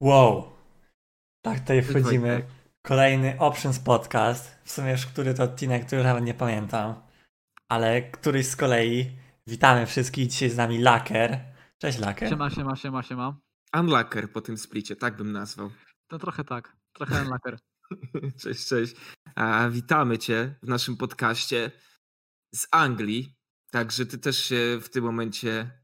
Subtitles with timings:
[0.00, 0.52] Wow.
[1.42, 2.46] Tak, tutaj wchodzimy.
[2.82, 4.58] Kolejny Options Podcast.
[4.64, 6.94] W sumie już który to odcinek, który nawet nie pamiętam.
[7.68, 9.16] Ale któryś z kolei.
[9.46, 10.26] Witamy wszystkich.
[10.26, 11.40] Dzisiaj z nami Laker.
[11.78, 12.28] Cześć Laker.
[12.28, 13.40] Siema, siema, siema, siema.
[13.78, 15.70] Unlocker po tym splicie, tak bym nazwał.
[16.08, 17.58] To trochę tak, trochę unlocker.
[18.42, 18.96] Cześć, cześć.
[19.34, 21.70] A, witamy Cię w naszym podcaście
[22.54, 23.36] z Anglii.
[23.70, 25.79] Także Ty też się w tym momencie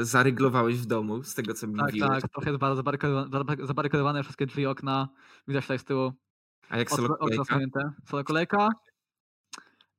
[0.00, 2.22] zaryglowałeś w domu, z tego co mi Tak, mówiłeś.
[2.22, 5.08] tak, trochę bardzo zabarykadowane, zabaryk- zabarykadowane wszystkie drzwi, okna.
[5.48, 6.12] Widać tutaj z tyłu.
[6.68, 7.44] A jak solo kolejka?
[7.44, 7.92] zasłonięte.
[8.08, 8.68] Solo kolejka?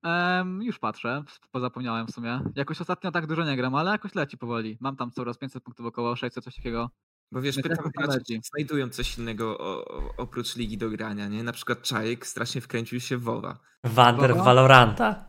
[0.04, 2.42] Em, już patrzę, pozapomniałem w sumie.
[2.56, 4.78] Jakoś ostatnio tak dużo nie gram, ale jakoś leci powoli.
[4.80, 6.90] Mam tam coraz 500 punktów około, 600, coś takiego.
[7.32, 11.44] Bo wiesz, pytam graczy, czy znajdują coś innego o, o, oprócz ligi do grania, nie?
[11.44, 13.60] Na przykład Czajek strasznie wkręcił się w WoWa.
[13.84, 14.36] Wander.
[14.36, 15.26] Valoranta.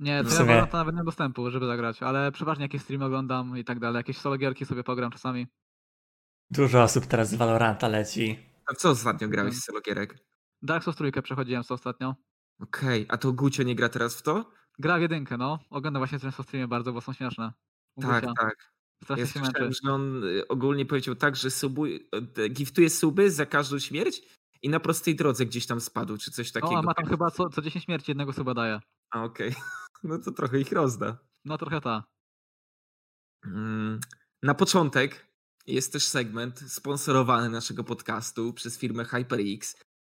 [0.00, 3.58] Nie, to ja sumie- to nawet nie dostępu, żeby zagrać, ale przeważnie jakieś streamy oglądam
[3.58, 3.96] i tak dalej.
[3.98, 5.46] Jakieś solo gierki sobie pogram czasami.
[6.50, 8.38] Dużo osób teraz z Valoranta leci.
[8.66, 9.60] A co ostatnio grałeś Mm.
[9.60, 10.18] z Sologierek?
[10.62, 12.14] Dark Souls trójkę przechodziłem co ostatnio.
[12.62, 14.50] Okej, a to Gucio nie gra teraz w to?
[14.78, 15.58] Gra w jedynkę, no.
[15.70, 17.52] Oglądam właśnie często streamy bardzo, bo są śmieszne.
[17.96, 18.34] U Tak, Gucia.
[18.40, 18.72] tak.
[19.04, 19.70] Strasznie Ja się męczy.
[19.84, 22.00] że on y, ogólnie powiedział tak, że subu, y,
[22.50, 24.22] giftuje suby za każdą śmierć
[24.62, 26.78] i na prostej drodze gdzieś tam spadł, czy coś No, takiego.
[26.78, 28.80] a ma tam chyba co, co 10 śmierci jednego suba daje.
[29.10, 29.54] A, okej.
[30.02, 31.18] No to trochę ich rozda.
[31.44, 32.04] No trochę ta.
[33.46, 34.00] Mm,
[34.42, 35.26] Na początek
[35.66, 39.76] jest też segment sponsorowany naszego podcastu przez firmę HyperX.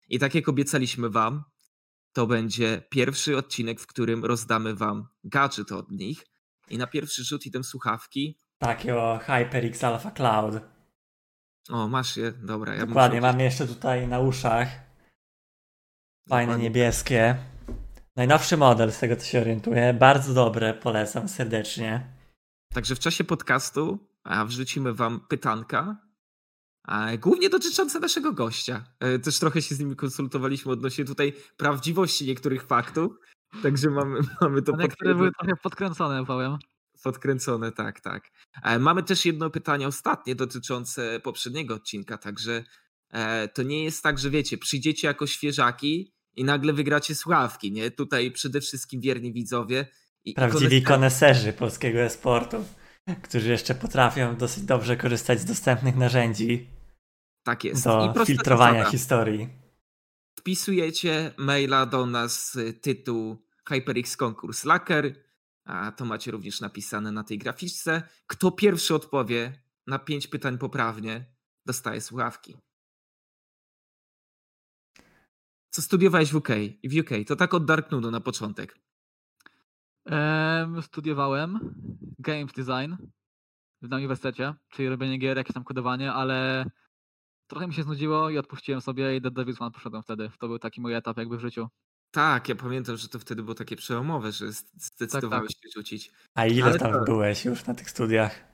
[0.09, 1.45] I tak jak obiecaliśmy wam,
[2.13, 6.27] to będzie pierwszy odcinek, w którym rozdamy wam gadżet od nich.
[6.69, 8.39] I na pierwszy rzut idą słuchawki.
[8.59, 10.55] Takiego HyperX Alpha Cloud.
[11.69, 12.33] O, masz je?
[12.33, 13.33] Dobra, ja Dokładnie, muszę...
[13.33, 14.69] mam jeszcze tutaj na uszach.
[16.29, 16.65] Fajne Dokładnie.
[16.65, 17.37] niebieskie.
[18.21, 19.95] Najnowszy model, z tego co się orientuję.
[19.95, 22.07] Bardzo dobre, polecam serdecznie.
[22.75, 23.99] Także w czasie podcastu
[24.47, 25.97] wrzucimy wam pytanka,
[27.19, 28.85] głównie dotyczące naszego gościa.
[29.01, 33.13] E, Też trochę się z nimi konsultowaliśmy odnośnie tutaj prawdziwości niektórych faktów.
[33.63, 36.57] Także mamy, mamy to A niektóre były trochę podkręcone, powiem.
[37.03, 38.23] podkręcone, tak, tak.
[38.63, 42.65] E, Mamy też jedno pytanie ostatnie dotyczące poprzedniego odcinka, także
[43.11, 47.91] e, to nie jest tak, że wiecie, przyjdziecie jako świeżaki i nagle wygracie słuchawki, nie?
[47.91, 49.87] Tutaj przede wszystkim wierni widzowie.
[50.25, 51.53] i- Prawdziwi koneserzy.
[51.53, 52.65] polskiego e-sportu,
[53.23, 56.69] którzy jeszcze potrafią dosyć dobrze korzystać z dostępnych narzędzi
[57.43, 57.85] Tak jest.
[57.85, 58.91] do filtrowania zasada.
[58.91, 59.49] historii.
[60.39, 63.37] wpisujecie maila do nas tytuł
[63.69, 65.15] HyperX Konkurs Laker,
[65.65, 68.03] a to macie również napisane na tej graficzce.
[68.27, 69.53] Kto pierwszy odpowie
[69.87, 71.25] na pięć pytań poprawnie,
[71.67, 72.57] dostaje słuchawki.
[75.71, 76.49] Co studiowałeś w UK?
[76.85, 78.79] W UK, to tak od Dark Nudu na początek.
[80.07, 81.75] Em, studiowałem
[82.19, 82.95] Games Design
[83.83, 86.65] na uniwersytecie, czyli robienie gier, jakieś tam kodowanie, ale
[87.47, 90.31] trochę mi się znudziło i odpuściłem sobie i do Devil's One poszedłem wtedy.
[90.39, 91.69] To był taki mój etap jakby w życiu.
[92.11, 96.13] Tak, ja pamiętam, że to wtedy było takie przełomowe, że z- Tak, zdecydowałeś się rzucić.
[96.35, 97.05] A ile Ale tam tak.
[97.05, 98.45] byłeś już na tych studiach?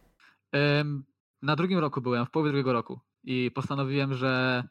[0.53, 1.05] Em,
[1.43, 4.63] na drugim roku byłem, w połowie drugiego roku i postanowiłem, że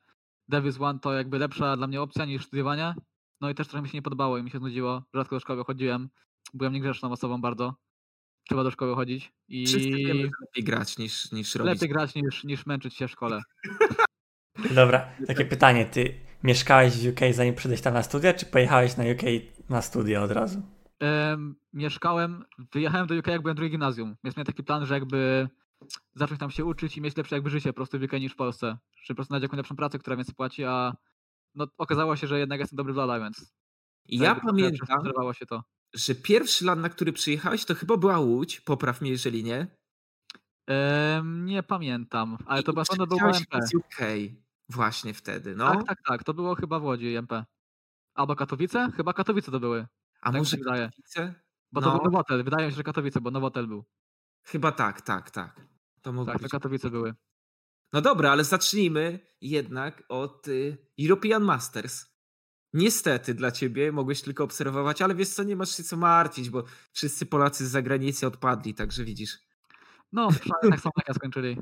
[0.51, 2.95] Devil's One to jakby lepsza dla mnie opcja niż studiowanie.
[3.41, 5.03] No i też trochę mi się nie podobało i mi się znudziło.
[5.13, 6.09] Rzadko do szkoły chodziłem.
[6.53, 7.75] Byłem niegrzeczną osobą bardzo.
[8.47, 9.33] Trzeba do szkoły chodzić
[9.67, 11.73] Wszyscy wiemy, i lepiej grać niż, niż robić.
[11.73, 13.41] lepiej grać niż, niż męczyć się w szkole.
[14.75, 15.85] Dobra, takie pytanie.
[15.85, 19.21] Ty mieszkałeś w UK zanim przyszedłeś tam na studia, czy pojechałeś na UK
[19.69, 20.61] na studia od razu?
[20.99, 25.49] Em, mieszkałem, wyjechałem do UK jak byłem drugi gimnazjum, więc miałem taki plan, że jakby
[26.15, 28.35] zacząć tam się uczyć i mieć lepsze jakby życie po prostu w UK niż w
[28.35, 28.77] Polsce.
[29.03, 30.93] Że po prostu znaleźć jakąś lepszą pracę, która więcej płaci, a
[31.55, 33.53] no okazało się, że jednak jestem dobry w LoL'a, więc
[34.07, 35.63] ja pamiętam, się to.
[35.93, 39.67] że pierwszy land, na który przyjechałeś, to chyba była Łódź, popraw mnie jeżeli nie.
[40.67, 43.67] Em, nie pamiętam, ale to I na pewno było przyleciałeś MP.
[43.67, 43.97] z UK
[44.69, 45.71] właśnie wtedy, no.
[45.71, 47.45] Tak, tak, tak, to było chyba w Łodzi MP.
[48.13, 48.91] Albo Katowice?
[48.95, 49.87] Chyba Katowice to były,
[50.21, 50.57] A tak może.
[50.57, 51.33] Katowice?
[51.71, 53.85] bo no, to był Nowotel, wydaje mi się, że Katowice, bo Nowotel był.
[54.43, 55.74] Chyba tak, tak, tak.
[56.05, 56.51] To mogło Tak, to być.
[56.51, 57.13] Katowice były.
[57.93, 62.05] No dobra, ale zacznijmy jednak od y, European Masters.
[62.73, 66.63] Niestety dla ciebie mogłeś tylko obserwować, ale wiesz co, nie masz się co martwić, bo
[66.91, 69.39] wszyscy Polacy z zagranicy odpadli, także widzisz.
[70.11, 70.29] No,
[70.69, 71.57] tak samo jak ja skończyli.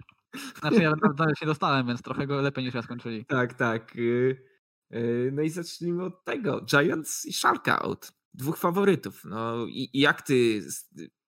[0.60, 3.26] Znaczy ja nawet się dostałem, więc trochę go lepiej niż ja skończyli.
[3.26, 3.96] Tak, tak.
[3.96, 4.46] y,
[4.94, 6.62] y, No i zacznijmy od tego.
[6.62, 8.12] Giants i Sharkout.
[8.34, 9.26] Dwóch faworytów.
[9.26, 10.62] No i i jak ty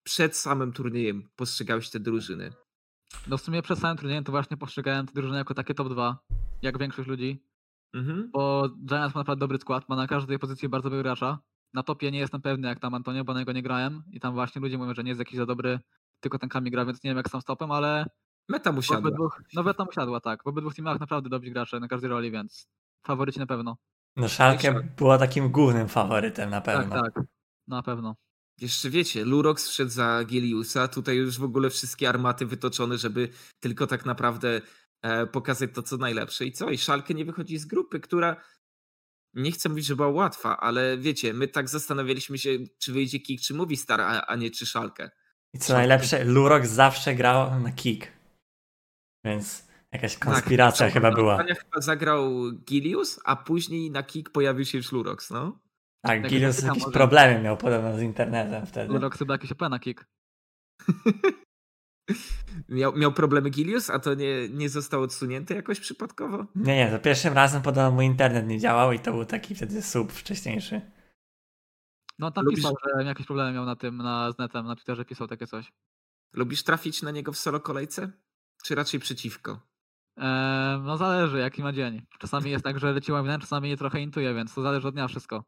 [0.03, 2.64] przed samym turniejem postrzegałeś te drużyny?
[3.27, 6.17] No w sumie przed samym turniejem to właśnie postrzegałem te drużyny jako takie top 2,
[6.61, 7.43] jak większość ludzi,
[7.93, 8.29] Mhm.
[8.33, 11.39] bo Giants ma naprawdę dobry skład, ma na każdej pozycji bardzo dobrego gracza.
[11.73, 14.33] Na topie nie jestem pewny jak tam Antonio, bo na niego nie grałem i tam
[14.33, 15.79] właśnie ludzie mówią, że nie jest jakiś za dobry,
[16.19, 18.05] tylko ten Kami gra, więc nie wiem jak sam stopem, ale
[18.49, 18.99] Meta mu siadła.
[18.99, 20.43] obydwu, no Weta mu siadła, tak.
[20.43, 22.67] W obydwu teamach naprawdę dobrzy gracze na każdej roli, więc
[23.05, 23.77] faworyci na pewno.
[24.15, 24.89] No Schalke.
[24.97, 27.01] było takim głównym faworytem na pewno.
[27.01, 27.23] Tak, tak.
[27.67, 28.15] Na pewno.
[28.61, 33.29] Jeszcze wiecie, Lurox wszedł za Giliusa, tutaj już w ogóle wszystkie armaty wytoczone, żeby
[33.59, 34.61] tylko tak naprawdę
[35.01, 36.45] e, pokazać to, co najlepsze.
[36.45, 36.69] I co?
[36.69, 38.35] I Szalkę nie wychodzi z grupy, która
[39.33, 42.49] nie chcę mówić, że była łatwa, ale wiecie, my tak zastanawialiśmy się,
[42.79, 45.09] czy wyjdzie Kik, czy Movistar, a, a nie czy Szalkę.
[45.53, 48.07] I co najlepsze, Lurok zawsze grał na kick.
[49.25, 51.43] Więc jakaś konspiracja Tak, chyba była.
[51.43, 55.59] chyba zagrał Gilius, a później na Kik pojawił się już Lurox, no.
[56.07, 56.93] Tak, Tak, Gilius jakieś może.
[56.93, 58.93] problemy miał podobno z internetem wtedy.
[58.93, 60.05] Lurok chyba jakiś OP na kick.
[62.69, 66.45] Miał, miał problemy Gilius, a to nie, nie został odsunięty jakoś przypadkowo?
[66.55, 69.81] Nie, nie, za pierwszym razem podobno mój internet nie działał i to był taki wtedy
[69.81, 70.81] sub wcześniejszy.
[72.19, 75.05] No tam Lubisz- pisał, że jakieś problemy miał na tym, na, z netem, na Twitterze
[75.05, 75.71] pisał takie coś.
[76.33, 78.11] Lubisz trafić na niego w solo kolejce?
[78.63, 79.59] Czy raczej przeciwko?
[80.17, 82.05] Eee, no zależy, jaki ma dzień.
[82.19, 85.07] Czasami jest tak, że leci łaminem, czasami je trochę intuje, więc to zależy od dnia
[85.07, 85.43] wszystko.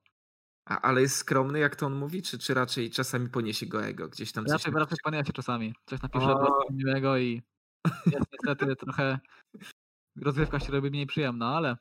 [0.69, 4.07] A, ale jest skromny, jak to on mówi, czy, czy raczej czasami poniesie go ego?
[4.09, 4.79] Gdzieś tam coś Raczej, napisze?
[4.79, 5.73] raczej panie się czasami.
[5.85, 6.59] Coś napisze O.
[6.71, 7.41] miłego i
[8.05, 9.19] jest niestety trochę
[10.21, 11.77] rozgrywka się robi mniej przyjemna, ale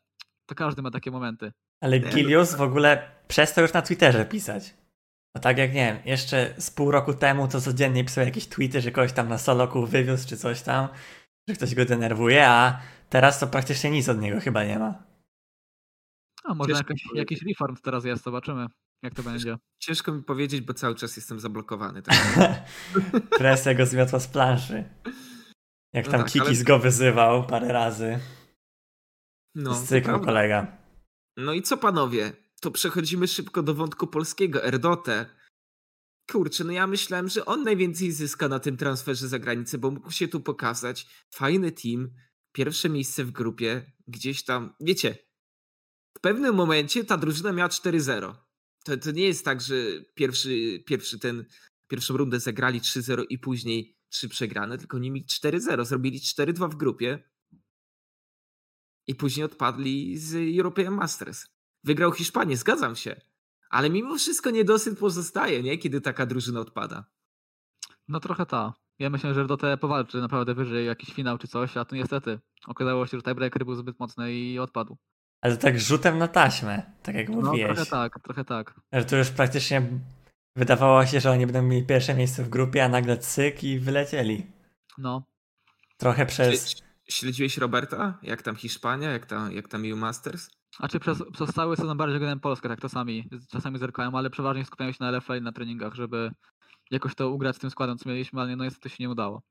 [0.47, 1.53] to każdy ma takie momenty.
[1.81, 4.75] Ale Nie, no Gilius w ogóle przestał już na Twitterze pisać.
[5.35, 8.81] No tak jak nie wiem, jeszcze z pół roku temu to codziennie pisał jakieś tweety,
[8.81, 10.89] że kogoś tam na soloku wywiózł czy coś tam,
[11.49, 12.81] że ktoś go denerwuje, a
[13.11, 15.03] teraz to praktycznie nic od niego chyba nie ma.
[16.47, 18.67] A może Ciężko jakiś, reform teraz jest, zobaczymy
[19.03, 19.57] jak to będzie.
[19.79, 22.03] Ciężko mi powiedzieć, bo cały czas jestem zablokowany.
[22.03, 22.17] Tak?
[23.39, 24.85] Presja go zmiotła z planszy.
[25.93, 28.19] Jak No tam tak, Kikis ale- go wyzywał parę razy.
[29.55, 30.25] No, prawda.
[30.25, 30.79] kolega.
[31.37, 32.33] no i co panowie?
[32.61, 35.27] To przechodzimy szybko do wątku polskiego, Erdote.
[36.31, 40.11] Kurczę, no ja myślałem, że on najwięcej zyska na tym transferze za granicę, bo mógł
[40.11, 41.07] się tu pokazać.
[41.35, 42.11] Fajny team,
[42.53, 45.26] pierwsze miejsce w grupie, gdzieś tam, wiecie,
[46.17, 48.35] w pewnym momencie ta drużyna miała 4-0.
[48.85, 49.75] To, to nie jest tak, że
[50.15, 51.45] pierwszy, pierwszy ten,
[51.89, 56.77] pierwszą rundę zagrali 3-0 i później 3 przegrane, tylko oni mieli 4-0, zrobili 4-2 w
[56.77, 57.31] grupie
[59.07, 61.47] i później odpadli z European Masters.
[61.85, 63.21] Wygrał Hiszpanię, zgadzam się.
[63.71, 65.79] Ale mimo wszystko niedosyt pozostaje, nie?
[65.79, 67.05] Kiedy taka drużyna odpada.
[68.09, 68.75] No trochę ta.
[68.99, 72.41] Ja myślę, że do te powalczy naprawdę wyżej jakiś finał czy coś, a tu niestety
[72.67, 74.99] okazało się, że tiebreaker był zbyt mocny i odpadł.
[75.47, 77.75] Ale tak rzutem na taśmę, tak jak No mówiłeś.
[77.75, 78.75] trochę tak, trochę tak.
[78.93, 79.83] Że to już praktycznie
[80.57, 84.47] wydawało się, że oni będą mieli pierwsze miejsce w grupie, a nagle cyk i wylecieli.
[84.99, 85.23] No.
[85.97, 86.75] Trochę przez...
[86.75, 88.19] Śle- Śledziłeś Roberta?
[88.23, 89.11] Jak tam Hiszpania?
[89.11, 90.51] Jak tam, jak tam EU Masters?
[90.79, 94.65] A czy przez, przez cały sezon bardziej oglądałem Polskę, tak czasami, czasami zerkałem, ale przeważnie
[94.65, 96.31] skupiałem się na LFL i na treningach, żeby
[96.91, 99.43] jakoś to ugrać z tym składem, co mieliśmy, ale no niestety się nie udało.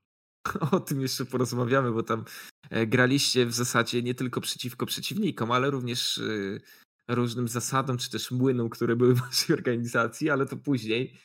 [0.72, 2.26] O tym jeszcze porozmawiamy, bo tam
[2.70, 8.32] e, graliście w zasadzie nie tylko przeciwko przeciwnikom, ale również e, różnym zasadom, czy też
[8.32, 11.18] młynom, które były w waszej organizacji, ale to później.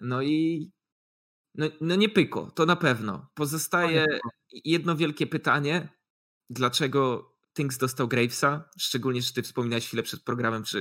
[0.00, 0.70] No i
[1.54, 3.30] no, no nie pykło, to na pewno.
[3.34, 4.06] Pozostaje
[4.64, 5.88] jedno wielkie pytanie.
[6.50, 8.70] Dlaczego Things dostał Gravesa?
[8.78, 10.80] Szczególnie, że ty wspominałeś chwilę przed programem, że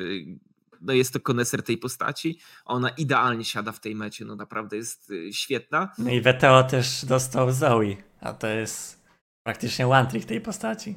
[0.82, 2.40] no jest to koneser tej postaci.
[2.66, 5.92] Ona idealnie siada w tej mecie, no naprawdę jest y, świetna.
[5.98, 9.06] No i WTO też dostał Zoe, a to jest
[9.44, 10.96] praktycznie one trick tej postaci.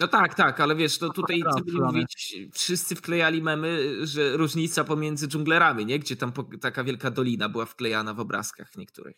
[0.00, 4.36] No tak, tak, ale wiesz, to No, tutaj co by mówić, wszyscy wklejali memy, że
[4.36, 5.98] różnica pomiędzy dżunglerami, nie?
[5.98, 9.16] Gdzie tam taka wielka dolina była wklejana w obrazkach niektórych.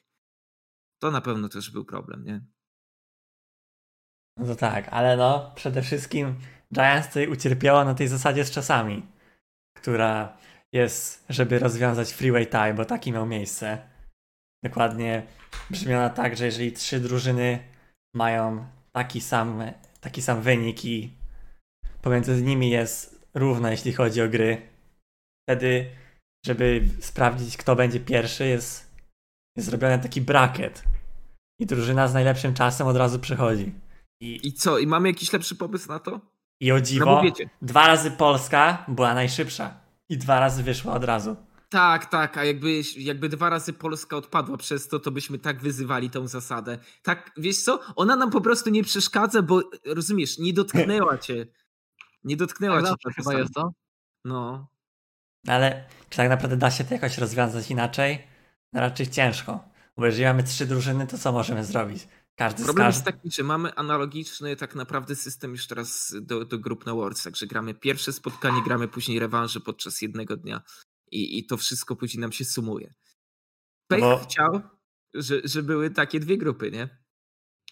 [0.98, 2.44] To na pewno też był problem, nie?
[4.36, 6.34] No to tak, ale no, przede wszystkim
[6.74, 9.06] Giants tutaj ucierpiało na tej zasadzie z czasami,
[9.78, 10.36] która
[10.72, 13.78] jest, żeby rozwiązać freeway tie, bo taki miał miejsce.
[14.64, 15.22] Dokładnie
[15.70, 17.58] brzmi ona tak, że jeżeli trzy drużyny
[18.14, 19.62] mają taki sam,
[20.00, 21.12] taki sam wynik i
[22.02, 24.62] pomiędzy nimi jest równo, jeśli chodzi o gry,
[25.48, 25.90] wtedy,
[26.46, 28.94] żeby sprawdzić, kto będzie pierwszy, jest,
[29.56, 30.84] jest zrobiony taki bracket.
[31.60, 33.72] I drużyna z najlepszym czasem od razu przechodzi.
[34.22, 36.20] I, I co, i mamy jakiś lepszy pomysł na to?
[36.60, 39.80] I o No dziwo, wiecie, dwa razy Polska była najszybsza.
[40.08, 41.36] I dwa razy wyszła od razu.
[41.68, 46.10] tak, tak, a jakby, jakby dwa razy Polska odpadła przez to, to byśmy tak wyzywali
[46.10, 46.78] tą zasadę.
[47.02, 51.46] Tak, wiesz co, ona nam po prostu nie przeszkadza, bo rozumiesz, nie dotknęła cię.
[52.24, 53.10] Nie dotknęła Tak cię.
[53.16, 53.72] chyba jest to.
[54.24, 54.68] No,
[55.48, 58.26] Ale czy tak naprawdę da się to jakoś rozwiązać inaczej?
[58.72, 59.64] No raczej ciężko.
[59.96, 62.08] Bo jeżeli mamy trzy drużyny, to co możemy zrobić?
[62.38, 66.86] Każdy Problem jest taki, że mamy analogiczny tak naprawdę system już teraz do, do grup
[66.86, 70.62] na Worlds, także gramy pierwsze spotkanie, gramy później rewanże podczas jednego dnia
[71.10, 72.94] i, i to wszystko później nam się sumuje.
[73.88, 74.60] Pech Bo- chciał,
[75.14, 76.88] że, że były takie dwie grupy, nie?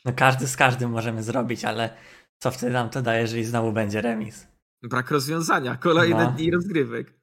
[0.05, 1.97] No każdy z każdym możemy zrobić, ale
[2.39, 4.47] co wtedy nam to daje, jeżeli znowu będzie remis?
[4.83, 6.31] Brak rozwiązania, kolejne No.
[6.33, 7.15] dni rozgrywek.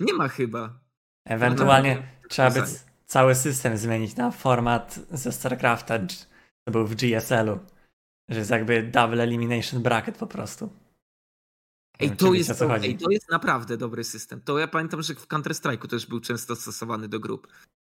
[0.00, 0.80] Nie ma chyba.
[1.24, 2.62] Ewentualnie No, trzeba by
[3.06, 5.98] cały system zmienić na format ze StarCrafta,
[6.64, 7.58] to był w GSL-u.
[8.28, 10.70] Że jest jakby double elimination bracket po prostu.
[11.98, 12.86] Ej, wiem, to jest, o co chodzi.
[12.88, 14.40] ej, to jest naprawdę dobry system.
[14.40, 17.48] To ja pamiętam, że w Counter-Strike'u też był często stosowany do grup.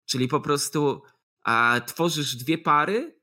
[0.08, 1.02] Czyli po prostu
[1.44, 3.20] a, tworzysz dwie pary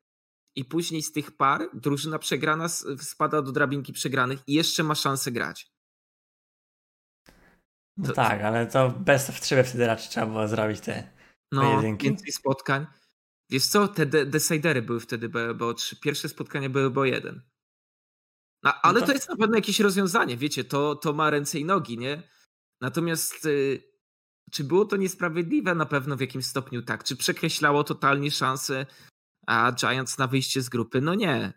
[0.55, 2.69] i później z tych par drużyna przegrana
[2.99, 5.71] spada do drabinki przegranych i jeszcze ma szansę grać.
[7.97, 11.11] No To- tak, ale to best 3 by wtedy raczej trzeba było zrobić te.
[11.51, 12.07] No, Pojedynki.
[12.07, 12.85] więcej spotkań.
[13.49, 15.99] Wiesz co, te de- decidery były wtedy bo trzy.
[15.99, 17.41] Pierwsze spotkania były bo jeden.
[18.63, 21.65] No, ale to- to jest na pewno jakieś rozwiązanie, wiecie, to, to ma ręce i
[21.65, 22.29] nogi, nie?
[22.81, 23.83] Natomiast y,
[24.51, 25.75] czy było to niesprawiedliwe?
[25.75, 27.03] Na pewno w jakimś stopniu tak.
[27.03, 28.85] Czy przekreślało totalnie szanse
[29.47, 31.01] a Giants na wyjście z grupy?
[31.01, 31.53] No nie.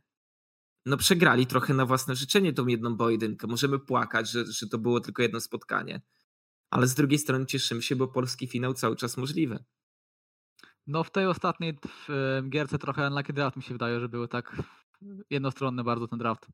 [0.87, 3.47] No przegrali trochę na własne życzenie tą jedną pojedynkę.
[3.47, 6.03] Możemy płakać, że, że to było tylko jedno spotkanie.
[6.71, 9.65] Ale z drugiej strony cieszymy się, bo polski finał cały czas możliwy.
[10.87, 11.79] No w tej ostatniej
[12.09, 14.57] w, gierce trochę unlucky draft mi się wydaje, że były tak
[15.31, 16.47] jednostronny bardzo ten draft.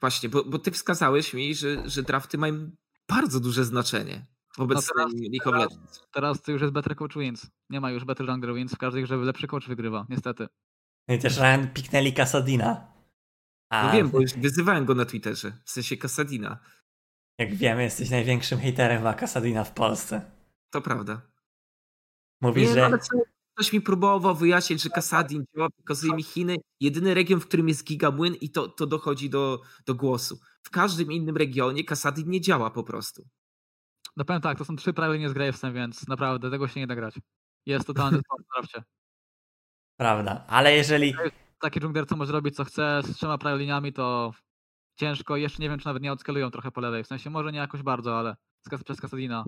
[0.00, 2.70] Właśnie, bo, bo ty wskazałeś mi, że, że drafty mają
[3.08, 4.26] bardzo duże znaczenie
[4.56, 6.06] w obecnym teraz- League of teraz- Legends.
[6.12, 7.46] Teraz to już jest better coach wins.
[7.70, 8.74] Nie ma już better jungler wins.
[8.74, 10.46] W każdej grze lepszy coach wygrywa, niestety.
[11.08, 12.92] No i też Ryan piknęli Kasadina.
[13.70, 16.58] A No wiem, bo już wyzywałem go na Twitterze, w sensie Kasadina.
[17.38, 20.30] jak wiemy, jesteś największym haterem dla Kasadina w Polsce.
[20.70, 21.20] To prawda.
[22.40, 23.18] Mówisz, Nie, no, że ale co,
[23.58, 27.84] ktoś mi próbował wyjaśnić, że Kasadin działa, pokazuje mi Chiny, jedyny region, w którym jest
[27.84, 30.40] gigamłyn i to, to dochodzi do, do głosu.
[30.62, 33.22] W każdym innym regionie Kasadin nie działa po prostu.
[34.16, 36.86] No powiem tak, to są trzy prawie nie z Gravesem, więc naprawdę tego się nie
[36.86, 37.14] da grać.
[37.66, 38.20] Jest totalny
[38.54, 38.82] drafcie.
[40.00, 40.44] prawda.
[40.48, 41.14] Ale jeżeli
[41.60, 44.32] Taki jungler, co może robić co chce, z trzema prawie liniami, to
[44.96, 45.36] ciężko.
[45.36, 47.04] Jeszcze nie wiem, czy nawet nie odskalują trochę po lewej.
[47.04, 48.36] W sensie może nie jakoś bardzo, ale
[48.84, 49.44] przez Kasadina.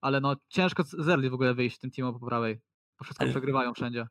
[0.00, 2.60] Ale no ciężko z z early w ogóle wyjść tym teamom po prawej.
[2.98, 4.06] Bo wszystko Ale- przegrywają wszędzie.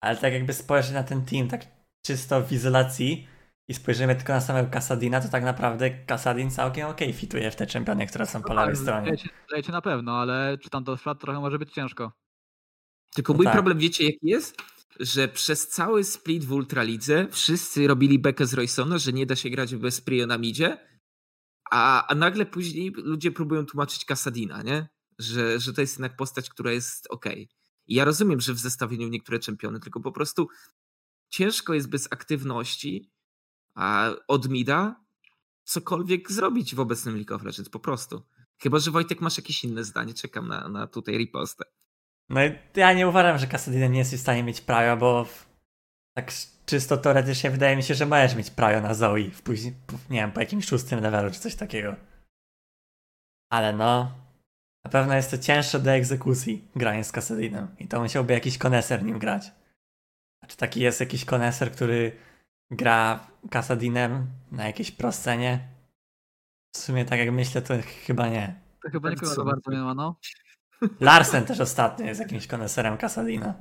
[0.00, 1.66] Ale tak jakby spojrzeć na ten team tak
[2.06, 3.28] czysto w izolacji
[3.68, 7.66] i spojrzymy tylko na samego Kasadina, to tak naprawdę Kasadin całkiem okej fituje w te
[7.66, 9.10] czempiony, które są po lewej stronie.
[9.10, 12.12] Lejcie, lejcie na pewno, ale czy tam do szat trochę może być ciężko.
[13.14, 13.54] Tylko No mój tak.
[13.54, 14.56] problem, wiecie jaki jest?
[15.00, 19.50] Że przez cały split w Ultralidze wszyscy robili bekę z Roysona, że nie da się
[19.50, 20.78] grać bez Prio na midzie,
[21.70, 24.88] a, a nagle później ludzie próbują tłumaczyć Kasadina, nie?
[25.18, 27.24] Że, że to jest jednak postać, która jest ok.
[27.94, 30.48] Ja rozumiem, że w zestawieniu niektóre czempiony, tylko po prostu
[31.28, 33.10] ciężko jest bez aktywności
[33.74, 35.00] a od mida
[35.64, 38.22] cokolwiek zrobić w obecnym League of Legends, po prostu.
[38.62, 41.64] Chyba, że Wojtek masz jakieś inne zdanie, czekam na, na tutaj ripostę.
[42.28, 42.40] No
[42.76, 45.26] ja nie uważam, że Kasadinem nie jest w stanie mieć prawa, bo
[46.14, 46.32] tak
[46.66, 49.74] czysto teoretycznie wydaje mi się, że możesz mieć prawo na Zoe w później,
[50.10, 51.96] nie wiem, po jakimś szóstym levelu czy coś takiego.
[53.50, 54.21] Ale no,
[54.84, 59.04] na pewno jest to cięższe do egzekucji granie z Kasadinem i to musiałby jakiś koneser
[59.04, 59.52] nim grać.
[60.40, 62.12] A czy taki jest jakiś koneser, który
[62.70, 65.68] gra Kasadinem na jakiejś proscenie?
[66.74, 67.74] W sumie tak jak myślę, to
[68.06, 68.60] chyba nie.
[68.82, 70.16] To chyba nikogo bardzo nie ma, no.
[71.00, 73.54] Larsen też ostatnio jest jakimś koneserem Kasadina.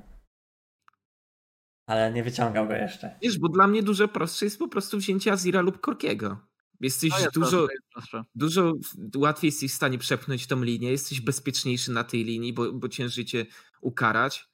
[1.88, 3.16] Ale nie wyciągał go jeszcze.
[3.22, 6.38] Wiesz, bo dla mnie dużo prostsze jest po prostu wzięcie Azira lub Korkiego.
[6.82, 8.74] Jesteś jest dużo, jest dużo
[9.16, 13.26] łatwiej jesteś w stanie przepchnąć tą linię, jesteś bezpieczniejszy na tej linii, bo, bo ciężej
[13.26, 13.46] cię
[13.82, 14.50] ukarać.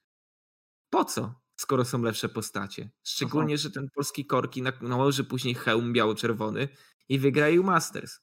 [0.90, 2.90] Po co, skoro są lepsze postacie?
[3.04, 6.68] Szczególnie, że ten polski Korki na- nałoży później hełm biało-czerwony
[7.10, 8.20] i wygra EU Masters.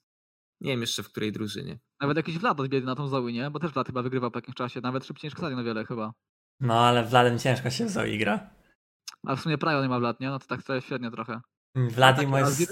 [0.60, 1.78] Nie wiem jeszcze w której drużynie.
[2.00, 3.50] Nawet jakiś Vlad odbiegł na tą Zoe, nie?
[3.50, 6.12] Bo też Vlad chyba wygrywa po jakimś czasie, nawet szybciej niż Kasadin o wiele chyba.
[6.60, 8.50] No ale Wladem ciężko się w Zoe gra.
[9.26, 10.28] A w sumie Prajo nie ma Vlad, nie?
[10.28, 11.40] No to tak to jest świetnie trochę.
[11.74, 12.68] Vladim taki jest Azir?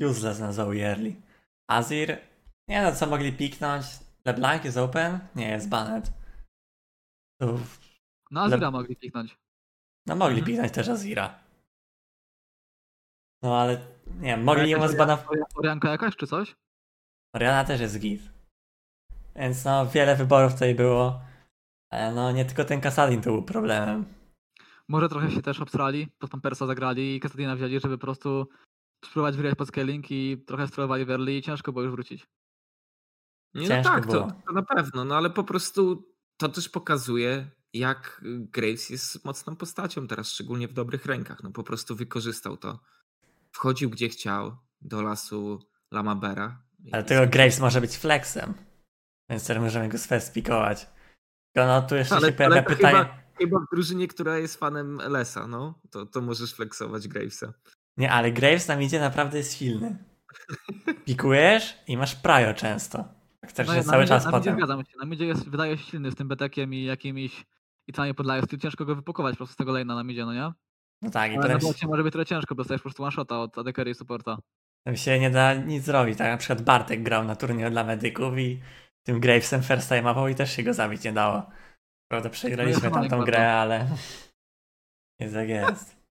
[0.00, 1.14] Useless na Zoe early.
[1.70, 2.18] Azir?
[2.68, 3.84] Nie no, co mogli piknąć?
[4.24, 5.18] LeBlanc jest open?
[5.34, 6.12] Nie, jest banned.
[7.40, 7.58] To,
[8.30, 9.38] No Azira mogli kliknąć.
[10.06, 10.46] no mogli Mhm.
[10.46, 11.38] piknąć też Azira.
[13.42, 13.86] No ale,
[14.20, 15.38] nie wiem, mogli ją zbanować.
[15.54, 16.56] Orianka jakaś czy coś?
[17.34, 18.22] Oriana też jest git.
[19.36, 21.20] Więc no, wiele wyborów tutaj było.
[21.92, 24.04] Ale no, nie tylko ten Kasadin to był problemem.
[24.88, 28.48] Może trochę się też obstrali, po tą Persa zagrali i Kasadina wzięli, żeby po prostu
[29.06, 32.26] spróbować wygrać pod scaling i trochę sterowali w early i ciężko było już wrócić.
[33.54, 34.26] Nie, Ciężko no tak, było.
[34.26, 39.56] to, to na pewno, no ale po prostu to też pokazuje, jak Graves jest mocną
[39.56, 41.42] postacią teraz, szczególnie w dobrych rękach.
[41.42, 42.80] No po prostu wykorzystał to.
[43.52, 45.58] Wchodził gdzie chciał, do lasu
[45.90, 46.62] Lamabera.
[46.92, 48.54] Ale tego Graves może być flexem.
[49.30, 50.86] Więc też możemy go spikować.
[51.54, 54.96] Tylko no tu jeszcze Ale- się pojawia pytanie, chyba- Chyba w drużynie, która jest fanem
[54.96, 55.80] Lesa, no.
[55.90, 57.52] To, to możesz flexować Gravesa.
[57.96, 59.96] Nie, ale Graves nam idzie naprawdę jest silny.
[61.04, 63.04] Pikujesz i masz prajo często.
[63.46, 64.56] Chcesz No, jest na cały midzie- czas na midzie potem.
[64.56, 64.98] Zgadzam się.
[65.00, 67.44] Na midzie jest, wydaje się silny z tym betekiem i jakimiś
[67.86, 68.42] i całej podlają.
[68.62, 70.52] Ciężko go wypakować po prostu z tego lane'a na midzie, no nie?
[71.02, 72.88] No tak, i Ale potem na się, bocie może być trochę ciężko, bo dostajesz po
[72.88, 74.38] prostu one shota od ADC i supporta.
[74.86, 76.18] tam się nie da nic zrobić.
[76.18, 78.60] Tak na przykład Bartek grał na turnieju dla medyków i
[79.06, 81.42] tym Gravesem first time'ował i też się go zabić nie dało.
[82.10, 83.86] Prawda, przegraliśmy No jest tamtą grę, ale
[85.20, 86.03] jest jak jest.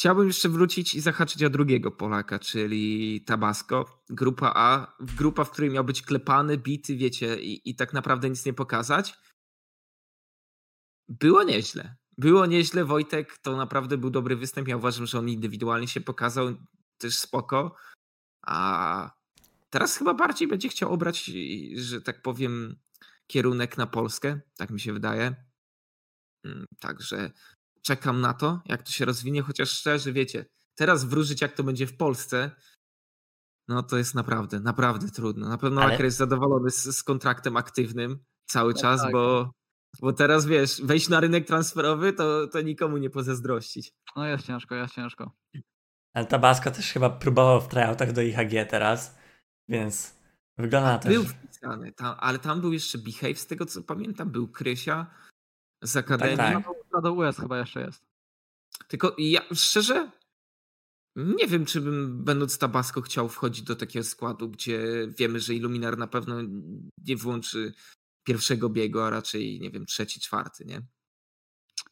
[0.00, 4.02] Chciałbym jeszcze wrócić i zahaczyć o drugiego Polaka, czyli Tabasco.
[4.10, 8.46] Grupa A, grupa, w której miał być klepany, bity, wiecie, i, i tak naprawdę nic
[8.46, 9.14] nie pokazać.
[11.08, 11.96] Było nieźle.
[12.18, 12.84] Było nieźle.
[12.84, 14.68] Wojtek to naprawdę był dobry występ.
[14.68, 16.54] Ja uważam, że on indywidualnie się pokazał
[16.98, 17.76] też spoko.
[18.46, 19.10] A
[19.70, 21.30] teraz chyba bardziej będzie chciał obrać,
[21.74, 22.76] że tak powiem,
[23.26, 24.40] kierunek na Polskę.
[24.56, 25.34] Tak mi się wydaje.
[26.44, 27.30] Mm, Także
[27.82, 31.86] czekam na to, jak to się rozwinie, chociaż szczerze, wiecie, teraz wróżyć, jak to będzie
[31.86, 32.50] w Polsce,
[33.68, 35.48] no to jest naprawdę, naprawdę trudno.
[35.48, 39.12] Na pewno Ale- Laker jest zadowolony z, z kontraktem aktywnym cały Tak, czas, tak.
[39.12, 39.50] bo,
[40.00, 43.92] bo teraz wiesz, wejść na rynek transferowy, to, to nikomu nie pozazdrościć.
[44.16, 45.32] No jest ciężko, jest ciężko.
[46.14, 49.18] Ale Tabasco też chyba próbował w tryoutach do IHG teraz,
[49.68, 50.14] więc
[50.58, 51.28] wygląda na to, Był że...
[51.28, 55.06] wpisany, tam, ale tam był jeszcze Behave, z tego co pamiętam, był Krysia
[55.82, 56.36] z Akademii.
[56.36, 56.64] tak.
[56.92, 58.02] No do US chyba jeszcze jest.
[58.88, 60.10] Tylko ja szczerze
[61.16, 64.80] nie wiem, czy bym będąc Tabasco chciał wchodzić do takiego składu, gdzie
[65.18, 66.36] wiemy, że Illuminar na pewno
[66.98, 67.72] nie włączy
[68.26, 70.82] pierwszego biegu, a raczej, nie wiem, trzeci, czwarty, nie?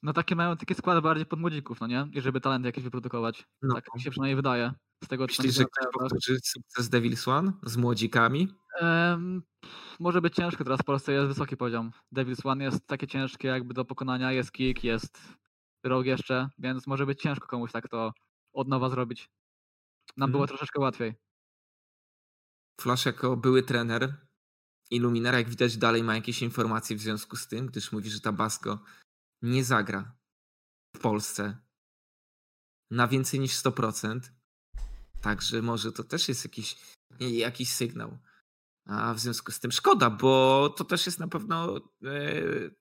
[0.03, 2.09] No takie mają takie składy bardziej pod młodzików, no nie?
[2.13, 3.45] I żeby talenty jakieś wyprodukować.
[3.63, 3.75] No.
[3.75, 4.73] Tak mi się przynajmniej wydaje.
[5.05, 8.49] Z tego, co Myślisz, że ktoś powtórzy sukces Devil's One z młodzikami?
[8.81, 11.91] Pff, może być ciężko, teraz w Polsce jest wysoki poziom.
[12.15, 15.19] Devil's One jest takie ciężkie jakby do pokonania, jest kick, jest
[15.85, 18.13] rok jeszcze, więc może być ciężko komuś tak to
[18.53, 19.29] od nowa zrobić.
[20.17, 20.49] Nam było Mhm.
[20.49, 21.15] troszeczkę łatwiej.
[22.81, 24.27] Flash jako były trener
[24.91, 28.79] Illuminar, jak widać dalej ma jakieś informacje w związku z tym, gdyż mówi, że Tabasco
[29.43, 30.17] nie zagra
[30.97, 31.59] w Polsce
[32.91, 34.21] na więcej niż 100%.
[35.21, 36.77] Także może to też jest jakiś,
[37.21, 38.19] jakiś sygnał.
[38.89, 41.81] A w związku z tym szkoda, bo to też jest na pewno e,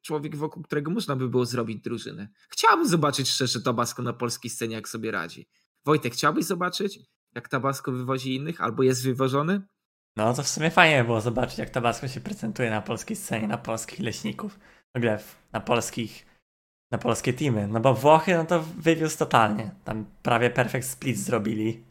[0.02, 2.28] człowiek, wokół którego można by było zrobić drużynę.
[2.50, 5.48] Chciałbym zobaczyć szczerze Tabasco na polskiej scenie, jak sobie radzi.
[5.86, 7.00] Wojtek, chciałbyś zobaczyć,
[7.36, 9.62] jak Tabasco wywozi innych, albo jest wywożony?
[10.16, 13.58] No to w sumie fajnie było zobaczyć, jak Tabasco się prezentuje na polskiej scenie, na
[13.58, 14.60] polskich leśników.
[14.94, 15.20] W ogóle
[15.52, 16.26] na polskich,
[16.92, 17.68] na polskie teamy.
[17.68, 19.76] No bo Włochy, no to wywiózł totalnie.
[19.84, 21.84] Tam prawie perfect split zrobili.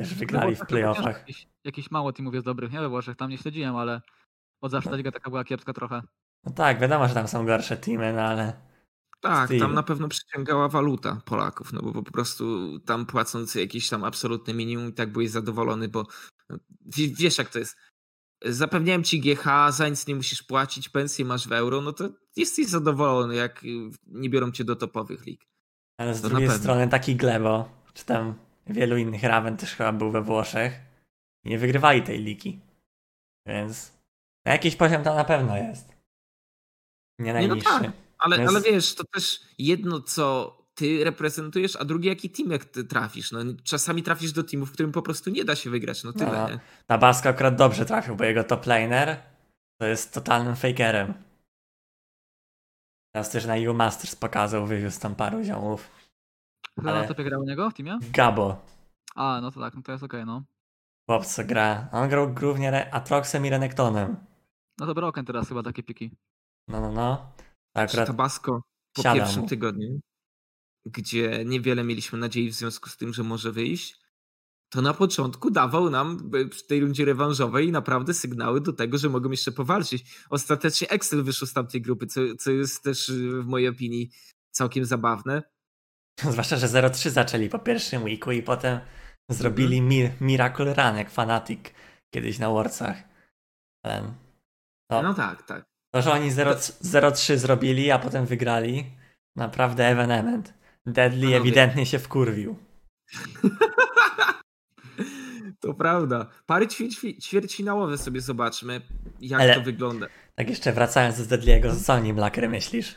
[0.00, 1.18] Też wygrali w playoffach.
[1.18, 4.00] Jakiś, jakiś mało teamów jest dobrych, nie we Włoszech, tam nie śledziłem, ale
[4.60, 6.02] od zawsze ta liga taka była kiepska trochę.
[6.44, 8.52] No tak, wiadomo, że tam są gorsze teamy, no ale
[9.20, 9.60] Tak, Styl.
[9.60, 14.54] tam na pewno przyciągała waluta Polaków, no bo po prostu tam płacąc jakieś tam absolutne
[14.54, 16.06] minimum i tak byłeś zadowolony, bo
[16.86, 17.76] w- wiesz jak to jest.
[18.44, 22.66] Zapewniałem ci GH, za nic nie musisz płacić, pensję masz w euro, no to jesteś
[22.66, 23.68] zadowolony, jak y,
[24.06, 25.40] nie biorą cię do topowych lig.
[25.98, 28.34] Ale z To drugiej strony taki Glebo, czy tam
[28.72, 30.80] wielu innych Raven też chyba był we Włoszech
[31.44, 32.60] i nie wygrywali tej ligi.
[33.46, 33.92] Więc
[34.46, 35.88] na jakiś poziom tam na pewno jest.
[37.18, 37.70] Nie Nie, no najniższy.
[37.70, 37.92] tak.
[38.18, 42.64] Ale, Więc- ale wiesz, to też jedno, co ty reprezentujesz, a drugie, jaki team jak
[42.64, 43.32] ty trafisz.
[43.32, 46.04] No, czasami trafisz do teamu, w którym po prostu nie da się wygrać.
[46.04, 46.48] No tyle, No.
[46.50, 46.60] nie?
[46.86, 49.22] Tabasco akurat dobrze trafił, bo jego top laner
[49.80, 51.14] to jest totalnym fakerem.
[53.14, 55.90] Teraz też na EU Masters pokazał, wywiózł tam paru ziomów.
[56.88, 57.98] Ale- na topie grał u niego w teamie?
[58.12, 58.64] Gabo,
[59.14, 60.44] A, no to tak, no to jest okej, no.
[61.06, 61.88] chłop co gra.
[61.92, 64.16] On grał głównie Atroxem i Renektonem.
[64.78, 66.10] No to Broken teraz chyba takie piki.
[66.68, 67.32] No, no, no.
[67.72, 68.62] To akurat Tabasco
[68.92, 70.00] po siada pierwszym tygodniu,
[70.86, 74.00] gdzie niewiele mieliśmy nadziei w związku z tym, że może wyjść,
[74.70, 79.30] to na początku dawał nam przy tej rundzie rewanżowej naprawdę sygnały do tego, że mogą
[79.30, 80.04] jeszcze powalczyć.
[80.30, 84.10] Ostatecznie Excel wyszło z tamtej grupy, co, co jest też y, w mojej opinii
[84.50, 85.42] całkiem zabawne.
[86.32, 88.80] Zwłaszcza, że 0-3 zaczęli po pierwszym weeku i potem
[89.30, 91.60] zrobili mi Miracle Run jak Fanatic
[92.14, 92.96] kiedyś na Worcach.
[93.84, 94.02] Ale
[94.90, 95.64] no, No tak, tak.
[95.94, 98.86] to, że oni 0 0-3 zrobili, a potem wygrali,
[99.36, 100.54] naprawdę evenement.
[100.86, 101.36] Deadly Panowie.
[101.36, 102.56] ewidentnie się wkurwił.
[105.60, 106.26] To prawda.
[106.46, 108.80] Pary ćwi- ćwierćfinałowe sobie zobaczmy,
[109.20, 110.06] jak Ale- to wygląda.
[110.34, 112.94] Tak jeszcze wracając do Deadliego, co o nim Laker myślisz?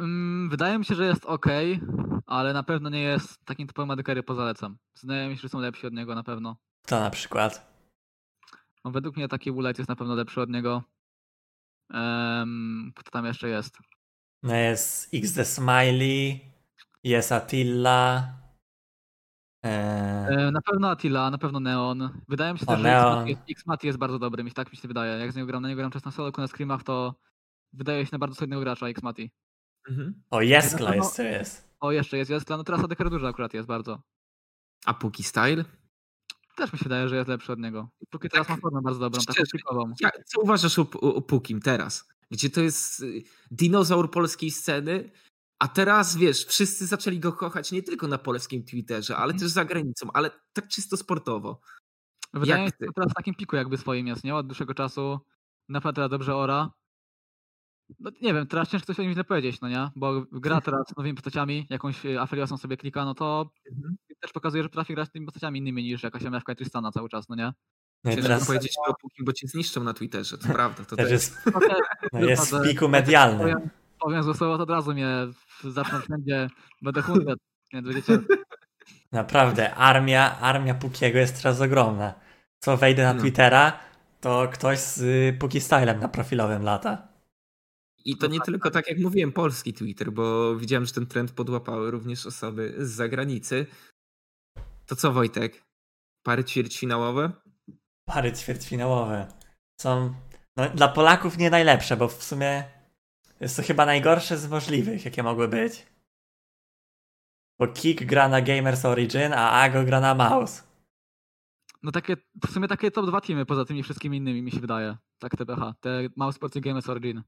[0.00, 1.46] Mm, wydaje mi się, że jest ok,
[2.26, 4.76] ale na pewno nie jest takim typowym adekery pozalecam.
[5.02, 6.56] Wydaje mi się, że są lepsi od niego na pewno.
[6.86, 7.70] To na przykład.
[8.84, 10.82] No, według mnie taki Woolite jest na pewno lepszy od niego.
[11.92, 13.78] Em, kto tam jeszcze jest?
[14.42, 16.40] No jest XD Smiley,
[17.04, 18.34] jest Attila.
[19.64, 19.70] E,
[20.28, 22.20] E, na pewno Attila, na pewno Neon.
[22.28, 23.28] Wydaje mi się O, też, że Neon.
[23.28, 25.18] Jest, X-Mati jest bardzo dobry, mi tak mi się wydaje.
[25.18, 27.14] Jak z niego gram, na niego gram często na solo, na screamach, to
[27.72, 29.30] wydaje się na bardzo solidnego gracza X-Mati.
[29.90, 30.22] Mhm.
[30.30, 31.70] o, pewno- jeszcze jest.
[31.80, 34.02] O, jeszcze jest Jeskla, no teraz Adeker dużo akurat jest bardzo.
[34.86, 35.64] A Puki Style?
[36.56, 37.88] Też mi się wydaje, że jest lepszy od niego.
[38.10, 39.92] Póki teraz Tak, ma formę bardzo dobrą, taką szczerze, pikową.
[40.00, 42.08] Ja, co uważasz o, o, Pukim teraz?
[42.30, 45.10] Gdzie to jest y, dinozaur polskiej sceny,
[45.58, 49.38] a teraz wiesz, wszyscy zaczęli go kochać nie tylko na polskim Twitterze, ale Mhm.
[49.40, 51.60] też za granicą, ale tak czysto sportowo.
[52.34, 54.34] Wydaje mi jak się, że teraz w takim piku jakby swoim jest, nie?
[54.34, 55.20] Od dłuższego czasu.
[55.68, 56.70] Naprawdę teraz dobrze ora.
[57.98, 59.90] No nie wiem, teraz ciężko coś o nim źle powiedzieć, no nie?
[59.96, 63.96] Bo gra teraz z nowymi postaciami, jakąś y, Apheliosą sobie klika, no to Mhm.
[64.20, 67.28] też pokazuje, że potrafi grać z tymi postaciami innymi niż jakaś MFK Tristana cały czas,
[67.28, 67.52] no nie?
[68.04, 70.84] No i Ciężko teraz powiedzieć o Pukim, bo cię zniszczą na Twitterze, to prawda.
[70.84, 71.50] To też jest, te-
[72.12, 73.38] no jest w piku medialnym.
[73.40, 75.08] powiem, powiem złe słowo, to od razu mnie
[75.62, 76.50] w- zaczną wszędzie,
[76.82, 77.38] będę hunted,
[77.72, 78.18] więc będziecie...
[79.12, 82.14] Naprawdę, armia, armia Pukiego jest teraz ogromna.
[82.58, 83.20] Co wejdę na No.
[83.20, 83.72] Twittera,
[84.20, 87.08] to ktoś z y, Puki Stylem na profilowym lata.
[88.04, 91.06] I to No nie tak, tylko, tak jak mówiłem, polski Twitter, bo widziałem, że ten
[91.06, 93.66] trend podłapały również osoby z zagranicy.
[94.86, 95.64] To co Wojtek?
[96.22, 97.32] Pary ćwierćfinałowe?
[98.04, 99.28] Pary ćwierćfinałowe
[99.80, 100.14] są
[100.56, 102.64] no, dla Polaków nie najlepsze, bo w sumie
[103.40, 105.86] jest to chyba najgorsze z możliwych, jakie mogły być.
[107.58, 110.62] Bo Kik gra na Gamers Origin, a Ago gra na Mouse.
[111.82, 112.16] No takie,
[112.48, 114.96] w sumie takie top dwa teamy poza tymi wszystkimi innymi mi się wydaje.
[115.18, 117.22] Tak TBH, te Mouse Sports i Gamers Origin.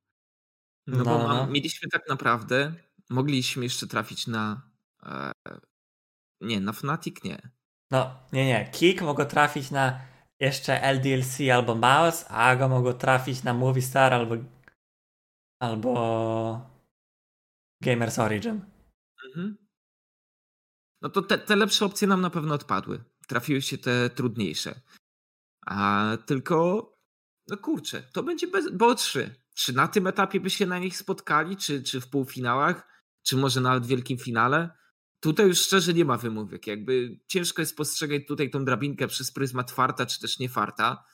[0.86, 1.46] No, No, bo mam, no.
[1.46, 2.74] mieliśmy tak naprawdę,
[3.10, 4.62] mogliśmy jeszcze trafić na.
[5.02, 5.32] E,
[6.40, 7.50] nie, na Fnatic nie.
[7.90, 8.70] No, nie, nie.
[8.72, 10.00] Kik mogło trafić na
[10.40, 14.34] jeszcze LDLC albo Mouse, a Ago mogło trafić na Movistar albo
[15.60, 16.70] albo
[17.82, 18.60] Gamers Origin.
[19.26, 19.56] Mhm.
[21.02, 23.04] No to te, te lepsze opcje nam na pewno odpadły.
[23.28, 24.80] Trafiły się te trudniejsze.
[25.66, 26.88] A tylko,
[27.48, 29.41] no kurczę, to będzie bez, bo trzy.
[29.62, 32.88] Czy na tym etapie by się na nich spotkali, czy, czy w półfinałach,
[33.22, 34.70] czy może nawet w wielkim finale?
[35.20, 36.66] Tutaj już szczerze nie ma wymówek.
[36.66, 41.04] Jakby ciężko jest postrzegać tutaj tą drabinkę przez pryzmat farta, czy też nie farta.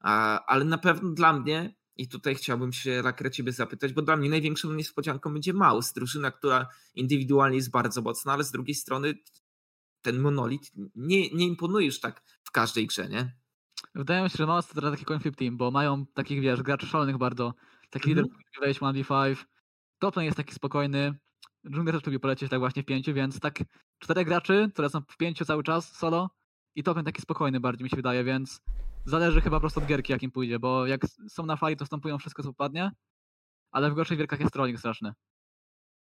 [0.00, 4.16] A, ale na pewno dla mnie, i tutaj chciałbym się Rakrę ciebie zapytać, bo dla
[4.16, 9.14] mnie największą niespodzianką będzie Maus, drużyna, która indywidualnie jest bardzo mocna, ale z drugiej strony
[10.02, 13.36] ten monolit nie, nie imponuje już tak w każdej grze, nie?
[13.94, 16.62] Wydaje mi się, że Mouse to teraz taki coin flip team, bo mają takich, wiesz,
[16.62, 17.54] graczy szalonych bardzo.
[17.90, 18.26] Taki Mhm.
[18.26, 19.44] lider lubi wejść 1v5.
[19.98, 21.14] Toplane jest taki spokojny.
[21.64, 23.58] Jungler też lubi polecieć tak właśnie w pięciu, więc tak
[23.98, 26.30] czterech graczy, które są w pięciu cały czas solo
[26.74, 28.60] i toplane taki spokojny bardziej mi się wydaje, więc
[29.04, 32.18] zależy chyba po prostu od gierki jakim pójdzie, bo jak są na fali to stąpują
[32.18, 32.90] wszystko co popadnie,
[33.70, 35.12] ale w gorszych gierkach jest trolling straszny.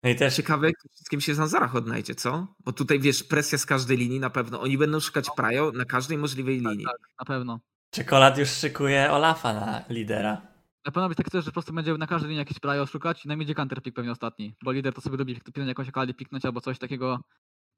[0.02, 2.54] No i też Ciekawe, z kim się Zanzarach odnajdzie, co?
[2.64, 4.60] Bo tutaj wiesz, presja z każdej linii na pewno.
[4.60, 6.84] Oni będą szukać Prajo na każdej możliwej linii.
[6.86, 7.60] Tak, na pewno.
[7.90, 10.47] czekolad już szykuje Olafa na lidera.
[10.88, 13.24] Na pewno być tak też, że po prostu będzie na każdej linii jakiś prajo szukać
[13.24, 16.14] i na midzie counter pick pewnie ostatni, bo lider to sobie lubi piknąć jakąś akali,
[16.14, 17.20] piknąć albo coś takiego,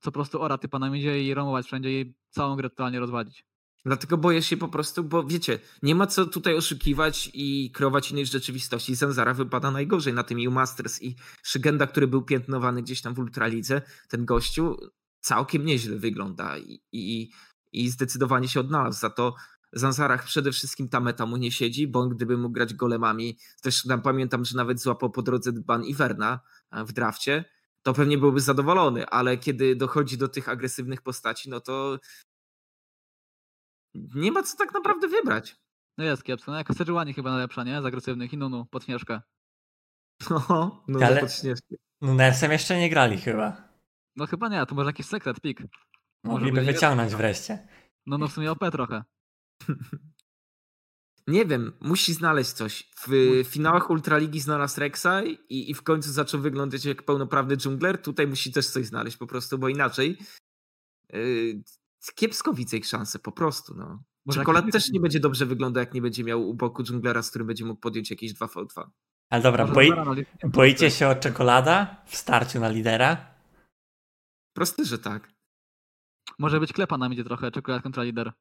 [0.01, 3.44] co po prostu ora typa na midzie i romować wszędzie i całą grę totalnie rozwalić.
[3.85, 8.27] Dlatego boję się po prostu, bo wiecie, nie ma co tutaj oszukiwać i kreować innej
[8.27, 8.94] rzeczywistości.
[8.94, 13.18] Zanzara wypada najgorzej na tym EU Masters i Szygenda, który był piętnowany gdzieś tam w
[13.18, 14.77] Ultralidze, ten gościu
[15.20, 17.31] całkiem nieźle wygląda i, i,
[17.73, 19.01] i zdecydowanie się odnalazł.
[19.01, 19.35] Za to
[19.72, 24.02] Zanzarach przede wszystkim ta meta mu nie siedzi, bo gdyby mógł grać golemami, też tam
[24.02, 27.44] pamiętam, że nawet złapał po drodze ban Iverna e, w drafcie,
[27.83, 31.98] to pewnie byłby zadowolony, ale kiedy dochodzi do tych agresywnych postaci, no to
[33.94, 35.56] nie ma co tak naprawdę wybrać.
[35.98, 37.83] No jest kiepsko, no jaka Sejuani chyba najlepsza, nie?
[37.83, 39.20] Z agresywnych i Nunu, pod śnieżkę.
[40.30, 41.78] No, no Ale- pod śnieżkiem.
[42.00, 43.68] Nunesem jeszcze nie grali chyba.
[44.16, 45.37] No chyba nie, to może jakiś sekret.
[45.44, 45.59] Może
[46.24, 47.68] Mogliby wyciągnąć wreszcie.
[48.06, 49.04] No no w sumie OP trochę.
[51.27, 52.90] Nie wiem, musi znaleźć coś.
[53.07, 58.03] W finałach Ultraligi znalazł Rexa i, i w końcu zaczął wyglądać jak pełnoprawny dżungler.
[58.03, 60.18] Tutaj musi też coś znaleźć po prostu, bo inaczej
[61.12, 61.62] yy,
[62.14, 63.75] kiepsko widzę ich szanse, po prostu.
[63.75, 64.03] No.
[64.27, 67.31] Może Czekolad też nie będzie dobrze wyglądał, jak nie będzie miał u boku dżunglera, z
[67.31, 68.90] którym będzie mógł podjąć jakieś 2v2.
[69.31, 69.92] Ale dobra, boi,
[70.44, 73.35] boicie się o czekolada w starciu na lidera?
[74.53, 75.33] Proste, że tak.
[76.38, 78.33] Może być klepa na midzie trochę, czekolad kontra lider.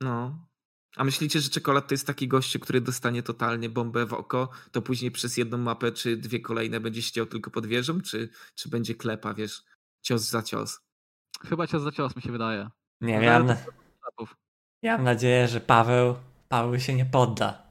[0.00, 0.46] No.
[0.96, 4.82] A myślicie, że czekolad to jest taki gościu, który dostanie totalnie bombę w oko, to
[4.82, 8.94] później przez jedną mapę czy dwie kolejne będzie ściął tylko pod wieżą, czy, czy będzie
[8.94, 9.62] klepa, wiesz,
[10.02, 10.80] cios za cios?
[11.44, 12.70] Chyba cios za cios mi się wydaje.
[13.00, 13.56] Nie, Ale ja
[14.82, 16.16] ja mam nadzieję, że Paweł,
[16.48, 17.64] Paweł się nie podda.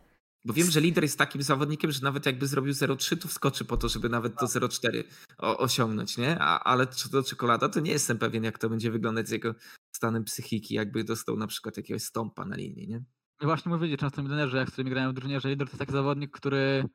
[0.46, 3.78] Bo wiem, że lider jest takim zawodnikiem, że nawet jakby zrobił 0,3, to wskoczy po
[3.78, 5.04] to, żeby nawet to 0,4
[5.38, 6.40] o- osiągnąć, nie?
[6.40, 9.56] A, ale co do czekolada, to nie jestem pewien, jak to będzie wyglądać z jego
[9.96, 13.04] stanem psychiki, jakby dostał na przykład jakiegoś stąpa na linii, nie?
[13.42, 15.80] I właśnie mówili często milionerzy, jak z którymi grają w drużynie, że lider to jest
[15.80, 16.86] taki zawodnik, który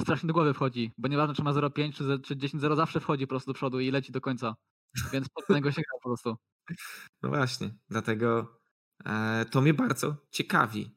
[0.00, 3.28] strasznie do głowy wchodzi, bo nieważne czy ma 0,5 czy, czy 10-0 zawsze wchodzi po
[3.30, 4.54] prostu do przodu i leci do końca.
[5.12, 6.36] Więc pod niego się gra po prostu.
[7.22, 8.58] No właśnie, dlatego
[9.04, 10.96] e, to mnie bardzo ciekawi.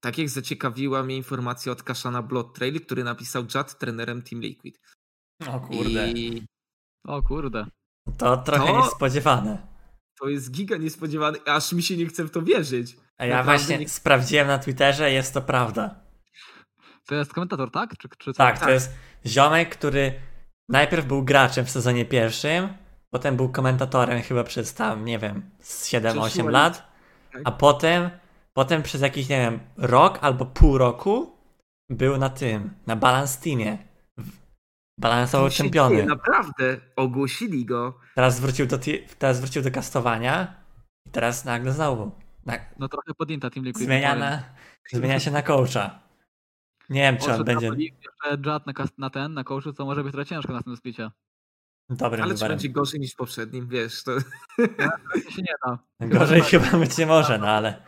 [0.00, 4.80] Tak jak zaciekawiła mnie informacja od Kaszana Blood Trail, który napisał Judd trenerem Team Liquid.
[5.48, 6.12] O kurde.
[6.12, 6.46] I
[7.06, 7.66] O kurde.
[8.18, 9.69] To trochę To- niespodziewane.
[10.20, 12.96] To jest giga niespodziewany, aż mi się nie chce w to wierzyć.
[13.18, 15.94] A ja Naprawdę właśnie nie- sprawdziłem na Twitterze, jest to prawda.
[17.06, 17.96] To jest komentator, tak?
[17.98, 18.32] Czy, czy?
[18.32, 18.74] Tak, to Tak.
[18.74, 18.92] jest
[19.26, 20.14] ziomek, który
[20.68, 22.68] najpierw był graczem w sezonie pierwszym,
[23.10, 26.90] potem był komentatorem chyba przez tam, nie wiem, z 7-8 Przeszło lat,
[27.32, 27.42] tak.
[27.44, 28.10] a potem,
[28.52, 31.36] potem przez jakiś, nie wiem, rok albo pół roku
[31.90, 33.78] był na tym, na Balance Teamie.
[35.30, 36.06] Co się czempiony.
[36.06, 37.98] Naprawdę ogłosili go.
[38.14, 38.78] Teraz wrócił do,
[39.18, 40.54] teraz wrócił do kastowania
[41.06, 42.12] i teraz nagle znowu
[42.46, 43.84] na, No trochę podjęta Team Liquid.
[43.86, 44.42] zmienia, na,
[44.92, 46.00] zmienia się na coacha.
[46.88, 50.26] Nie wiem, czy on będzie Judd na, na ten, na coachu, to może być trochę
[50.26, 51.10] ciężko na tym splicie.
[51.90, 52.52] dobrym Ale czy wyborem.
[52.56, 54.12] będzie gorzej niż w poprzednim, wiesz, to...
[54.56, 55.78] To się nie da.
[56.00, 57.82] Gorzej chyba być nie może, no ale.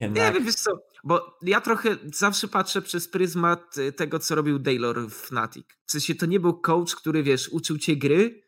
[0.00, 0.34] Nie Jednak.
[0.34, 0.70] wiem, wiesz co,
[1.06, 5.66] bo ja trochę zawsze patrzę przez pryzmat y, tego, co robił Daylor w Fnatic.
[5.86, 8.42] W sensie to nie był coach, który, wiesz, uczył cię gry,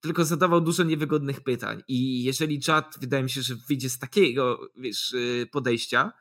[0.00, 1.82] tylko zadawał dużo niewygodnych pytań.
[1.88, 6.12] I jeżeli Judd, wydaje mi się, że wyjdzie z takiego, wiesz, y, podejścia,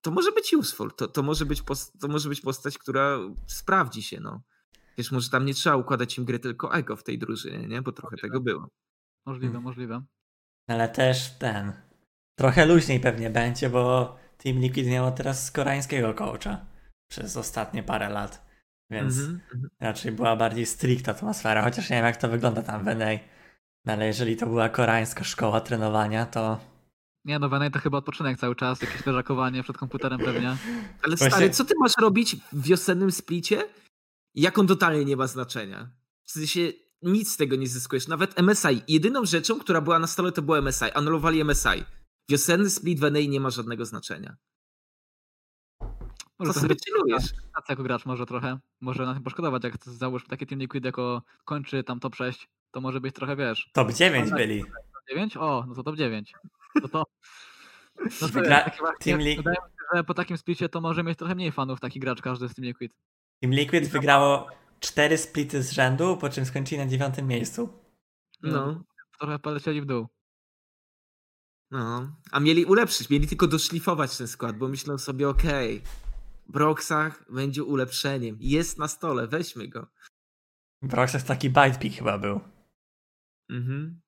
[0.00, 0.90] to może być useful.
[0.96, 1.62] To, to, może być
[2.00, 4.42] to może być postać, która sprawdzi się, no.
[4.98, 7.82] Wiesz, może tam nie trzeba układać im gry, tylko ego w tej drużynie, nie?
[7.82, 8.68] Bo trochę tego było.
[9.26, 9.62] Możliwe, Hmm.
[9.62, 10.02] możliwe.
[10.66, 11.72] Ale też ten.
[12.38, 16.66] Trochę luźniej pewnie będzie, bo Team Liquid miało teraz koreańskiego coacha
[17.10, 18.48] przez ostatnie parę lat.
[18.90, 19.70] Więc Mhm, mhm.
[19.80, 23.06] raczej była bardziej stricta atmosfera, chociaż nie wiem jak to wygląda tam w NA.
[23.84, 26.60] No ale jeżeli to była koreańska szkoła trenowania, to
[27.24, 30.56] Nie no, Venej to chyba odpoczynek cały czas, jakieś leżakowanie przed komputerem pewnie.
[31.02, 33.62] Ale Właśnie- stary, co ty masz robić w wiosennym splicie?
[34.34, 35.90] Jak on totalnie nie ma znaczenia.
[36.24, 36.60] W sensie
[37.02, 38.08] nic z tego nie zyskujesz.
[38.08, 38.82] Nawet MSI.
[38.88, 40.84] Jedyną rzeczą, która była na stole, to było MSI.
[40.94, 41.84] Anulowali MSI.
[42.28, 44.36] Wiosenny split w NA nie ma żadnego znaczenia.
[46.38, 47.24] Może Co to sobie chillujesz?
[47.24, 48.58] sytuacja jako gracz może trochę.
[48.80, 52.80] Może na tym poszkodować, jak załóżmy takie Team Liquid jako kończy tam top 6, to
[52.80, 54.38] może być trochę, wiesz, top 9 tak.
[54.38, 54.62] byli.
[54.64, 54.72] top
[55.10, 55.36] 9?
[55.36, 56.32] O, no to top 9.
[56.82, 57.04] No to...
[57.98, 60.68] No to Wygra- jest takie właśnie, Team Li- wydaje mi się, że po takim splicie
[60.68, 62.92] to może mieć trochę mniej fanów taki gracz każdy z Team Liquid.
[63.40, 64.46] Team Liquid wygrało
[64.80, 67.68] 4 splity z rzędu, po czym skończyli na dziewiątym miejscu.
[68.42, 68.84] No.
[69.18, 70.06] Trochę polecieli w dół.
[71.70, 72.12] No.
[72.32, 75.82] A mieli ulepszyć, mieli tylko doszlifować ten skład, bo myślą sobie, okej,
[76.46, 78.36] Broxach będzie ulepszeniem.
[78.40, 79.86] Jest na stole, weźmy go.
[80.82, 82.40] W Roxas taki bite chyba był.
[83.50, 84.00] Mhm.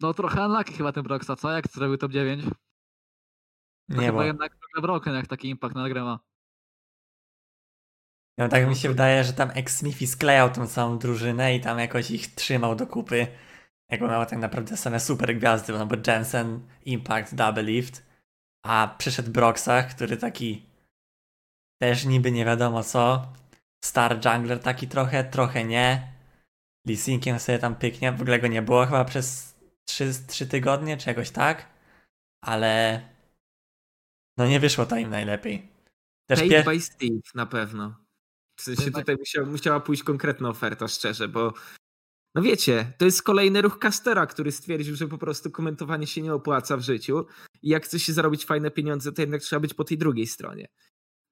[0.00, 1.50] No trochę unlucky chyba ten Broxa, co?
[1.50, 2.44] Jak zrobił top 9?
[2.44, 2.50] To
[3.88, 6.18] Nie, chyba bo jednak trochę broken jak taki impact na grę ma.
[8.38, 12.10] no, tak mi się wydaje, że tam ex-Smithy sklejał tą całą drużynę i tam jakoś
[12.10, 13.26] ich trzymał do kupy.
[13.90, 18.06] Jakby miał tak naprawdę same super gwiazdy, no bo Jensen, Impact, Double Lift,
[18.66, 20.66] a przyszedł Broxach, który taki
[21.82, 23.32] też niby nie wiadomo co.
[23.84, 26.12] Star Jungler taki trochę, trochę nie.
[26.86, 29.54] Lee Sinkiem sobie tam pyknie, w ogóle go nie było chyba przez
[29.88, 31.66] 3, 3 tygodnie czy jakoś tak.
[32.44, 33.02] Ale
[34.38, 35.68] no nie wyszło to im najlepiej.
[36.28, 36.64] Też Paid pier...
[36.64, 37.94] by Steve na pewno.
[38.58, 41.52] W sensie tutaj musiała, musiała pójść konkretna oferta, szczerze, bo
[42.34, 46.34] no wiecie, to jest kolejny ruch Castera, który stwierdził, że po prostu komentowanie się nie
[46.34, 47.26] opłaca w życiu
[47.62, 50.68] i jak chce się zarobić fajne pieniądze, to jednak trzeba być po tej drugiej stronie.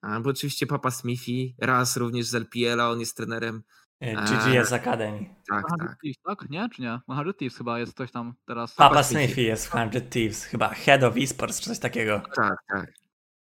[0.03, 3.63] A, bo oczywiście Papa Smithy, raz również z LPL-a, on jest trenerem.
[4.01, 5.35] GGS Academy.
[5.49, 5.97] Tak, 100 tak.
[6.03, 6.51] Thieves, tak?
[6.51, 6.69] Nie?
[6.69, 7.01] Czy nie?
[7.05, 8.75] 100 Thieves chyba jest ktoś tam teraz.
[8.75, 9.43] Papa Smithy.
[9.43, 12.23] jest w 100 Thieves, chyba Head of Esports czy coś takiego.
[12.35, 12.93] Tak, tak.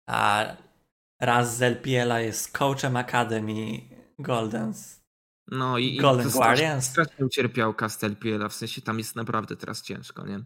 [0.06, 0.46] A
[1.20, 3.80] raz z LPL-a jest coachem Academy
[4.18, 5.00] Goldens.
[5.50, 6.84] No i, i Golden to strasznie- Guardians?
[6.86, 10.40] Strasznie ucierpiał cast LPL-a, w sensie tam jest naprawdę teraz ciężko, nie?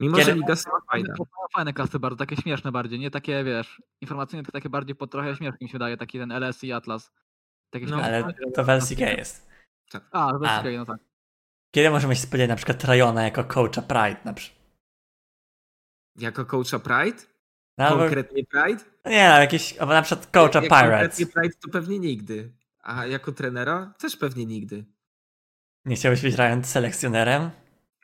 [0.00, 1.14] Mimo, Kiedy- że liga jest fajna.
[1.16, 4.94] To są Fajne kasty bardzo, takie śmieszne bardziej, nie takie wiesz, informacyjne, tylko takie bardziej
[4.96, 7.10] po trochę śmieszne mi się wydaje, taki ten LS i Atlas.
[7.70, 8.16] Takie No, śmieszne.
[8.24, 9.48] Ale to w LCK jest.
[9.94, 10.68] A, to A.
[10.68, 11.00] jest no tak.
[11.74, 14.20] Kiedy możemy się spodziewać na przykład Trajona jako coacha Pride?
[14.24, 14.58] Na przykład?
[16.18, 17.22] Jako coacha Pride?
[17.78, 18.84] No, Konkretnie Pride?
[19.06, 20.90] nie, no, jakieś, albo na przykład coacha Jak Pirates.
[20.90, 22.52] konkretnie Pride to pewnie nigdy.
[22.80, 24.84] A jako trenera też pewnie nigdy.
[25.84, 27.50] Nie chciałbyś być selekcjonerem?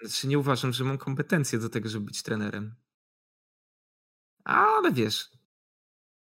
[0.00, 2.74] Znaczy nie uważam, że mam kompetencje do tego, żeby być trenerem.
[4.44, 5.30] Ale wiesz.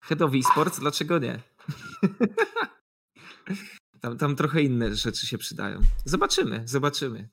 [0.01, 1.39] Head of Esports, dlaczego nie?
[4.01, 5.81] tam, tam trochę inne rzeczy się przydają.
[6.05, 7.29] Zobaczymy, zobaczymy.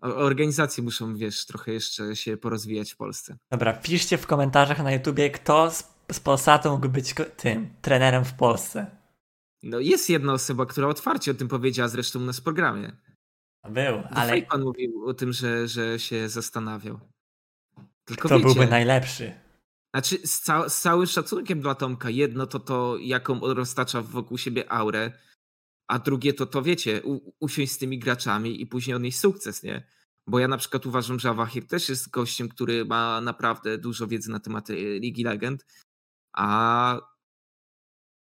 [0.00, 3.38] Organizacje muszą, wiesz, trochę jeszcze się porozwijać w Polsce.
[3.50, 8.34] Dobra, piszcie w komentarzach na YouTubie, kto z, z Polsatu mógł być tym trenerem w
[8.34, 8.97] Polsce.
[9.62, 12.96] No jest jedna osoba, która otwarcie o tym powiedziała zresztą u nas w programie.
[13.70, 14.32] Był, Ale...
[14.32, 17.00] ale pan mówił o tym, że, że się zastanawiał.
[18.04, 19.34] Tylko kto wiecie, byłby najlepszy?
[19.94, 24.38] Znaczy, z, ca- z całym szacunkiem dla Tomka, jedno to to, jaką on roztacza wokół
[24.38, 25.12] siebie aurę,
[25.90, 29.86] a drugie to to, wiecie, u, usiąść z tymi graczami i później odnieść sukces, nie?
[30.26, 34.30] Bo ja na przykład uważam, że Awahir też jest gościem, który ma naprawdę dużo wiedzy
[34.30, 34.68] na temat
[35.00, 35.66] Ligi Legend,
[36.36, 37.00] a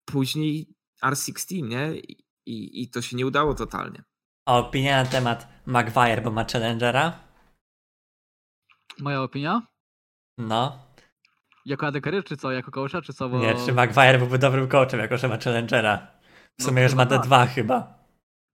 [0.05, 0.73] później
[1.05, 1.99] R6 Team, nie?
[2.45, 4.03] I, i, to się nie udało totalnie.
[4.47, 7.19] A opinia na temat Maguire, bo ma Challengera?
[8.99, 9.67] Moja opinia?
[10.37, 10.85] No.
[11.65, 12.51] Jako adekery, czy co?
[12.51, 13.29] Jako coacha, czy co?
[13.29, 13.39] Bo...
[13.39, 15.97] Nie, czy Maguire byłby dobrym coachem, jako że ma Challengera?
[16.59, 18.01] W No, sumie już ma chyba D2 chyba.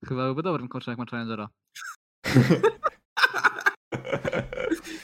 [0.05, 1.49] Chyba byłby dobrym coachem, jak ma challengera.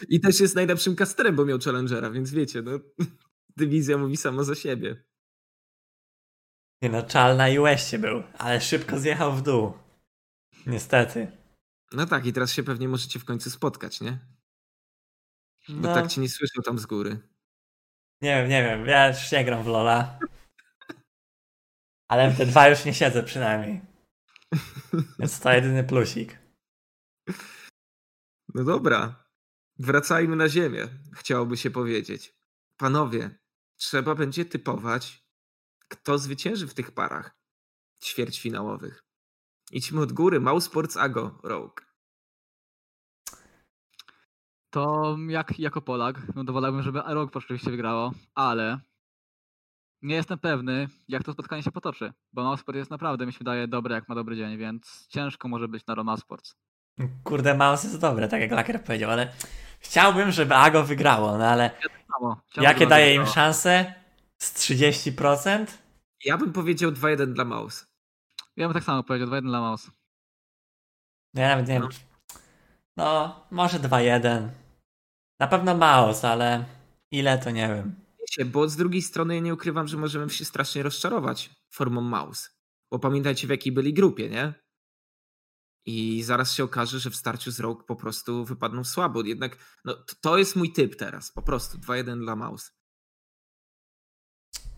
[0.10, 2.72] I też jest najlepszym casterem, bo miał Challengera, więc wiecie, no,
[3.58, 5.04] dywizja mówi sama za siebie.
[6.84, 9.74] Nie no, Czal na US był, ale szybko zjechał w dół.
[10.66, 11.32] Niestety.
[11.92, 14.20] No tak, i teraz się pewnie możecie w końcu spotkać, nie?
[15.70, 17.20] Bo No, tak cię nie słyszał tam z góry.
[18.22, 20.20] nie wiem, nie wiem, ja już nie gram w Lola.
[22.08, 23.82] Ale w te dwa już nie siedzę przynajmniej.
[25.20, 26.40] Więc to jedyny plusik.
[28.54, 29.26] No dobra,
[29.80, 32.36] wracajmy na ziemię, chciałoby się powiedzieć.
[32.78, 33.40] Panowie,
[33.76, 35.23] trzeba będzie typować,
[35.94, 37.36] kto zwycięży w tych parach
[38.04, 39.04] ćwierćfinałowych.
[39.72, 41.82] Idźmy od góry, Mausports Ago Rogue.
[44.70, 48.80] To jak jako Polak, no wolałbym, żeby Rogue oczywiście wygrało, ale
[50.02, 53.68] nie jestem pewny, jak to spotkanie się potoczy, bo Mousport jest naprawdę, mi się wydaje,
[53.68, 56.56] dobre, jak ma dobry dzień, więc ciężko może być na Roma Sports.
[57.24, 59.34] Kurde, Mouse jest dobre, tak jak Laker powiedział, ale
[59.80, 61.72] chciałbym, żeby Ago wygrało, no ale
[62.14, 63.94] Samo, chciałbym, jakie daje im szanse?
[64.38, 65.66] Z 30%?
[66.26, 67.86] Ja bym powiedział 2-1 dla Maus.
[68.58, 69.92] Ja bym tak samo powiedział, 2-1 dla Mouse.
[71.34, 71.88] No Ja nawet nie No.
[71.90, 72.00] wiem.
[72.98, 74.50] No, może 2-1.
[75.40, 76.66] Na pewno Mouse, ale
[77.12, 77.96] ile to nie wiem.
[78.20, 82.50] Wiecie, bo z drugiej strony ja nie ukrywam, że możemy się strasznie rozczarować formą Maus.
[82.92, 84.54] Bo pamiętajcie w jakiej byli grupie, nie?
[85.86, 89.22] I zaraz się okaże, że w starciu z Rogue po prostu wypadną słabo.
[89.24, 91.32] Jednak no, to jest mój typ teraz.
[91.32, 92.72] Po prostu 2-1 dla Maus.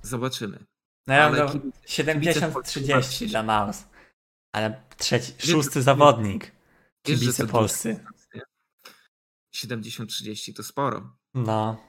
[0.01, 0.65] Zobaczymy.
[1.07, 1.59] No Polski
[2.03, 3.25] 70-30 bawicie się.
[3.25, 3.83] dla Mouse.
[4.55, 6.51] Ale trzeci, Wiesz, szósty że- zawodnik.
[7.05, 7.89] Wiesz, Kibice polscy.
[7.93, 8.41] dużo jest, nie?
[9.55, 11.17] 70-30 to sporo.
[11.33, 11.81] No.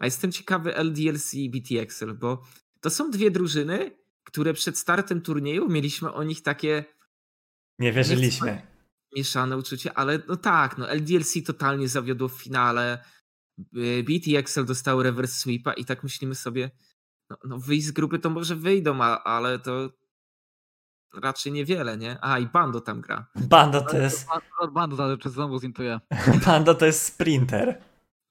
[0.00, 2.42] A jestem ciekawy LDLC i BTXL, bo
[2.80, 6.84] to są dwie drużyny, które przed startem turnieju mieliśmy o nich takie
[7.78, 8.62] Nie wierzyliśmy.
[9.16, 13.04] mieszane uczucie, ale no tak, no LDLC totalnie zawiodło w finale.
[14.04, 16.70] BTXL dostały reverse sweepa i tak myślimy sobie,
[17.30, 19.90] no, no wyjść z grupy to może wyjdą, a, ale to
[21.14, 22.18] raczej niewiele, nie?
[22.20, 23.30] A i Bando tam gra.
[23.34, 26.00] Bando to jest, Od bandu zależy, czy znowu zintuje.
[26.46, 27.82] Bando to jest sprinter.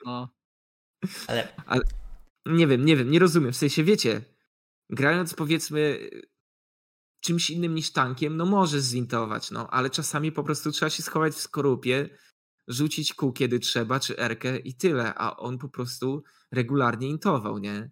[0.06, 0.30] No,
[1.66, 1.82] Ale
[2.46, 3.52] Nie wiem, nie wiem, nie rozumiem.
[3.52, 4.22] W sensie, wiecie,
[4.90, 6.10] grając powiedzmy
[7.22, 11.34] czymś innym niż tankiem, no może zintować, no, ale czasami po prostu trzeba się schować
[11.34, 12.10] w skorupie,
[12.68, 17.90] rzucić kół kiedy trzeba, czy erkę i tyle, a on po prostu regularnie intował, nie?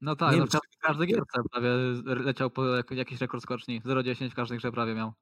[0.00, 1.68] No tak, Nie no, w każdej, gierce prawie
[2.04, 3.82] leciał po jak- jakiś rekord skoczni.
[3.82, 5.12] 0,10 w każdej grze prawie miał.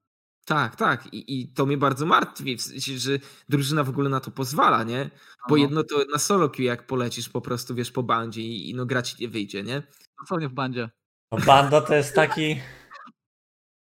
[0.47, 1.15] Tak, tak.
[1.15, 4.85] I, I to mnie bardzo martwi, w sensie, że drużyna w ogóle na to pozwala,
[4.85, 5.11] nie?
[5.49, 8.71] Bo No, jedno to na solo queue, jak polecisz po prostu, wiesz, po bandzie i,
[8.71, 9.83] i no gra ci nie wyjdzie, nie?
[10.21, 10.91] Dosłownie w bandzie.
[11.33, 12.61] no Bando to jest taki,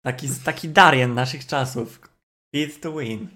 [0.02, 2.00] taki, taki Darien naszych czasów.
[2.54, 3.28] Beat to win.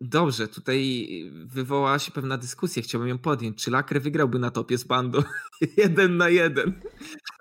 [0.00, 1.08] Dobrze, tutaj
[1.44, 3.64] wywołała się pewna dyskusja, chciałbym ją podjąć.
[3.64, 5.24] Czy Laker wygrałby na topie z Bando?
[5.76, 6.80] jeden na jeden.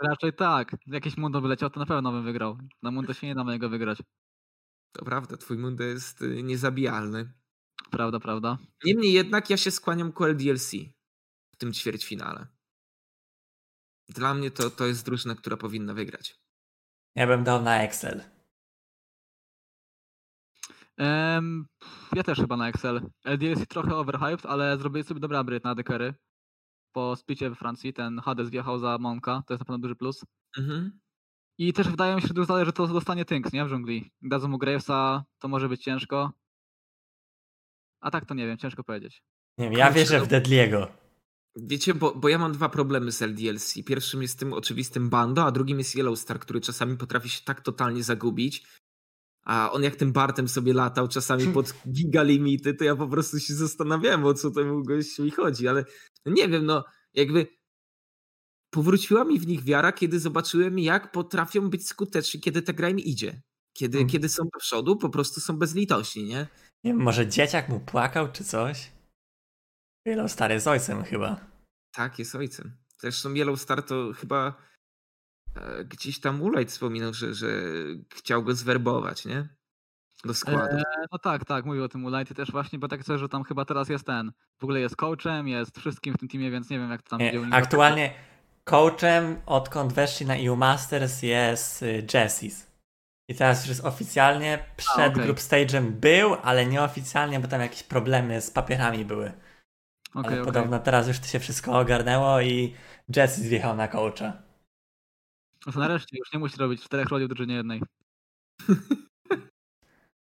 [0.02, 0.76] Raczej tak.
[0.88, 2.58] Jakieś Mundo by leciał, to na pewno bym wygrał.
[2.82, 3.98] Na Mundo się nie da niego wygrać.
[4.92, 7.34] To prawda, twój Mundo jest y, niezabijalny.
[7.92, 8.58] Prawda, prawda.
[8.86, 10.72] Niemniej jednak ja się skłaniam ku LDLC
[11.54, 12.48] w tym ćwierćfinale.
[14.10, 16.40] Dla mnie to, to jest drużyna, która powinna wygrać.
[17.16, 18.33] Ja bym dał na Excel.
[20.98, 21.66] Em,
[22.16, 23.10] ja też chyba na Excel.
[23.26, 26.14] LDLC trochę overhyped, ale zrobili sobie dobry upgrade na dekery.
[26.96, 30.26] Po spicie we Francji ten Hades wjechał za Monka, to jest na pewno duży plus.
[30.58, 31.00] Mhm.
[31.58, 33.66] I też wydaje mi się, że dużo zależy, to dostanie Tynks, nie?
[33.66, 34.12] W dżungli.
[34.22, 36.32] Dadzą mu Gravesa, to może być ciężko.
[38.02, 39.24] A tak to nie wiem, ciężko powiedzieć.
[39.58, 40.88] Nie wiem, ja wierzę no- w Deadliego.
[41.56, 43.84] Wiecie, bo, bo ja mam dwa problemy z LDLC.
[43.84, 48.04] Pierwszym jest tym oczywistym Bando, a drugim jest Yellowstar, który czasami potrafi się tak totalnie
[48.04, 48.68] zagubić.
[49.44, 53.54] A on jak tym Bartem sobie latał czasami pod gigalimity, to ja po prostu się
[53.54, 55.86] zastanawiałem, o co temu gościowi chodzi, ale
[56.26, 56.84] no nie wiem, no
[57.14, 57.48] jakby
[58.70, 63.00] powróciła mi w nich wiara, kiedy zobaczyłem, jak potrafią być skuteczni, kiedy ta gra im
[63.00, 63.42] idzie.
[63.74, 64.10] Kiedy, hmm.
[64.10, 66.48] kiedy są do przodu, po prostu są bezlitośni, nie?
[66.84, 68.92] Nie wiem, może dzieciak mu płakał czy coś?
[70.08, 71.46] Yellowstar jest ojcem chyba.
[71.94, 72.78] Tak, jest ojcem.
[73.00, 74.56] Zresztą Yellowstar to chyba
[75.86, 77.48] gdzieś tam Ulajt wspominał, że, że
[78.14, 79.48] chciał go zwerbować, nie?
[80.26, 80.78] Do składu.
[80.78, 83.44] E, no tak, tak, mówił o tym Ulajt też właśnie, bo tak coś, że tam
[83.44, 86.80] chyba teraz jest ten, w ogóle jest coachem, jest wszystkim w tym teamie, więc nie
[86.80, 87.56] wiem jak to tam nie, będzie.
[87.56, 88.14] Aktualnie
[88.64, 92.74] coachem, odkąd weszli na EU Masters jest y, Jessis.
[93.30, 95.24] I teraz już jest oficjalnie, przed A, okay.
[95.24, 99.32] group stage'em był, ale nieoficjalnie, bo tam jakieś problemy z papierami były.
[100.14, 100.46] Okay, ale okay.
[100.46, 102.76] podobno teraz już to się wszystko ogarnęło i
[103.16, 104.43] Jesse zjechał na coacha.
[105.66, 107.82] No to nareszcie, już nie musi robić czterech roli w drużynie jednej.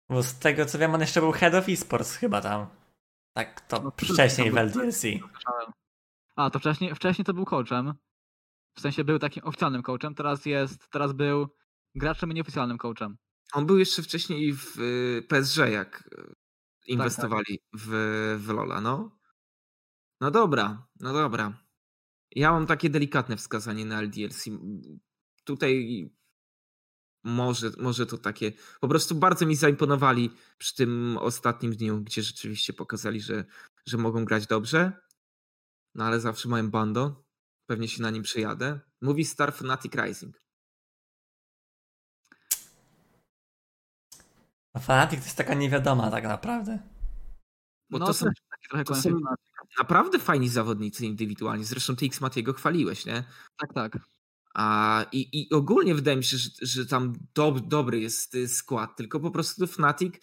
[0.10, 2.68] Bo z tego co wiem, on jeszcze był head of esports chyba tam.
[3.34, 5.08] Tak, to no, wcześniej w LDLC.
[6.36, 7.94] A, to wcześniej, wcześniej to był coachem.
[8.78, 11.48] W sensie był takim oficjalnym coachem, teraz jest, teraz był
[11.96, 13.18] graczem i nieoficjalnym coachem.
[13.54, 16.34] On był jeszcze wcześniej w y, PSG, jak y,
[16.88, 17.82] inwestowali tak, tak.
[17.82, 17.90] W,
[18.40, 19.20] w Lola, no.
[20.22, 21.64] No dobra, no dobra.
[22.32, 24.50] Ja mam takie delikatne wskazanie na LDLC.
[25.44, 26.10] Tutaj
[27.24, 28.52] może, może to takie.
[28.82, 33.46] Po prostu bardzo mi zaimponowali przy tym ostatnim dniu, gdzie rzeczywiście pokazali, że,
[33.86, 34.92] że mogą grać dobrze.
[35.96, 37.24] No ale zawsze mają bando.
[37.66, 38.80] Pewnie się na nim przejadę.
[39.02, 40.44] Mówi Star Fnatic Rising.
[44.74, 46.80] A Fnatic to jest taka niewiadoma tak naprawdę.
[47.90, 48.26] Bo no, to, są,
[48.86, 49.20] to są
[49.80, 51.66] naprawdę fajni zawodnicy indywidualnie.
[51.66, 53.24] Zresztą ty X Matiego chwaliłeś, nie?
[53.58, 54.13] Tak, tak.
[54.54, 58.96] A, i, I ogólnie wydaje mi się, że, że tam dob, dobry jest y, skład,
[58.96, 60.16] tylko po prostu Fnatic,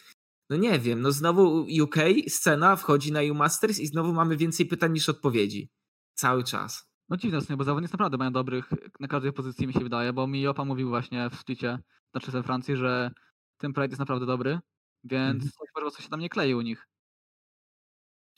[0.50, 1.96] no nie wiem, no znowu UK,
[2.28, 5.70] scena wchodzi na U-Masters i znowu mamy więcej pytań niż odpowiedzi.
[6.14, 6.90] Cały czas.
[7.08, 8.70] No dziwne jest, bo zawodnicy naprawdę mają dobrych
[9.00, 11.78] na każdej pozycji mi się wydaje, bo mi Jopa mówił właśnie w szczycie,
[12.12, 13.10] znaczy we Francji, że
[13.56, 14.58] ten projekt jest naprawdę dobry,
[15.04, 15.90] więc mhm.
[15.90, 16.89] coś się tam nie klei u nich.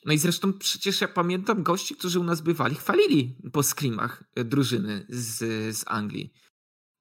[0.05, 4.44] No i zresztą przecież ja pamiętam gości, którzy u nas bywali, chwalili po screamach e,
[4.44, 5.38] drużyny z,
[5.76, 6.32] z Anglii.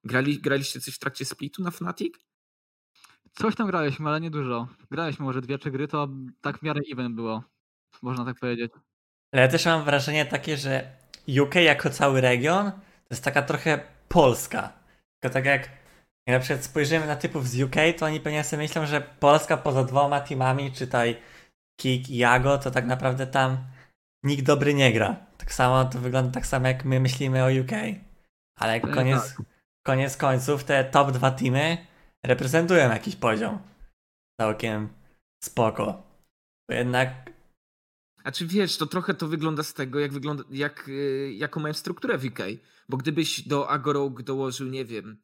[0.04, 2.14] Grali, graliście coś w trakcie splitu na Fnatic?
[3.32, 4.68] Coś tam graliśmy, ale nie dużo.
[4.90, 6.08] Graliśmy może dwie, trzy gry, to
[6.40, 7.42] tak w miarę even było,
[8.02, 8.72] można tak powiedzieć.
[9.32, 10.96] Ale ja też mam wrażenie takie, że
[11.42, 14.72] UK jako cały region to jest taka trochę Polska.
[15.20, 15.62] Tylko tak jak,
[16.26, 19.56] jak na przykład spojrzymy na typów z UK, to oni pewnie sobie myślą, że Polska
[19.56, 21.16] poza dwoma teamami, czytaj
[21.80, 23.58] Kik i Jago, to tak naprawdę tam
[24.22, 25.16] nikt dobry nie gra.
[25.36, 27.72] Tak samo to wygląda tak samo jak my myślimy o UK.
[28.58, 29.46] Ale no koniec, tak.
[29.86, 31.86] koniec końców te top dwa teamy
[32.26, 33.58] reprezentują jakiś poziom.
[34.40, 34.88] Całkiem
[35.44, 36.02] spoko.
[36.68, 37.32] Bo jednak
[38.24, 41.74] a czy wiesz, to trochę to wygląda z tego, jak wygląda, jak, y, jaką mają
[41.74, 42.38] strukturę w UK.
[42.88, 45.22] Bo gdybyś do Agorog dołożył, nie wiem,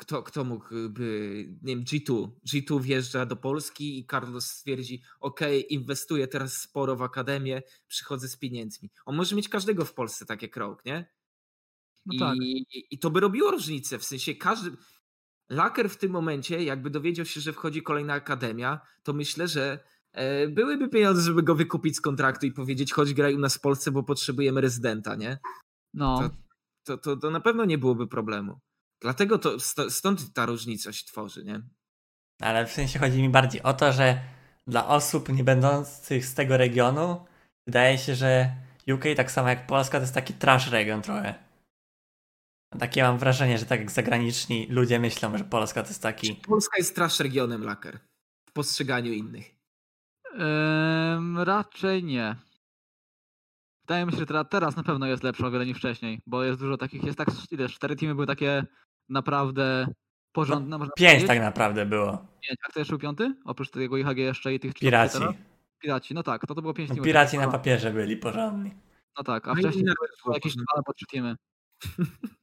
[0.00, 2.30] kto, kto mógłby, nie wiem, G2.
[2.48, 8.36] G2 wjeżdża do Polski i Carlos stwierdzi, ok, inwestuję teraz sporo w akademię, przychodzę z
[8.36, 8.90] pieniędzmi.
[9.04, 11.12] On może mieć każdego w Polsce tak jak Rogue, nie?
[12.06, 12.36] No I, tak.
[12.90, 14.70] I to by robiło różnicę, w sensie każdy...
[15.48, 20.48] Laker w tym momencie, jakby dowiedział się, że wchodzi kolejna akademia, to myślę, że e,
[20.48, 23.90] byłyby pieniądze, żeby go wykupić z kontraktu i powiedzieć, chodź graj u nas w Polsce,
[23.90, 25.38] bo potrzebujemy rezydenta, nie?
[25.94, 26.18] No.
[26.18, 26.30] To,
[26.84, 28.60] to, to, to na pewno nie byłoby problemu.
[29.00, 31.62] Dlatego to stąd ta różnica się tworzy, nie?
[32.40, 34.20] Ale w sensie chodzi mi bardziej o to, że
[34.66, 37.26] dla osób nie będących z tego regionu
[37.66, 38.56] wydaje się, że
[38.94, 41.34] UK tak samo jak Polska to jest taki trash region trochę.
[42.78, 46.34] Takie mam wrażenie, że tak jak zagraniczni ludzie myślą, że Polska to jest taki...
[46.34, 47.98] Polska jest trash regionem, Laker.
[48.48, 49.54] W postrzeganiu innych.
[50.34, 52.36] Ehm, raczej nie.
[53.84, 56.60] Wydaje mi się, że teraz na pewno jest lepsza o wiele niż wcześniej, bo jest
[56.60, 58.66] dużo takich, jest tak, ile, cztery teamy były takie
[59.10, 59.86] naprawdę
[60.32, 60.78] porządne.
[60.78, 62.26] No, pięć tak naprawdę było.
[62.48, 62.58] Pięć.
[62.66, 63.34] A kto jeszcze był piąty?
[63.44, 65.18] Oprócz tego IHG jeszcze i tych Piraci.
[65.78, 67.04] Piraci, no tak, to to było pięć teamów.
[67.04, 68.74] Piraci na papierze byli porządni.
[69.18, 71.36] No tak, a no wcześniej były jakieś dwa albo trzy teamy.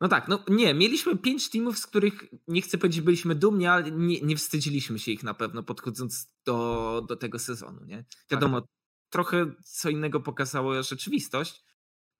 [0.00, 3.90] No tak, no nie, mieliśmy pięć teamów, z których nie chcę powiedzieć, byliśmy dumni, ale
[3.90, 8.04] nie, nie wstydziliśmy się ich na pewno podchodząc do, do tego sezonu, nie?
[8.30, 8.70] Wiadomo, tak.
[9.10, 11.64] trochę co innego pokazało rzeczywistość,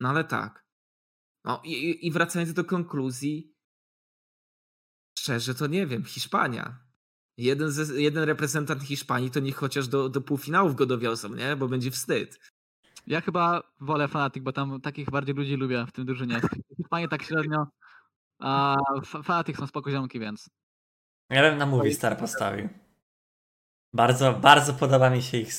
[0.00, 0.63] no ale tak.
[1.45, 3.53] No i, i wracając do konkluzji,
[5.18, 6.78] szczerze to nie wiem, Hiszpania.
[7.38, 11.57] Jeden, ze, jeden reprezentant Hiszpanii to niech chociaż do, do półfinałów go dowiozą, nie?
[11.57, 12.38] Bo będzie wstyd.
[13.07, 16.40] Ja chyba wolę Fnatic, bo tam takich bardziej ludzi lubię w tym drużynie.
[16.40, 17.66] W Hiszpanii tak średnio,
[18.38, 20.51] a F- Fnatic są spoko ziomki, więc
[21.30, 22.68] Ja bym na Movistar postawił.
[23.95, 25.55] Bardzo, bardzo podoba mi się ich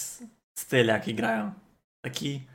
[0.60, 1.54] styl, jaki grają.
[2.02, 2.48] Taki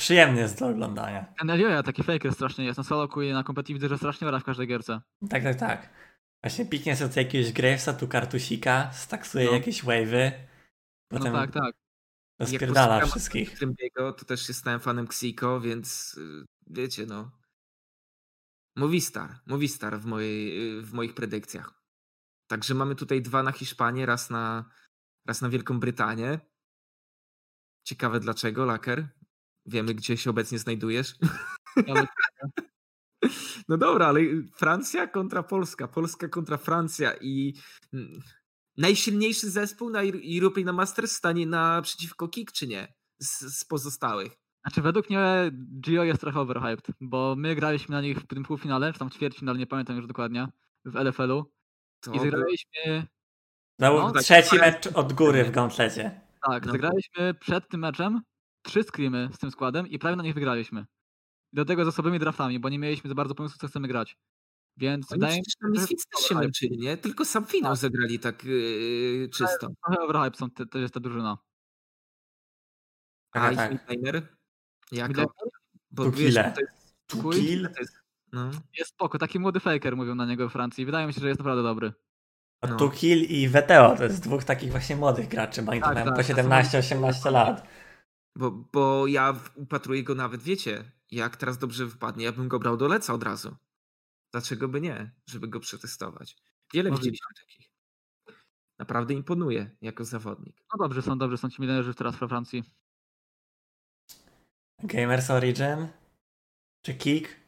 [0.00, 1.34] przyjemny jest do oglądania.
[1.48, 2.78] Elioja taki faker strasznie jest.
[2.78, 5.00] Na solo i na competitive widzę, że strasznie ora w każdej gierce.
[5.30, 5.88] Tak, tak, tak.
[6.42, 9.52] Właśnie piknie sobie jakiegoś Gravesa, tu kartusika, staksuje No.
[9.52, 10.32] jakieś wave'y,
[11.10, 11.74] No potem tak, tak.
[12.38, 13.58] rozpierdala wszystkich.
[13.58, 17.30] Trymbiego, to też stałem fanem Xico, więc y, wiecie, no.
[18.76, 21.82] Movistar, Movistar w, mojej, y, w moich predykcjach.
[22.46, 24.70] Także mamy tutaj dwa na Hiszpanię, raz na,
[25.26, 26.40] raz na Wielką Brytanię.
[27.84, 29.08] Ciekawe dlaczego, Laker.
[29.66, 31.14] Wiemy, gdzie się obecnie znajdujesz.
[33.68, 34.20] No dobra, ale
[34.56, 37.54] Francja kontra Polska, Polska kontra Francja i
[37.92, 38.20] mm,
[38.76, 42.94] najsilniejszy zespół na Euro- European Masters stanie naprzeciwko Kik, czy nie?
[43.18, 44.32] Z, z pozostałych.
[44.64, 45.50] Znaczy według mnie
[45.80, 49.58] Gio jest trochę overhyped, bo my graliśmy na nich w tym półfinale, czy tam ćwierćfinale,
[49.58, 50.48] nie pamiętam już dokładnie,
[50.84, 51.44] w LFL-u
[52.00, 53.06] To i zagraliśmy,
[53.78, 54.60] No, tak, trzeci tak.
[54.60, 56.20] mecz od góry w gauntletie.
[56.50, 56.72] tak, No.
[56.72, 58.20] zagraliśmy przed tym meczem
[58.62, 60.86] trzy screamy z tym składem i prawie na nich wygraliśmy.
[61.52, 64.16] Do tego z osobymi draftami, bo nie mieliśmy za bardzo pomysłu, co chcemy grać.
[64.76, 66.96] Więc Oni wydaje mi przecież się, na że Misfits też się męczyli, nie?
[66.96, 69.68] Tylko sam finał zagrali tak yy, czysto.
[69.86, 71.38] trochę overhyped są te, też jest ta drużyna.
[73.32, 73.70] A Tak, ich tak.
[73.90, 74.28] midlaner?
[74.92, 75.32] Jako?
[75.90, 76.92] Bo Tu wiesz, to jest,
[77.74, 77.94] to jest,
[78.32, 78.50] no.
[78.78, 80.86] Jest spoko, taki młody faker mówią na niego w Francji.
[80.86, 81.92] Wydaje mi się, że jest naprawdę dobry.
[82.60, 82.76] a No.
[82.76, 85.94] tu kill i Veteo, to jest dwóch takich właśnie młodych graczy, bo oni Tak, tam
[85.94, 87.66] mają tak, po to są 17-18 lat.
[88.36, 92.76] Bo, bo ja upatruję go nawet, wiecie, jak teraz dobrze wypadnie, ja bym go brał
[92.76, 93.56] do leca od razu.
[94.32, 95.10] Dlaczego by nie?
[95.26, 96.36] Żeby go przetestować.
[96.74, 97.10] Wiele Możliwe.
[97.10, 97.70] widzieliśmy takich.
[98.78, 100.56] Naprawdę imponuje jako zawodnik.
[100.72, 102.64] No dobrze są, dobrze są ci milionerzy teraz we Francji.
[104.82, 105.88] Gamers Origin?
[106.86, 107.40] Czy Kik?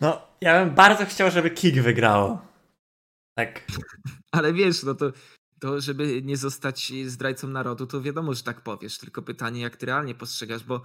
[0.00, 2.46] No, ja bym bardzo chciał, żeby Kik wygrało.
[3.38, 3.66] Tak,
[4.32, 5.12] Ale wiesz, no to,
[5.62, 8.98] to żeby nie zostać zdrajcą narodu, to wiadomo, że tak powiesz.
[8.98, 10.82] Tylko pytanie, jak ty realnie postrzegasz, bo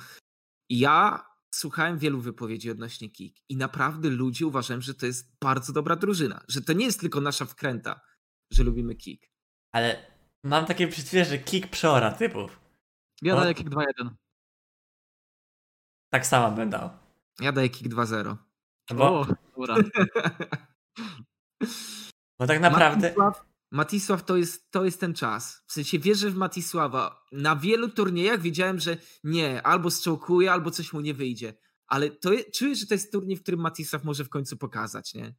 [0.70, 1.26] ja
[1.56, 6.44] słuchałem wielu wypowiedzi odnośnie KIK i naprawdę ludzie uważają, że to jest bardzo dobra drużyna.
[6.48, 8.02] Że to nie jest tylko nasza wkręta,
[8.52, 9.32] że lubimy KIK.
[9.72, 10.12] ale
[10.44, 12.60] mam takie przeczucie, że Kik przeora typów.
[13.22, 14.10] Ja daję kick 2-1.
[16.10, 16.90] Tak samo bym dał.
[17.40, 18.36] Ja daję KIK 2-0.
[18.90, 19.76] No Bo, O, dobra.
[22.40, 23.08] bo tak naprawdę...
[23.08, 25.64] Matisław, Matisław to jest, to jest ten czas.
[25.68, 27.26] W sensie wierzę w Matisława.
[27.32, 31.54] Na wielu turniejach widziałem, że nie, albo strzałkuje, albo coś mu nie wyjdzie.
[31.88, 35.14] Ale to je, czuję, że to jest turniej, w którym Matisław może w końcu pokazać,
[35.14, 35.36] nie?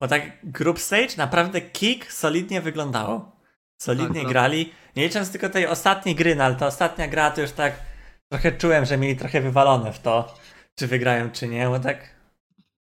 [0.00, 3.40] Bo tak group stage naprawdę Kik solidnie wyglądało.
[3.78, 4.72] Solidnie Tak, grali.
[4.96, 7.82] Nie licząc tylko tej ostatniej gry, no ale ta ostatnia gra to już tak
[8.28, 10.34] trochę czułem, że mieli trochę wywalone w to,
[10.74, 12.16] czy wygrają, czy nie, bo tak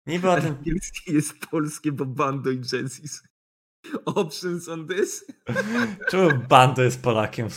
[0.05, 3.23] niby o tym Angielskie jest polskie, bo Bando i Genesis.
[4.05, 5.25] Options on this?
[6.11, 7.47] Czemu Bando jest Polakiem?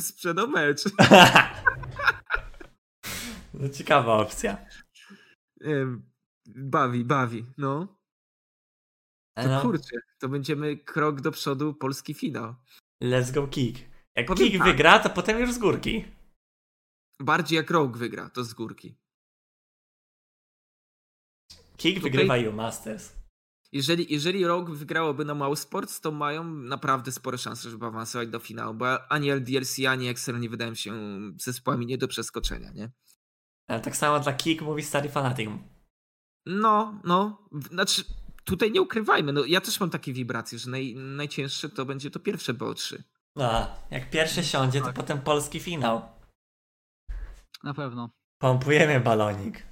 [0.00, 0.82] Sprzedał mecz.
[3.60, 4.66] To ciekawa opcja.
[6.46, 7.98] Bawi, bawi, no.
[9.36, 12.54] To No, kurczę, to będziemy krok do przodu, polski finał.
[13.02, 13.78] let's go Kik.
[14.16, 14.66] Jak Powiem Kik tak.
[14.66, 16.04] wygra, to potem już z górki.
[17.20, 18.94] Bardziej jak Rogue wygra, to z górki.
[21.76, 23.12] Kik Tutaj- wygrywa U Masters.
[23.72, 28.38] Jeżeli, jeżeli Rogue wygrałoby na Mouse Sports, to mają naprawdę spore szanse, żeby awansować do
[28.38, 30.92] finału, bo ani LDLC, ani Excel nie wydają się
[31.36, 32.92] zespołami nie do przeskoczenia, nie?
[33.68, 35.50] Ale tak samo dla Kik mówi Stary Fanatic.
[36.46, 38.04] No, no, znaczy
[38.44, 42.20] tutaj nie ukrywajmy, no ja też mam takie wibracje, że naj, najcięższe to będzie to
[42.20, 43.02] pierwsze BO3.
[43.36, 44.94] No, a jak pierwszy siądzie, to Tak.
[44.94, 46.02] potem polski finał.
[47.64, 48.10] Na pewno.
[48.38, 49.66] Pompujemy balonik.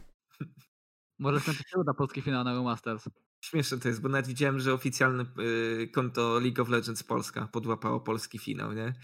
[1.19, 3.09] Może końcu się uda polski finał na EU Masters.
[3.45, 5.25] Śmieszne to jest, bo nawet widziałem, że oficjalne
[5.83, 8.95] y, konto League of Legends Polska podłapało polski finał, nie?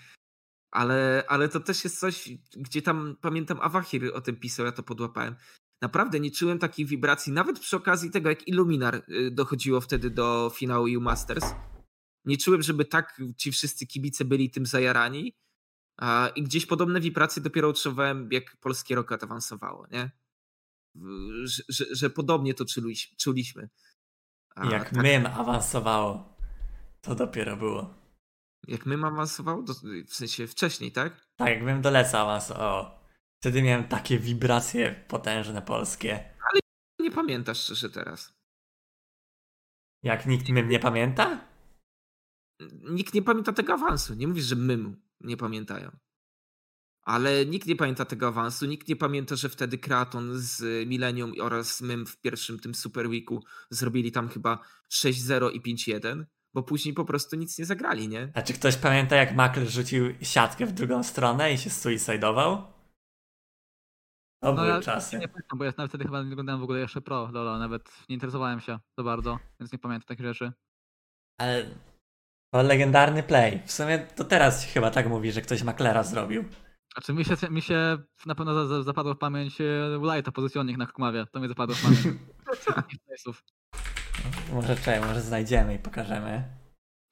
[0.70, 4.82] Ale, ale to też jest coś, gdzie tam, pamiętam, Awahir o tym pisał, ja to
[4.82, 5.36] podłapałem.
[5.82, 10.52] Naprawdę nie czułem takich wibracji, nawet przy okazji tego, jak Illuminar y, dochodziło wtedy do
[10.54, 11.44] finału EU Masters.
[12.24, 15.36] Nie czułem, żeby tak ci wszyscy kibice byli tym zajarani.
[16.36, 20.10] I gdzieś podobne wibracje dopiero odczuwałem, jak polskie Rocket awansowało, nie?
[21.44, 22.64] Że, że, że podobnie to
[23.18, 23.68] czuliśmy.
[24.56, 26.36] A, Jak tak, mym awansowało,
[27.00, 27.94] to dopiero było.
[28.68, 29.62] Jak my awansował?
[29.62, 29.72] Do,
[30.06, 31.26] w sensie wcześniej, tak?
[31.36, 33.00] Tak, jak mym do leca awansowało.
[33.42, 36.30] Wtedy miałem takie wibracje potężne polskie.
[37.00, 38.34] Nie pamiętasz szczerze teraz.
[40.02, 41.40] Jak nikt mym nie pamięta?
[42.90, 44.14] Nikt nie pamięta tego awansu.
[44.14, 44.78] Nie mówisz, że my
[45.20, 45.96] nie pamiętają.
[47.06, 51.80] Ale nikt nie pamięta tego awansu, nikt nie pamięta, że wtedy Kraton z Millennium oraz
[51.80, 54.58] Mym w pierwszym tym Super Weeku zrobili tam chyba
[54.92, 58.32] 6-0 i 5-1, bo później po prostu nic nie zagrali, nie?
[58.34, 62.56] A czy ktoś pamięta, jak Makler rzucił siatkę w drugą stronę i się suicidował?
[64.42, 65.18] To No były ja czasy.
[65.18, 67.82] nie pamiętam, bo ja nawet wtedy chyba nie oglądałem w ogóle jeszcze Pro Lola, nawet
[68.08, 70.52] nie interesowałem się za bardzo, więc nie pamiętam takich rzeczy.
[71.40, 71.66] Ale
[72.54, 73.62] to legendarny play.
[73.66, 76.44] W sumie to teraz chyba tak mówi, że ktoś Maklera zrobił.
[76.96, 80.76] Znaczy mi się, mi się na pewno za, za, zapadło w pamięć e, Lighta, pozycjonnik
[80.76, 81.26] na Kukmawie.
[81.32, 82.00] To mi zapadło w pamięć.
[84.52, 86.44] Może czekaj, może znajdziemy i pokażemy.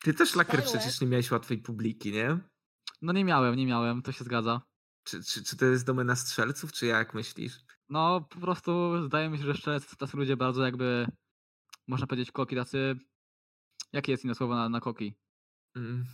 [0.02, 2.38] Ty też, Laker, przecież nie miałeś łatwej publiki, nie?
[3.02, 4.60] no nie miałem, nie miałem, to się zgadza.
[5.04, 7.60] Czy, czy, czy to jest domena strzelców, czy jak myślisz?
[7.88, 11.06] No po prostu zdaje mi się, że jeszcze tacy ludzie bardzo jakby,
[11.88, 12.96] można powiedzieć, koki tacy...
[13.92, 15.14] Jakie jest inne słowo na, na koki?
[15.76, 16.04] Mm,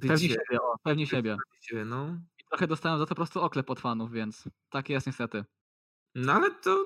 [0.00, 1.36] Pewni siebie, o, pewni siebie.
[1.52, 2.20] bycie, no.
[2.54, 5.44] Trochę dostałem za to po prostu oklep od fanów, więc tak jest niestety.
[6.14, 6.84] No ale to,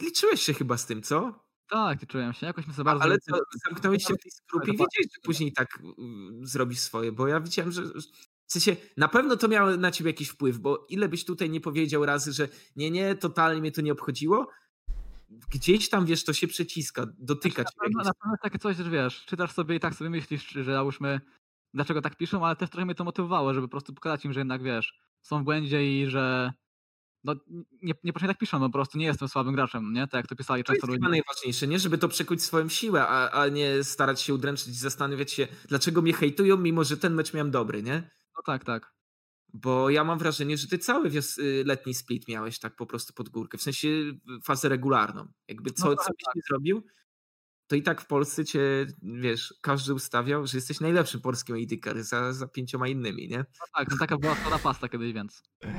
[0.00, 1.44] liczyłeś się chyba z tym, co?
[1.68, 2.46] Tak, nie czułem się.
[2.46, 3.02] Jakoś mi za bardzo...
[3.04, 3.36] Ale co,
[3.68, 5.82] zamknąłeś się w tej skrupie i wiedziałeś, że później tak
[6.42, 7.82] zrobisz swoje, bo ja widziałem, że
[8.46, 11.60] w sensie na pewno to miało na ciebie jakiś wpływ, bo ile byś tutaj nie
[11.60, 14.48] powiedział razy, że nie, nie, totalnie mnie to nie obchodziło,
[15.50, 17.76] gdzieś tam, wiesz, to się przeciska, dotyka na cię.
[17.80, 20.64] pewno, jakiś- na pewno takie coś, że wiesz, czytasz sobie i tak sobie myślisz, że
[20.64, 21.20] załóżmy,
[21.74, 24.40] dlaczego tak piszą, ale też trochę mnie to motywowało, żeby po prostu pokazać im, że
[24.40, 26.52] jednak wiesz, są w błędzie i że
[27.24, 27.34] no
[27.82, 30.02] nie, nie tak piszą, no po prostu nie jestem słabym graczem, nie?
[30.02, 31.08] Tak jak to pisali To jest często ludzie.
[31.10, 31.78] najważniejsze, nie?
[31.78, 36.02] Żeby to przekuć swoją siłę, a, a nie starać się udręczyć i zastanawiać się, dlaczego
[36.02, 38.10] mnie hejtują, mimo że ten mecz miałem dobry, nie?
[38.36, 38.92] No tak, tak.
[39.52, 43.12] Bo ja mam wrażenie, że ty cały wios- y, letni split miałeś tak po prostu
[43.12, 44.14] pod górkę, w sensie y,
[44.44, 45.32] fazę regularną.
[45.48, 46.82] Jakby co, No co tak, byś nie zrobił,
[47.70, 52.32] to i tak w Polsce cię, wiesz, każdy ustawiał, że jesteś najlepszym polskim AD za,
[52.32, 53.38] za pięcioma innymi, nie?
[53.38, 55.70] No tak, no taka była składa pasta kiedyś, więc Tak.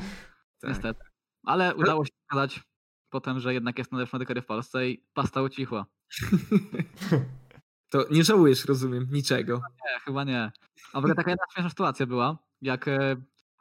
[0.63, 0.99] niestety.
[1.45, 2.63] Ale udało się pokazać
[3.09, 5.85] potem, że jednak jest najlepszy medykery w Polsce i pasta ucichła.
[7.89, 9.53] To nie żałujesz, rozumiem, niczego.
[9.55, 10.51] Nie, chyba nie.
[10.93, 13.15] A w ogóle taka jedna śmieszna sytuacja była, jak e,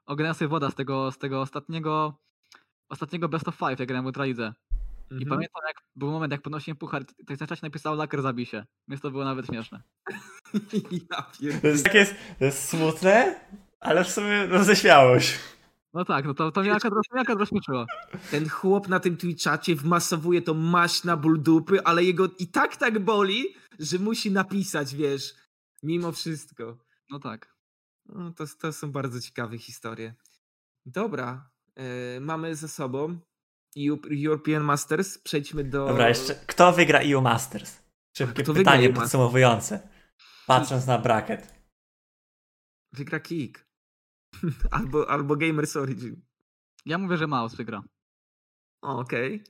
[0.07, 2.19] ogarniałem sobie woda z tego, z tego ostatniego
[2.89, 4.55] ostatniego best of five, jak grałem w Ultralidze.
[5.11, 5.29] I Mhm.
[5.29, 8.67] pamiętam, jak był moment, jak podnosiłem puchar, i tak na czacie napisał laker zabij się.
[8.89, 9.83] Więc to było nawet śmieszne.
[11.11, 11.27] ja.
[11.61, 12.07] To jest, takie,
[12.39, 13.41] to jest smutne,
[13.81, 15.39] ale w sumie roześmiałość.
[15.95, 17.87] No tak, no to, to mnie akurat, mnie akurat rozśmieszyło.
[18.31, 22.77] Ten chłop na tym Twitchacie wmasowuje to maść na ból dupy, ale jego i tak
[22.77, 23.45] tak boli,
[23.79, 25.35] że musi napisać, wiesz,
[25.83, 26.79] mimo wszystko.
[27.11, 27.55] No tak.
[28.07, 30.15] No, to, to są bardzo ciekawe historie.
[30.87, 33.19] Dobra, e, mamy ze sobą
[34.25, 35.19] European Masters.
[35.19, 35.87] Przejdźmy do.
[35.87, 37.83] Dobra, jeszcze kto wygra EU Masters?
[38.17, 39.05] Szybkie Kto pytanie Masters?
[39.05, 39.89] podsumowujące.
[40.47, 41.55] Patrząc na bracket.
[42.93, 43.67] Wygra Kick.
[44.71, 46.23] albo, albo Gamers Origin.
[46.87, 47.83] Ja mówię, że Maus wygra.
[48.83, 49.45] Okej.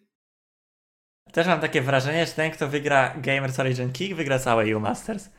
[1.32, 5.30] Też mam takie wrażenie, że ten, kto wygra Gamers Origin Kick, wygra całe EU Masters.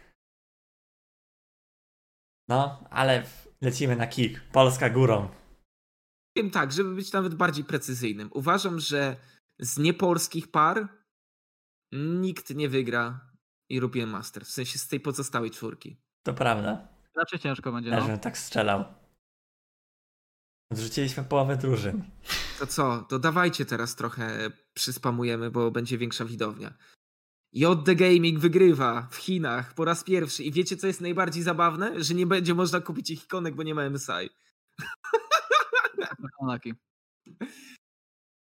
[2.50, 3.24] No, ale
[3.62, 4.42] lecimy na kick.
[4.52, 5.41] Polska górą.
[6.34, 8.30] Powiem tak, żeby być nawet bardziej precyzyjnym.
[8.34, 9.16] Uważam, że
[9.60, 10.88] z niepolskich par
[11.92, 13.32] nikt nie wygra
[13.72, 14.50] European Masters.
[14.50, 15.98] W sensie z tej pozostałej czwórki.
[16.24, 16.88] To prawda.
[17.16, 18.18] Raczej ciężko będzie, Ja no.
[18.18, 18.86] tak strzelał.
[20.72, 22.04] Odrzuciliśmy połowę drużyn.
[22.60, 26.74] To co, to dawajcie teraz trochę przyspamujemy, bo będzie większa widownia.
[27.54, 30.44] JD Gaming wygrywa w Chinach po raz pierwszy.
[30.44, 32.04] I wiecie, co jest najbardziej zabawne?
[32.04, 34.30] Że nie będzie można kupić ich ikonek, bo nie ma MSI.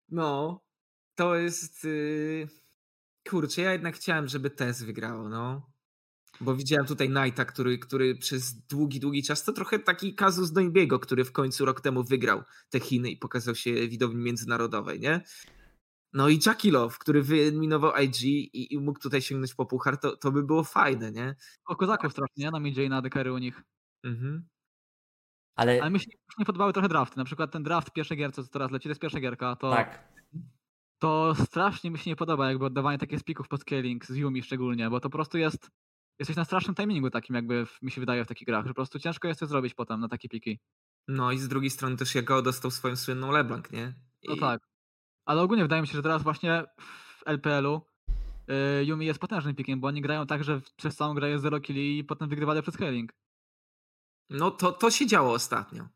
[0.09, 0.61] No,
[1.15, 1.85] to jest.
[1.85, 2.49] Yy...
[3.29, 5.71] Kurczę, ja jednak chciałem, żeby TES wygrało, no.
[6.41, 10.99] Bo widziałem tutaj Knighta, który, który przez długi, długi czas, to trochę taki kazus Doinbiego,
[10.99, 15.25] który w końcu rok temu wygrał te Chiny i pokazał się widowni międzynarodowej, nie?
[16.13, 20.17] No i Jackie Love, który wyeliminował IG i, i mógł tutaj sięgnąć po puchar, to,
[20.17, 21.37] to by było fajne, nie?
[21.67, 22.51] O kozaków strasznie, nie?
[22.51, 23.63] Na midzie i na dekery u nich.
[24.05, 24.49] Mhm.
[25.57, 26.07] Ale Ale mi się,
[26.39, 27.19] nie podobały trochę drafty.
[27.19, 30.09] Na przykład ten draft pierwszej gierce, co teraz leci, to jest pierwsza gierka, to, tak.
[30.99, 34.91] to strasznie mi się nie podoba jakby oddawanie takich spików pod scaling z Yumi szczególnie,
[34.91, 35.71] bo to po prostu jest
[36.21, 38.75] jesteś na strasznym timingu takim jakby w, mi się wydaje w takich grach, że po
[38.75, 40.61] prostu ciężko jest to zrobić potem na takie piki.
[41.09, 43.95] No i z drugiej strony też Jago dostał swoją słynną LeBlanc, nie?
[44.29, 44.61] No I- tak.
[45.25, 47.81] Ale ogólnie wydaje mi się, że teraz właśnie w LPL-u
[48.81, 51.61] y, Yumi jest potężnym pikiem, bo oni grają tak, że przez całą grę jest 0
[51.61, 53.13] killi i potem wygrywali przez scaling.
[54.31, 55.89] No to, to się działo ostatnio.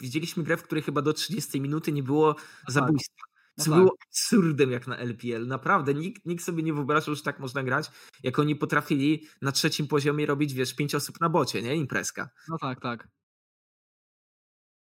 [0.00, 2.36] Widzieliśmy grę, w której chyba do 30 minuty nie było
[2.68, 3.22] zabójstwa.
[3.58, 3.80] No Co tak.
[3.80, 5.46] było absurdem jak na LPL.
[5.46, 7.90] Naprawdę, nikt, nikt sobie nie wyobrażał, że tak można grać,
[8.22, 11.76] jak oni potrafili na trzecim poziomie robić, wiesz, pięć osób na bocie, nie?
[11.76, 12.30] Imprezka.
[12.48, 13.08] No tak, tak.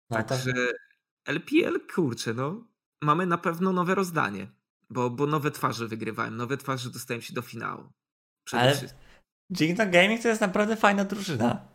[0.10, 0.54] No, to, Także
[1.26, 2.68] LPL, kurczę, no.
[3.02, 4.52] Mamy na pewno nowe rozdanie,
[4.90, 7.92] bo, bo nowe twarze wygrywałem, nowe twarze dostałem się do finału.
[8.44, 9.02] Przede Ale wszystkim.
[9.60, 11.71] Jingdong Gaming to jest naprawdę fajna drużyna.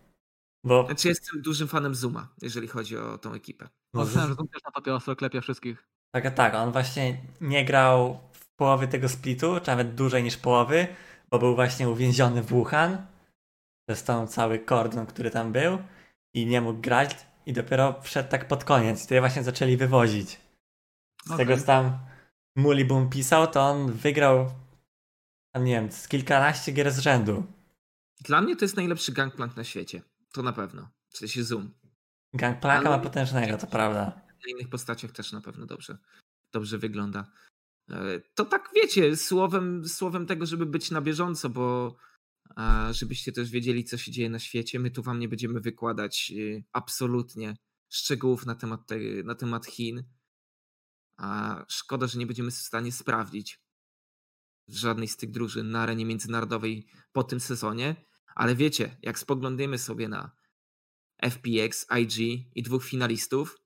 [0.66, 3.68] Bo Znaczy jestem dużym fanem Zuma, jeżeli chodzi o tą ekipę.
[3.94, 5.88] no, Myślałem, że Zoom też na topie ostro wszystkich.
[6.14, 10.86] tak, tak, on właśnie nie grał w połowie tego splitu, czy nawet dłużej niż połowy,
[11.30, 13.06] bo był właśnie uwięziony w Wuhan
[13.88, 15.78] przez tą cały kordon, który tam był
[16.34, 19.04] i nie mógł grać i dopiero wszedł tak pod koniec.
[19.04, 20.40] Wtedy właśnie zaczęli wywozić.
[21.24, 21.46] Z Okej.
[21.46, 21.98] tego co tam
[22.56, 24.50] Mulibum pisał, to on wygrał
[25.54, 27.44] tam nie wiem, z kilkanaście gier z rzędu.
[28.20, 30.02] Dla mnie to jest najlepszy gangplank na świecie.
[30.36, 30.90] To na pewno.
[31.08, 31.74] W sensie Zoom.
[32.34, 34.26] Gangplanka ma potężnego, to prawda.
[34.28, 35.98] Na innych postaciach też na pewno dobrze,
[36.52, 37.32] dobrze wygląda.
[37.90, 41.96] E, To tak wiecie, słowem, słowem tego, żeby być na bieżąco, bo
[42.90, 44.78] żebyście też wiedzieli, co się dzieje na świecie.
[44.78, 47.56] My tu wam nie będziemy wykładać y, absolutnie
[47.88, 50.04] szczegółów na temat, te, na temat Chin.
[51.16, 53.60] A szkoda, że nie będziemy w stanie sprawdzić
[54.68, 57.96] żadnej z tych drużyn na arenie międzynarodowej po tym sezonie.
[58.36, 60.30] Ale wiecie, jak spoglądamy sobie na
[61.22, 63.56] FPX, IG i dwóch finalistów,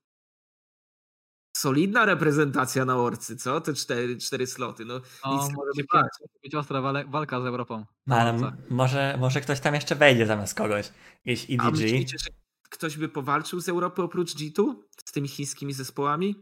[1.57, 3.61] solidna reprezentacja na orcy, co?
[3.61, 4.85] Te cztery, cztery sloty.
[4.85, 4.93] No,
[5.25, 6.09] No, nic może nie być, bać.
[6.19, 7.85] może być ostra walka z Europą.
[8.09, 10.91] Ale może, może ktoś tam jeszcze wejdzie zamiast kogoś.
[11.25, 11.81] Jakiś A EDG.
[11.81, 12.29] myślicie, że
[12.69, 14.75] ktoś by powalczył z Europy oprócz G2?
[15.05, 16.35] Z tymi chińskimi zespołami?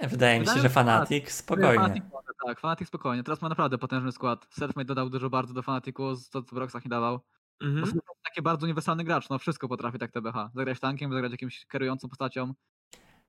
[0.00, 1.74] Wydaje mi się, Wydaje że mi się, Fanatic spokojnie.
[1.84, 3.24] Fnatic może, tak, Fnatic spokojnie.
[3.24, 4.46] Teraz ma naprawdę potężny skład.
[4.50, 7.20] Selfmade dodał dużo bardzo do Fnaticu, co co w Roxach nie dawał.
[7.62, 8.00] Mhm.
[8.24, 10.50] taki bardzo uniwersalny gracz, no wszystko potrafi tak TBH.
[10.54, 12.54] Zagrać tankiem, zagrać jakimś kierującą postacią.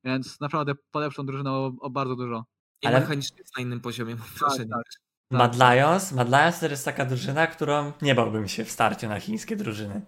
[0.04, 2.46] Więc naprawdę polepszą drużynę o, o bardzo dużo.
[2.82, 4.70] I Ale- mechanicznie jest na innym poziomie, mam wrażenie.
[4.70, 4.84] tak.
[5.32, 9.20] Mad Lions, Mad Lions to jest taka drużyna, którą nie bałbym się w starciu na
[9.20, 10.02] chińskie drużyny.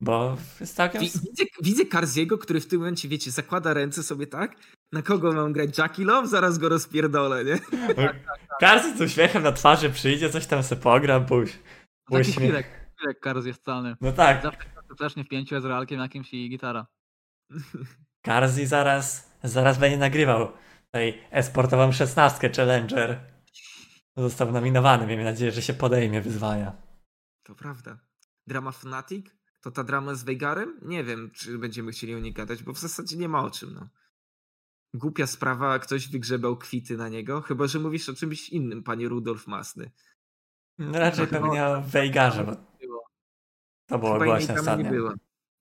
[0.00, 1.00] Bo jest całkiem...
[1.00, 4.56] Wi- Widzę, widzę Karziego, który w tym momencie, wiecie, zakłada ręce sobie tak,
[4.92, 7.58] na kogo mam grać Jackie Love, zaraz go rozpierdolę, nie?
[8.60, 11.58] Każdy z uśmiechem na twarzy przyjdzie, coś tam se pogra, buś.
[12.10, 13.96] Taki chwilek, chwilek Karz jest calny.
[14.00, 16.86] No tak, Zawsze flesznie w pięciu, z realkiem jakimś i gitara.
[18.22, 20.52] Karzi zaraz, zaraz będzie nagrywał
[20.90, 23.20] tej esportową szesnastkę Challenger.
[24.16, 26.72] Został nominowany, miejmy nadzieję, że się podejmie wyzwania.
[27.42, 27.98] To prawda.
[28.46, 29.26] Drama Fnatic?
[29.60, 30.80] To ta drama z Veigarem?
[30.82, 33.74] Nie wiem, czy będziemy chcieli o niej gadać, bo w zasadzie nie ma o czym,
[33.74, 33.88] no.
[34.94, 39.46] Głupia sprawa, ktoś wygrzebał kwity na niego, chyba, że mówisz o czymś innym, panie Rudolf
[39.46, 39.90] Masny.
[40.78, 42.52] No raczej No, pewnie o Veigarze, bo
[43.86, 45.08] to było Chyba głośne ostatnio.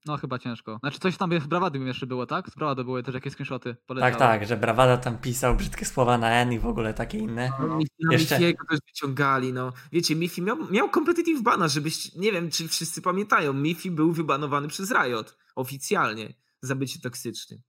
[0.06, 0.78] No chyba ciężko.
[0.80, 2.50] Znaczy coś tam z Brawady jeszcze było, tak?
[2.50, 3.76] Z Brawady były też jakieś screenshoty.
[3.86, 4.12] poleciały.
[4.12, 7.50] Tak, tak, że Brawada tam pisał brzydkie słowa na N i w ogóle takie inne.
[7.60, 9.74] No, No, na Jeszcze- Mifiego też wyciągali, no.
[9.92, 14.68] Wiecie, Mifi miał, miał competitive bana, żebyś, nie wiem, czy wszyscy pamiętają, Mifi był wybanowany
[14.68, 17.62] przez Riot, oficjalnie, za bycie toksycznym.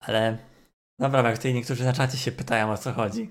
[0.00, 0.38] Ale
[0.98, 3.30] dobra, jak tutaj niektórzy na czacie się pytają o co chodzi.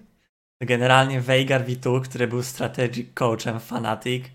[0.62, 4.26] Generalnie Veigar V2, który był strategic coachem Fnatic,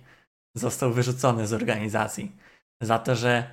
[0.54, 2.32] został wyrzucony z organizacji.
[2.80, 3.50] Za to, że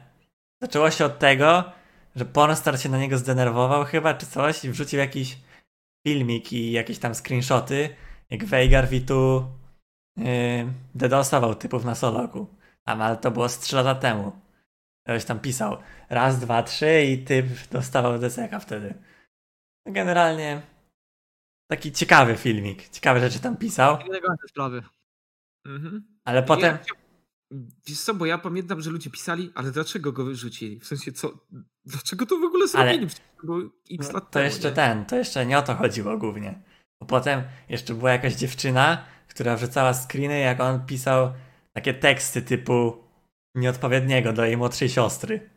[0.62, 1.64] zaczęło się od tego,
[2.16, 5.38] że Pornstar się na niego zdenerwował chyba czy coś i wrzucił jakiś
[6.08, 7.96] filmik i jakieś tam screenshoty,
[8.30, 9.44] jak Veigar V2
[10.18, 10.26] yy,
[10.96, 12.48] dedosował typów na soloku.
[12.86, 14.32] Tam, ale to było z 3 lata temu.
[15.04, 15.78] Ktoś tam pisał
[16.10, 18.94] raz, dwa, trzy i typ dostawał deseka wtedy.
[19.86, 20.62] Generalnie
[21.72, 22.90] taki ciekawy filmik.
[22.90, 23.98] Ciekawe rzeczy tam pisał,
[24.50, 24.84] sprawy.
[25.66, 26.04] Mhm.
[26.24, 26.78] ale potem...
[27.88, 30.80] Wiesz co, bo ja pamiętam, że ludzie pisali, ale dlaczego go wyrzucili?
[30.80, 31.32] W sensie, co,
[31.86, 33.12] dlaczego to w ogóle Ale- zrobili?
[33.44, 33.60] Było
[33.92, 34.76] x No, lat to temu, jeszcze nie?
[34.76, 36.62] ten, to jeszcze nie o to chodziło głównie.
[37.02, 41.34] Bo potem jeszcze była jakaś dziewczyna, która wrzucała screeny, jak on pisał
[41.74, 43.04] takie teksty typu
[43.56, 45.50] nieodpowiedniego do jej młodszej siostry.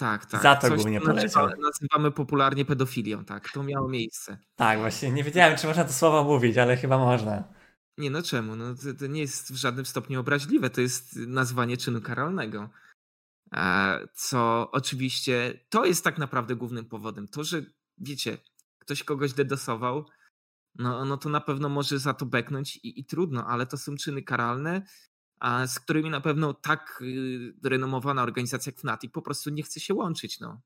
[0.00, 0.42] Tak, tak.
[0.42, 1.46] Za to Coś, głównie co poleciał.
[1.46, 3.52] nazywa- Nazywamy popularnie pedofilią, tak.
[3.52, 4.38] To miało miejsce.
[4.56, 7.44] Tak, właśnie nie wiedziałem, czy można to słowo mówić, ale chyba można.
[7.98, 8.56] Nie, no czemu?
[8.56, 12.70] No, to, to nie jest w żadnym stopniu obraźliwe, to jest nazwanie czynu karalnego.
[13.54, 17.28] E, Co oczywiście, to jest tak naprawdę głównym powodem.
[17.28, 17.62] To, że
[17.98, 18.38] wiecie,
[18.78, 20.04] ktoś kogoś dedosował,
[20.78, 23.96] no, no to na pewno może za to beknąć i, i trudno, ale to są
[23.96, 24.82] czyny karalne,
[25.66, 29.94] z którymi na pewno tak y, renomowana organizacja jak Fnatic po prostu nie chce się
[29.94, 30.40] łączyć.
[30.40, 30.60] No.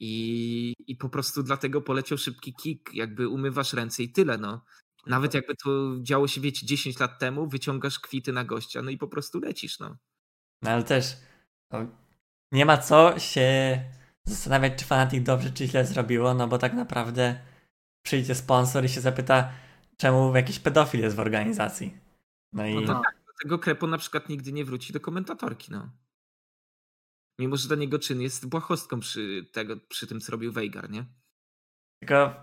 [0.00, 4.38] I, I po prostu dlatego poleciał szybki kick, jakby umywasz ręce i tyle.
[4.38, 4.64] No.
[5.06, 8.98] Nawet jakby to działo się, wiecie, 10 lat temu, wyciągasz kwity na gościa, no i
[8.98, 9.96] po prostu lecisz, no.
[10.62, 11.16] No ale też
[11.70, 11.86] no,
[12.52, 13.80] nie ma co się
[14.24, 17.40] zastanawiać, czy Fanatic dobrze czy źle zrobiło, no bo tak naprawdę
[18.02, 19.52] przyjdzie sponsor i się zapyta,
[19.96, 21.96] czemu jakiś pedofil jest w organizacji.
[22.52, 23.15] No i No tak.
[23.36, 25.90] Dlatego Krepo na przykład nigdy nie wróci do komentatorki, no.
[27.40, 31.04] Mimo, że dla niego czyn jest błahostką przy, tego, przy tym, co robił Veigar, nie?
[32.00, 32.34] Tylko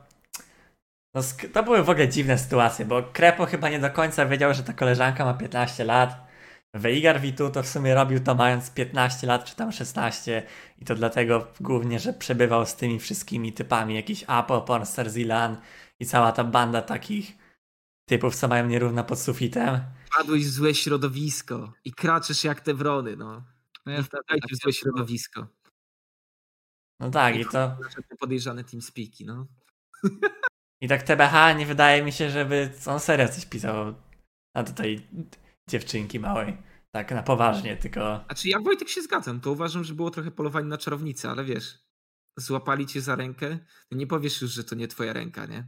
[1.15, 1.21] no,
[1.53, 4.73] to były w ogóle dziwne sytuacje, bo Krepo chyba nie do końca wiedział, że ta
[4.73, 6.27] koleżanka ma 15 lat.
[6.73, 10.43] Veigar Vitu to w sumie robił to mając 15 lat, czy tam 16
[10.79, 15.57] i to dlatego głównie, że przebywał z tymi wszystkimi typami, jakiś Apo, Pornster, Zilan
[15.99, 17.37] i cała ta banda takich
[18.09, 19.81] typów, co mają nierówno pod sufitem.
[20.17, 23.43] Padłeś w złe środowisko i kraczesz jak te wrony, no.
[23.85, 25.47] No niestety, wpadajcie tak w złe środowisko.
[26.99, 27.77] No tak, i to...
[28.19, 29.47] Podejrzane TeamSpeaki, no.
[30.81, 33.95] I tak TBH nie wydaje mi się, żeby on serio coś pisał
[34.55, 35.07] na tej
[35.69, 36.57] dziewczynki małej.
[36.91, 38.23] Tak na poważnie, tylko...
[38.25, 41.79] Znaczy ja Wojtek się zgadzam, to uważam, że było trochę polowanie na czarownicę, ale wiesz,
[42.37, 43.59] złapali cię za rękę,
[43.89, 45.67] to nie powiesz już, że to nie twoja ręka, nie?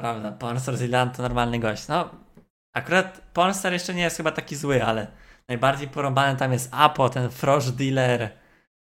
[0.00, 1.88] Prawda, Pornstar Zilan to normalny gość.
[1.88, 2.24] No,
[2.72, 5.06] akurat Pornstar jeszcze nie jest chyba taki zły, ale
[5.48, 8.38] najbardziej porąbany tam jest Apo, ten Frosh Dealer.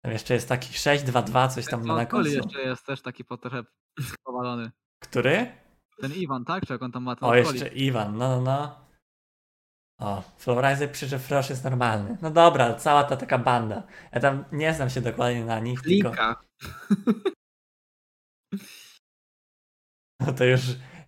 [0.04, 2.32] Tam jeszcze jest taki 622, coś tam ma na końcu.
[2.32, 3.64] jeszcze jest też taki po trochę
[4.26, 4.72] powalony.
[5.04, 5.52] Który?
[6.02, 6.66] Ten Iwan, tak?
[6.66, 7.68] Czy jak on tam ma ten O, jeszcze?
[7.68, 8.82] Iwan, no, no, no.
[10.00, 12.18] O, Flowriser pisze, że Frosh jest normalny.
[12.22, 13.84] No dobra, cała ta taka banda.
[14.12, 16.44] Ja tam nie znam się dokładnie na nich, tylko Linka.
[20.20, 20.62] no to już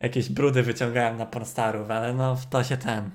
[0.03, 3.11] jakieś brudy wyciągałem na Pornstarów, ale no w to się ten...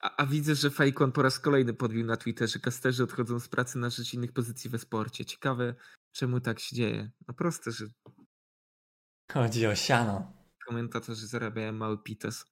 [0.00, 3.78] A, a widzę, że Fejkon po raz kolejny podbił na Twitterze, kasterzy odchodzą z pracy
[3.78, 5.24] na rzecz innych pozycji we sporcie.
[5.24, 5.74] Ciekawe,
[6.12, 7.10] czemu tak się dzieje.
[7.28, 7.84] No proste, że
[9.32, 10.32] Chodzi o siano.
[10.66, 12.44] komentatorzy zarabiają mały pites.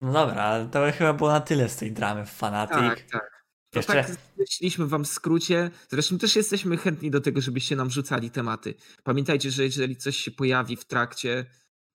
[0.00, 2.76] No dobra, ale to chyba było na tyle z tej dramy w Fanatic.
[2.76, 3.44] Tak, tak.
[3.70, 5.70] To Jeszcze- tak zleciliśmy wam w skrócie.
[5.88, 8.74] Zresztą też jesteśmy chętni do tego, żebyście nam rzucali tematy.
[9.04, 11.46] Pamiętajcie, że jeżeli coś się pojawi w trakcie,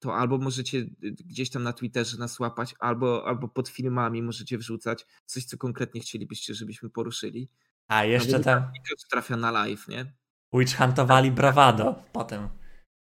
[0.01, 4.57] to albo możecie y, gdzieś tam na Twitterze nas łapać, albo, albo pod filmami możecie
[4.57, 7.49] wrzucać coś, co konkretnie chcielibyście, żebyśmy poruszyli.
[7.87, 8.71] A jeszcze No tam
[9.11, 10.13] trafia na live, nie?
[10.53, 12.49] Witch Huntowali Bravado potem.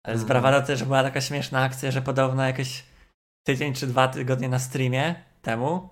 [0.02, 0.28] Ale z Mhm.
[0.28, 2.84] Bravado też była taka śmieszna akcja, że podobno jakoś
[3.46, 5.90] tydzień czy dwa tygodnie na streamie temu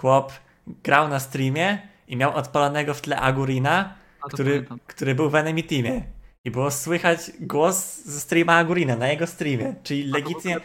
[0.00, 0.32] chłop
[0.66, 4.78] grał na streamie i miał odpalonego w tle Agurina, który, pamiętam.
[4.86, 6.02] który był w Enemy Teamie.
[6.44, 9.74] I było słychać głos ze streama Agurina na jego streamie.
[9.82, 10.60] Czyli legitnie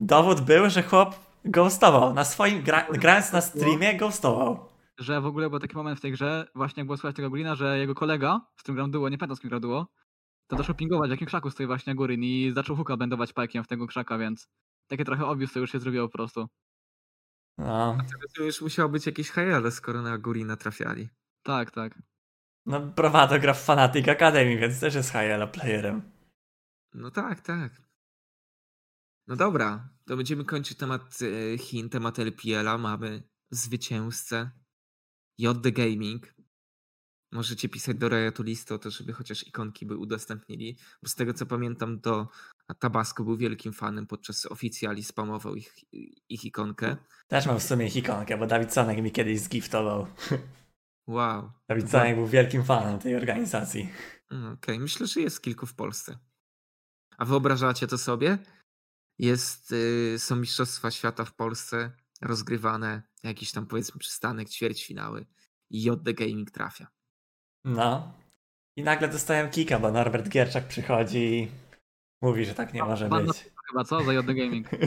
[0.00, 2.14] dowód był, że chłop ghostował.
[2.14, 4.68] Na swoim, gra, grając na streamie ghostował.
[4.98, 7.54] Że w ogóle był taki moment w tej grze, właśnie jak było słychać tego Gulina,
[7.54, 9.86] że jego kolega, z którym grał duo, nie pamiętam z kim grał duo,
[10.46, 13.66] to zaczął pingować, w jakim krzaku stoi właśnie Gurin i zaczął huka będować pajkiem w
[13.66, 14.48] tego krzaka, więc
[14.86, 16.46] takie trochę obvious to już się zrobiło po prostu.
[17.58, 17.98] No,
[18.36, 21.08] To już musiało być jakieś hajale, skoro na Gurina trafiali.
[21.42, 21.98] Tak, tak.
[22.68, 26.02] No Bravado gra w Fanatic Academy, więc też jest high playerem.
[26.94, 27.82] No tak, tak.
[29.26, 32.78] No dobra, to będziemy kończyć temat e, Chin, temat LPL-a.
[32.78, 34.50] Mamy zwycięzcę
[35.38, 36.34] JD Gaming.
[37.32, 40.78] Możecie pisać do Riotu List o to, żeby chociaż ikonki by udostępnili.
[41.02, 42.28] Bo z tego co pamiętam, to
[42.78, 45.74] Tabasco był wielkim fanem podczas oficjali, spamował ich,
[46.28, 46.96] ich ikonkę.
[47.28, 50.06] Też mam w sumie ich ikonkę, bo Dawid Sonek mi kiedyś zgiftował.
[51.08, 51.52] Wow.
[51.68, 53.92] Dawid Sonek był wielkim fanem tej organizacji.
[54.30, 56.18] Mm, Okej, myślę, że jest kilku w Polsce.
[57.18, 58.38] A wyobrażacie to sobie?
[59.18, 61.90] Jest, y, są Mistrzostwa Świata w Polsce
[62.22, 65.26] rozgrywane, jakiś tam powiedzmy przystanek, ćwierćfinały
[65.70, 66.86] i JD Gaming trafia.
[67.64, 68.14] No.
[68.76, 71.48] I nagle dostałem kika, bo Norbert Gierczak przychodzi i
[72.22, 73.50] mówi, że tak nie może Ban być.
[73.68, 74.04] Chyba co?
[74.04, 74.68] Za JD Gaming.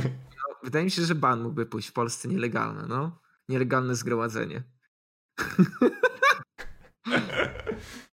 [0.41, 3.19] No, wydaje mi się, że ban mógłby pójść w Polsce nielegalne, no.
[3.49, 4.63] Nielegalne zgromadzenie.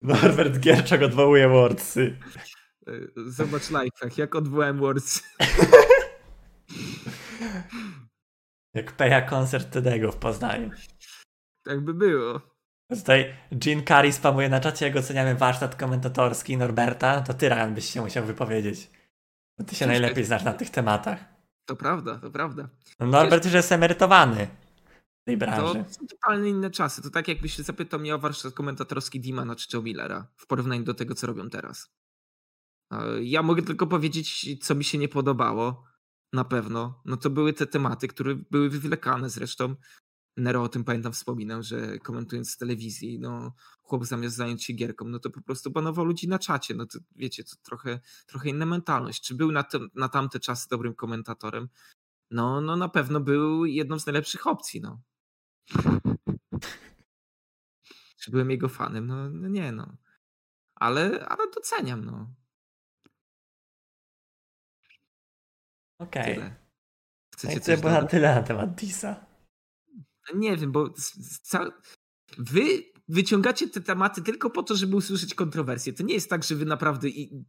[0.24, 2.18] Norbert Gierczak odwołuje Wordsy.
[2.88, 5.24] Y, Zobacz lifehack, jak odwołałem Words.
[8.74, 10.70] Jak peja koncert Tedego w Poznaniu.
[11.64, 12.42] Tak by było.
[12.90, 13.34] Tutaj
[13.66, 18.02] Jean Curry spamuje na czacie, jak oceniamy warsztat komentatorski Norberta, to ty, Ryan, byś się
[18.02, 18.90] musiał wypowiedzieć.
[19.58, 21.26] Bo ty się Ciężko najlepiej znasz na tych tematach.
[21.66, 22.70] To prawda, to prawda.
[23.00, 24.48] No Norbert już jest emerytowany
[25.24, 25.86] tej To branży.
[25.90, 27.02] są totalnie inne czasy.
[27.02, 30.94] To tak jakbyś zapytał mnie o warsztat komentatorski Dimana czy Joe Millera w porównaniu do
[30.94, 31.90] tego, co robią teraz.
[33.22, 35.84] Ja mogę tylko powiedzieć, co mi się nie podobało.
[36.34, 37.02] Na pewno.
[37.06, 39.76] No to były te tematy, które były wywlekane zresztą.
[40.38, 45.06] Nero o tym pamiętam wspominał, że komentując z telewizji, no chłop zamiast zająć się gierką,
[45.06, 46.74] no to po prostu banował ludzi na czacie.
[46.74, 49.24] No to wiecie, to trochę, trochę inna mentalność.
[49.24, 51.70] Czy był na, te, na tamte czasy dobrym komentatorem?
[52.32, 55.02] No, no na pewno był jedną z najlepszych opcji, no.
[58.20, 59.08] Czy byłem jego fanem?
[59.08, 59.98] No, no nie, no.
[60.76, 62.34] Ale, ale doceniam, no.
[66.00, 66.36] Okej.
[66.36, 66.56] Tyle.
[67.34, 67.66] Chcecie Okay.
[67.66, 68.12] coś dodać?
[68.12, 69.26] tyle na temat Disa.
[70.36, 70.94] Nie wiem, bo
[71.44, 71.82] ca...
[72.38, 72.62] wy
[73.08, 75.94] wyciągacie te tematy tylko po to, żeby usłyszeć kontrowersje.
[75.94, 77.46] To nie jest tak, że wy naprawdę i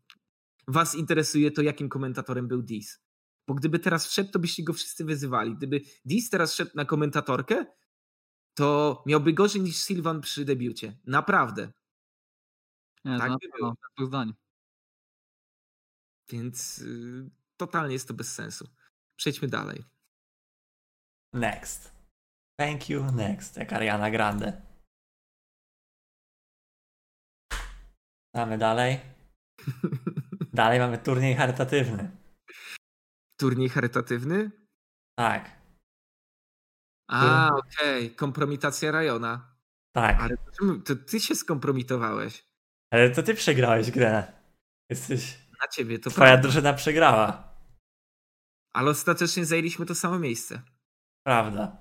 [0.69, 3.01] was interesuje to, jakim komentatorem był Dis.
[3.49, 5.57] Bo gdyby teraz wszedł, to byście go wszyscy wyzywali.
[5.57, 7.67] Gdyby Dis teraz szedł na komentatorkę,
[8.55, 10.97] to miałby gorzej niż Sylvan przy debiucie.
[11.05, 11.73] Naprawdę.
[13.05, 13.75] Nie, Tak by było.
[13.97, 14.35] dwóch zdań.
[16.31, 18.69] Więc y, totalnie jest to bez sensu.
[19.19, 19.85] Przejdźmy dalej.
[21.33, 21.93] Next.
[22.61, 23.57] Thank you, next.
[23.57, 24.63] Jak Ariana Grande.
[28.35, 29.01] Mamy dalej.
[30.53, 32.11] Dalej mamy turniej charytatywny.
[33.41, 34.51] Turniej charytatywny?
[35.19, 35.51] Tak,
[37.09, 38.11] A, okej.
[38.15, 39.57] Kompromitacja Rajona.
[39.93, 40.21] tak.
[40.21, 40.37] Ale
[40.85, 42.45] to, ty się skompromitowałeś.
[42.93, 44.33] Ale to ty przegrałeś grę.
[44.91, 45.39] Jesteś.
[45.63, 46.43] Na ciebie to Twoja prawda.
[46.43, 47.55] drużyna przegrała.
[48.75, 50.63] Ale ostatecznie zajęliśmy to samo miejsce.
[51.27, 51.77] Prawda.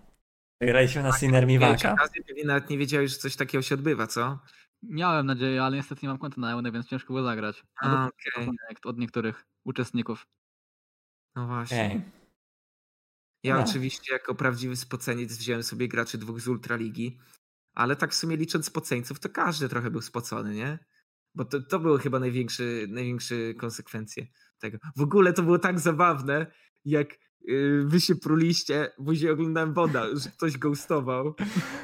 [0.62, 1.96] Wygraliśmy na Sinner Miwaka.
[2.28, 4.40] pewnie nawet nie wiedziałeś, że coś takiego się odbywa, co?
[4.84, 7.64] Miałem nadzieję, ale niestety nie mam konta na Eunę, więc ciężko było zagrać.
[7.82, 8.10] A,
[8.70, 10.28] jak od niektórych uczestników.
[11.36, 11.86] No właśnie.
[11.86, 12.02] Okej.
[13.44, 13.64] Ja No.
[13.64, 17.20] oczywiście jako prawdziwy spoceniec wziąłem sobie graczy dwóch z Ultraligi,
[17.74, 20.80] ale tak w sumie licząc spoceńców, to każdy trochę był spocony, nie?
[21.36, 24.28] Bo to, to były chyba największe, największe konsekwencje
[24.60, 24.78] tego.
[24.96, 26.46] W ogóle to było tak zabawne,
[26.86, 27.08] jak
[27.42, 31.36] yy, wy się pruliście, później oglądałem woda, że ktoś ghostował.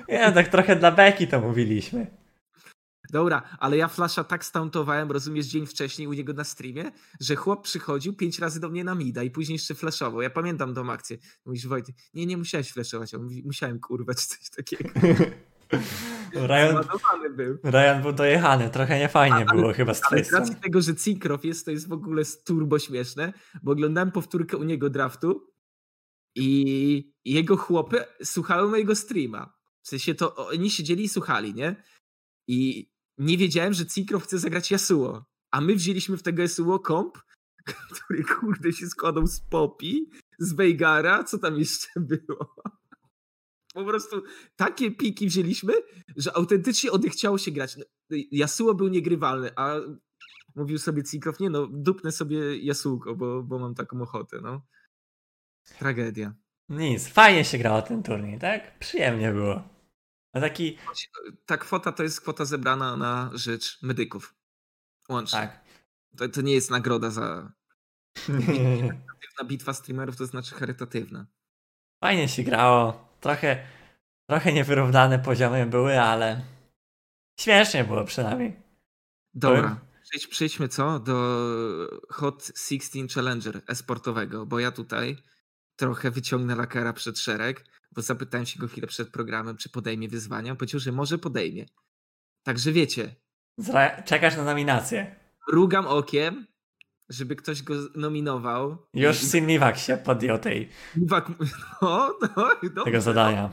[0.10, 2.19] Nie, tak trochę dla beki to mówiliśmy.
[3.10, 7.64] Dobra, ale ja Flasha tak stauntowałem, rozumiesz, dzień wcześniej u niego na streamie, że chłop
[7.64, 10.22] przychodził pięć razy do mnie na mida i później jeszcze flashował.
[10.22, 11.18] Ja pamiętam tą akcję.
[11.46, 14.90] Mówisz, Wojtek, nie, nie musiałeś flashować, a on mówi, musiałem kurwa, czy coś takiego.
[16.34, 16.78] Ryan,
[17.36, 17.58] był.
[17.64, 20.46] Ryan był dojechany, trochę niefajnie było chyba z Ale twojej z strony.
[20.46, 23.34] racji tego, że Cinkrow jest, to jest w ogóle turbo śmieszne,
[23.64, 25.48] bo oglądałem powtórkę u niego draftu
[26.36, 29.54] i jego chłopy słuchały mojego streama.
[29.82, 31.84] W sensie to oni siedzieli i słuchali, nie?
[32.48, 32.89] I
[33.20, 35.26] nie wiedziałem, że Cinkrow chce zagrać Yasuo.
[35.52, 37.18] A my wzięliśmy w tego Yasuo komp,
[37.94, 40.10] który kurde się składał z Popi,
[40.40, 42.56] z Veigara, co tam jeszcze było.
[43.74, 44.24] Po prostu
[44.56, 45.74] takie piki wzięliśmy,
[46.16, 47.78] że autentycznie odechciało się grać.
[47.78, 47.84] No,
[48.32, 49.76] Yasuo był niegrywalny, a
[50.56, 54.62] mówił sobie Cinkrow, nie no, dupnę sobie Jasułko, bo, bo mam taką ochotę, no.
[55.80, 56.34] Tragedia.
[56.70, 58.80] Nic, fajnie się grało ten turniej, tak?
[58.80, 59.79] Przyjemnie było.
[60.34, 60.78] A taki,
[61.46, 64.36] Ta kwota to jest kwota zebrana na rzecz medyków.
[65.10, 65.40] Łącznie.
[65.40, 65.62] tak.
[66.18, 67.52] To, to nie jest nagroda za...
[69.40, 71.28] Na bitwa streamerów to znaczy charytatywna.
[72.04, 73.10] Fajnie się grało.
[73.20, 73.68] Trochę,
[74.30, 76.42] trochę niewyrównane poziomy były, ale
[77.40, 78.60] śmiesznie było przynajmniej.
[79.34, 81.00] Dobra, przejdź, przejdźmy co?
[81.00, 81.16] Do
[82.10, 85.18] Hot 16 Challenger esportowego, bo ja tutaj
[85.76, 90.52] trochę wyciągnę lakera przed szereg, bo zapytałem się go chwilę przed programem, czy podejmie wyzwania.
[90.52, 91.66] On powiedział, że może podejmie.
[92.44, 93.16] Także wiecie,
[93.60, 95.16] Zra- czekasz na nominację.
[95.52, 96.48] rugam okiem,
[97.10, 98.78] żeby ktoś go nominował.
[98.94, 101.30] Już Sin Miwak się podjął tej, Iwak,
[101.82, 102.84] no, no, dobrze.
[102.84, 103.50] tego zadania.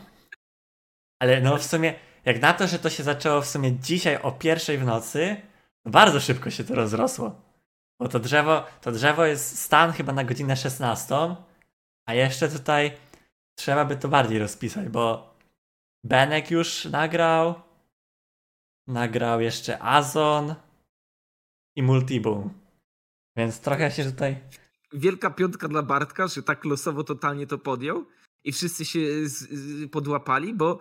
[1.23, 4.33] Ale no w sumie, jak na to, że to się zaczęło w sumie dzisiaj o
[4.33, 5.37] pierwszej w nocy,
[5.85, 7.43] bardzo szybko się to rozrosło.
[8.01, 11.37] Bo to drzewo, to drzewo jest stan chyba na godzinę 16,
[12.07, 12.93] a jeszcze tutaj
[13.57, 15.37] trzeba by to bardziej rozpisać, bo
[16.05, 17.55] Benek już nagrał,
[18.87, 20.55] nagrał jeszcze Azon
[21.77, 22.51] i Multiboom.
[23.37, 24.41] Więc trochę się tutaj...
[24.93, 28.07] Wielka piątka dla Bartka, że tak losowo totalnie to podjął
[28.45, 30.79] i wszyscy się z, z, podłapali, bo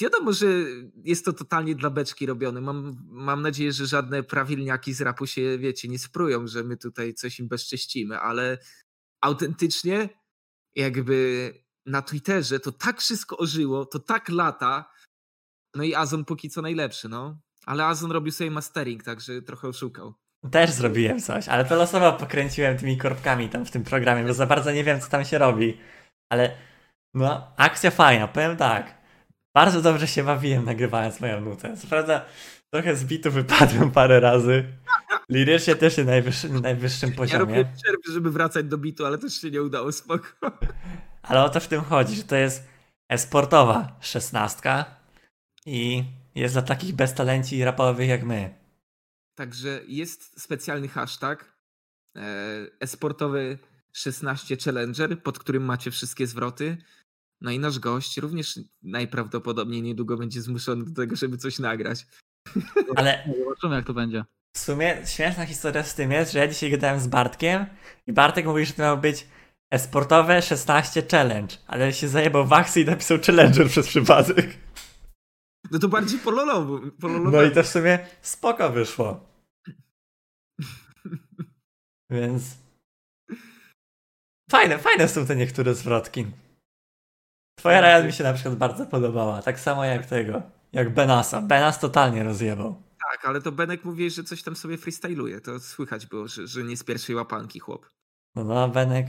[0.00, 0.46] wiadomo, że
[1.04, 2.60] jest to totalnie dla beczki robione.
[2.60, 7.14] Mam, mam nadzieję, że żadne prawilniaki z rapu się, wiecie, nie sprują, że my tutaj
[7.14, 8.58] coś im bezcześcimy, ale
[9.20, 10.08] autentycznie
[10.74, 11.52] jakby
[11.88, 14.90] na Twitterze to tak wszystko ożyło, to tak lata,
[15.74, 17.38] no i Azon póki co najlepszy, no.
[17.66, 20.14] Ale Azon robił sobie mastering, także trochę oszukał.
[20.50, 24.46] Też zrobiłem coś, ale to losowo pokręciłem tymi korbkami tam w tym programie, bo za
[24.46, 25.78] bardzo nie wiem, co tam się robi.
[26.32, 26.56] Ale
[27.14, 28.98] no, akcja fajna, powiem tak.
[29.56, 31.76] Bardzo dobrze się bawiłem nagrywając moją nutę.
[31.76, 32.24] Co prawda
[32.70, 34.64] trochę z bitu wypadłem parę razy.
[35.28, 37.38] Lirycznie też na najwyższym, najwyższym Ja poziomie.
[37.40, 40.26] robię przerwy, żeby wracać do bitu, ale też się nie udało, spoko.
[41.22, 42.68] Ale o to w tym chodzi, że to jest
[43.08, 44.96] esportowa szesnastka
[45.66, 46.04] i
[46.34, 48.54] jest dla takich beztalenci rapowych jak my.
[49.34, 51.56] Także jest specjalny hashtag
[52.16, 52.20] e,
[52.80, 53.58] esportowy
[53.92, 56.76] 16 Challenger, pod którym macie wszystkie zwroty.
[57.40, 62.06] No i nasz gość również najprawdopodobniej niedługo będzie zmuszony do tego, żeby coś nagrać.
[62.96, 64.24] Ale Zobaczymy jak to będzie.
[64.56, 67.66] W sumie śmieszna historia z tym jest, że ja dzisiaj gadałem z Bartkiem
[68.06, 69.26] i Bartek mówi, że to miał być
[69.70, 74.46] esportowe 16 challenge, ale się zajebał w akcji i napisał challenger przez przypadek.
[75.70, 76.80] No to bardziej pololowo.
[77.00, 77.30] pololowo.
[77.30, 79.20] No i to w sumie spoko wyszło.
[82.10, 82.42] Więc
[84.50, 86.26] fajne, fajne są te niektóre zwrotki.
[87.58, 90.42] Twoja Ryan mi się na przykład bardzo podobała, tak samo jak tego,
[90.72, 91.42] jak Benasa.
[91.42, 92.82] Benas totalnie rozjebał.
[93.10, 95.40] Tak, ale to Benek mówi, że coś tam sobie freestyluje.
[95.40, 97.90] To słychać było, że, że nie z pierwszej łapanki chłop.
[98.34, 99.06] No, no Benek,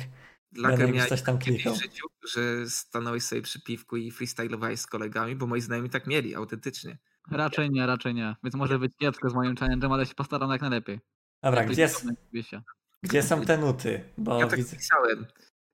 [0.58, 1.76] Laker Benek coś tam klikał.
[1.76, 6.08] w życiu, że stanąłeś sobie przy piwku i freestylowałeś z kolegami, bo moi znajomi tak
[6.08, 6.98] mieli, autentycznie.
[7.32, 8.36] Raczej nie, raczej nie.
[8.44, 11.00] Więc może być kiepsko z moim challenge'em, ale się postaram jak najlepiej.
[11.44, 11.90] Dobra, gdzie,
[13.04, 14.04] gdzie są te nuty?
[14.18, 14.78] Bo Ja tak widzę...
[14.78, 15.26] pisałem.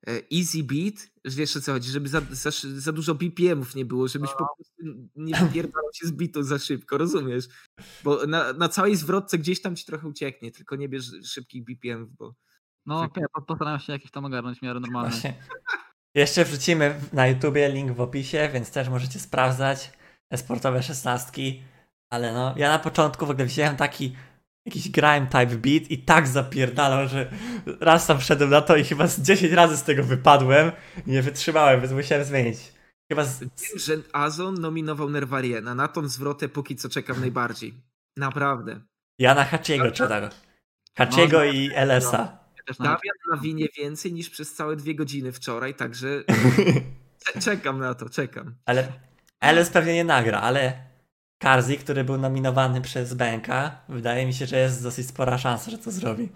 [0.08, 3.84] E, Easy beat, że wiesz o co chodzi, żeby za, za, za dużo BPM-ów nie
[3.84, 4.74] było, żebyś po prostu
[5.16, 7.44] nie wypierdalał się z bitu za szybko, rozumiesz?
[8.04, 12.16] Bo na, na całej zwrotce gdzieś tam ci trochę ucieknie, tylko nie bierz szybkich BPM-ów,
[12.16, 12.34] bo
[12.86, 13.24] No, Tak.
[13.46, 15.10] postaram się jakiś tam ogarnąć w miarę normalny.
[15.10, 15.34] Właśnie.
[16.14, 19.92] Jeszcze wrzucimy na YouTubie link w opisie, więc też możecie sprawdzać
[20.36, 21.62] sportowe szesnastki.
[22.10, 24.16] Ale no, ja na początku w ogóle wziąłem taki
[24.66, 27.30] jakiś grime type beat i tak zapierdalał, że
[27.80, 30.72] raz tam wszedłem na to i chyba z 10 razy z tego wypadłem
[31.06, 32.58] i nie wytrzymałem, więc musiałem zmienić.
[33.12, 33.40] Chyba z...
[33.40, 35.74] wiem, że Azon nominował Nerwariena.
[35.74, 37.74] Na tą zwrotę póki co czekam najbardziej.
[38.16, 38.80] Naprawdę.
[39.18, 40.22] ja na Hachiego czytam.
[40.98, 42.18] Hachiego i LS-a.
[42.56, 46.24] Ja też na Damian nawinie więcej niż przez całe dwie godziny wczoraj, także
[47.24, 48.54] cze- czekam na to, czekam.
[48.64, 48.92] Ale
[49.40, 50.86] LS pewnie nie nagra, ale
[51.38, 55.78] Karzi, który był nominowany przez Benka, wydaje mi się, że jest dosyć spora szansa, że
[55.78, 56.28] to zrobi.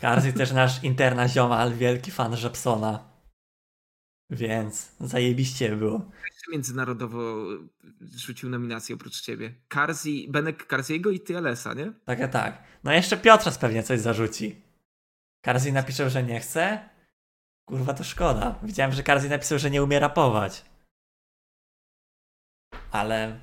[0.00, 3.16] Karzi też nasz interna ziomal, wielki fan Żepsona.
[4.30, 6.10] Więc zajebiście było.
[6.52, 7.46] Międzynarodowo
[8.00, 9.54] rzucił nominację oprócz ciebie.
[9.68, 11.92] Karzi, Benek Karziego i ty Elesa, nie?
[12.04, 12.62] Tak, a tak.
[12.84, 14.62] No jeszcze Piotras pewnie coś zarzuci.
[15.44, 16.88] Karzi napisze, że nie chce.
[17.68, 18.58] Kurwa, to szkoda.
[18.62, 20.64] Widziałem, że Karzi napisał, że nie umie rapować.
[22.90, 23.40] Ale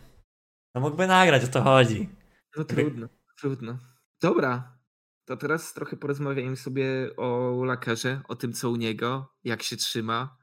[0.76, 2.09] no mógłby nagrać, o to chodzi.
[2.57, 3.78] No trudno, trudno.
[4.21, 4.78] Dobra,
[5.26, 10.38] to teraz trochę porozmawiajmy sobie o Lakerze, o tym co u niego, jak się trzyma.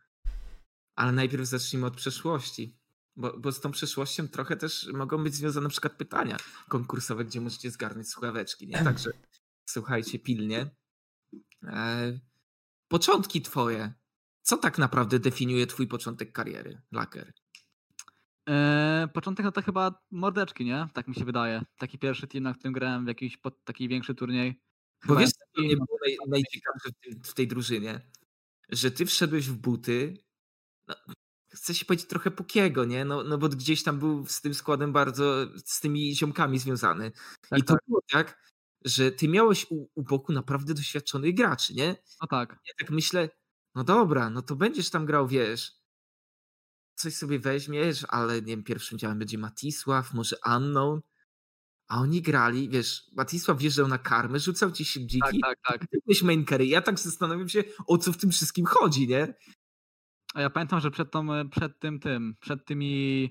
[0.97, 2.81] Ale najpierw zacznijmy od przeszłości.
[3.16, 6.37] Bo, bo z tą przeszłością trochę też mogą być związane na przykład pytania
[6.68, 8.85] konkursowe, gdzie możecie zgarnąć słuchaweczki, nie?
[8.85, 9.11] Także
[9.74, 10.70] słuchajcie pilnie.
[11.62, 12.18] E,
[12.89, 13.93] początki twoje.
[14.43, 17.33] Co tak naprawdę definiuje twój początek kariery, Laker?
[18.47, 20.88] Eee, początek no to chyba mordeczki, nie?
[20.93, 21.62] Tak mi się wydaje.
[21.78, 24.61] Taki pierwszy team, na którym grałem w jakiś pod, taki większy turniej.
[25.07, 28.01] Bo wiesz, co mnie było naj, najciekawsze w, tym, w tej drużynie?
[28.68, 30.16] Że ty wszedłeś w buty,
[30.88, 30.95] no,
[31.49, 33.05] chcę się powiedzieć trochę Pukiego, nie?
[33.05, 37.12] No, no bo gdzieś tam był z tym składem bardzo, z tymi ziomkami związany.
[37.49, 37.82] Tak, I to tak.
[37.88, 38.51] było tak,
[38.84, 41.97] że ty miałeś u, u boku naprawdę doświadczonych graczy, nie?
[42.20, 42.51] No tak.
[42.51, 43.28] Ja tak myślę,
[43.74, 45.80] no dobra, no to będziesz tam grał, wiesz,
[46.95, 51.01] coś sobie weźmiesz, ale nie wiem, pierwszym działem będzie Matisław, może Unknown,
[51.88, 55.80] a oni grali, wiesz, Matisław wjeżdżał na karmę, rzucał ci się Tak, dziki, tak, tak.
[55.91, 56.66] ty byłeś main carry.
[56.66, 59.34] Ja tak zastanawiam się, o co w tym wszystkim chodzi, nie?
[60.34, 63.28] A ja pamiętam, że przed, tą, przed tym, tym, przed tymi.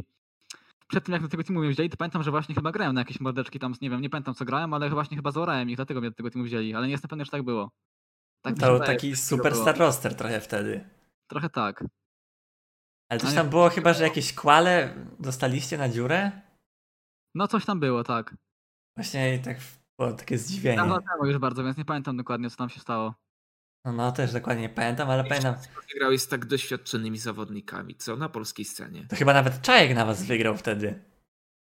[0.87, 3.01] Przed tym, jak do tego teamu mnie wzięli, to pamiętam, że właśnie chyba grałem na
[3.01, 5.99] jakieś mordeczki tam, nie wiem, nie pamiętam co grałem, ale właśnie chyba zaorałem ich, dlatego
[5.99, 7.71] mnie do tego teamu wzięli, ale nie jestem pewny, że tak było.
[8.41, 10.89] Tak To był taki tak superstar roster trochę wtedy.
[11.27, 11.83] Trochę tak.
[13.09, 16.31] Ale coś tam było chyba, że jakieś kwale dostaliście na dziurę?
[17.35, 18.35] No coś tam było, tak.
[18.97, 19.57] Właśnie tak
[19.99, 20.77] było takie zdziwienie.
[20.77, 23.13] Dawno temu już bardzo, więc nie pamiętam dokładnie, co tam się stało.
[23.85, 25.55] No, no też dokładnie nie pamiętam, ale pamiętam.
[25.97, 29.05] Grałeś z tak doświadczonymi zawodnikami, co na polskiej scenie.
[29.07, 30.87] To chyba nawet Czajek na was wygrał wtedy.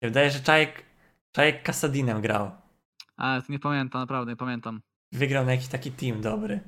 [0.02, 0.82] Się wydaje, że Czajek,
[1.32, 2.50] Czajek Kasadinem grał.
[3.16, 4.80] Ale to nie pamiętam, naprawdę nie pamiętam.
[5.12, 6.60] Wygrał na jakiś taki team dobry.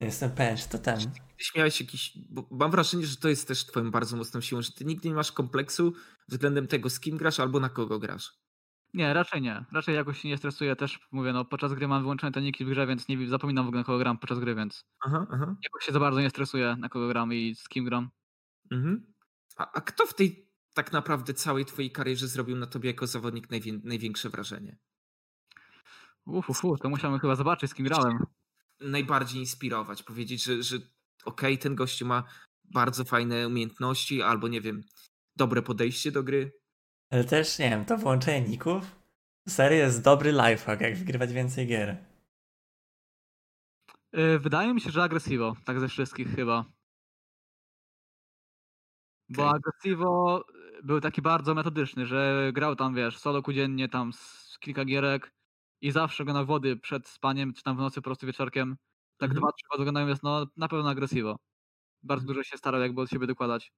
[0.00, 0.98] Jestem pewien, czy to ten.
[1.00, 4.72] Kiedyś miałeś jakiś, bo mam wrażenie, że to jest też twoją bardzo mocną siłą, że
[4.72, 5.92] ty nigdy nie masz kompleksu
[6.28, 8.32] względem tego, z kim grasz albo na kogo grasz.
[8.94, 9.64] Nie, raczej nie.
[9.72, 10.76] Raczej jakoś się nie stresuję.
[10.76, 13.68] Też mówię, no podczas gry mam wyłączone te niki w grze, więc nie zapominam w
[13.68, 15.56] ogóle na kogo gram podczas gry, więc Aha, aha.
[15.62, 18.10] jakoś się za bardzo nie stresuję na kogo gram i z kim gram.
[18.70, 19.12] Mhm.
[19.56, 23.50] A, a kto w tej tak naprawdę całej twojej karierze zrobił na tobie jako zawodnik
[23.50, 24.78] najwię- największe wrażenie?
[26.26, 28.18] Uf, uf, uf, to musiałem chyba zobaczyć z kim grałem.
[28.80, 30.76] Najbardziej inspirować, powiedzieć, że, że
[31.24, 32.24] okej, ten gościu ma
[32.64, 34.82] bardzo fajne umiejętności albo nie wiem,
[35.36, 36.52] dobre podejście do gry.
[37.10, 39.00] Ale też, nie wiem, to włączenie ników.
[39.48, 42.04] Serio jest dobry lifehack, jak wygrywać więcej gier.
[44.12, 46.64] Yy, Wydaje mi się, że Aggressivo, tak ze wszystkich chyba.
[49.28, 49.56] Bo Okej.
[49.56, 50.44] Aggressivo
[50.78, 55.32] y, był taki bardzo metodyczny, że grał tam, wiesz, solo codziennie tam z kilka gierek
[55.80, 58.76] i zawsze go na wody przed spaniem, czy tam w nocy po prostu wieczorkiem.
[59.18, 59.40] Tak Mhm.
[59.42, 61.36] dwa, trzy razy oglądałem, jest no na pewno Aggressivo.
[62.02, 62.26] Bardzo Mhm.
[62.36, 63.72] dużo się starał jakby od siebie dokładać.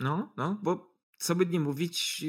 [0.00, 2.24] No, no, bo co by nie mówić,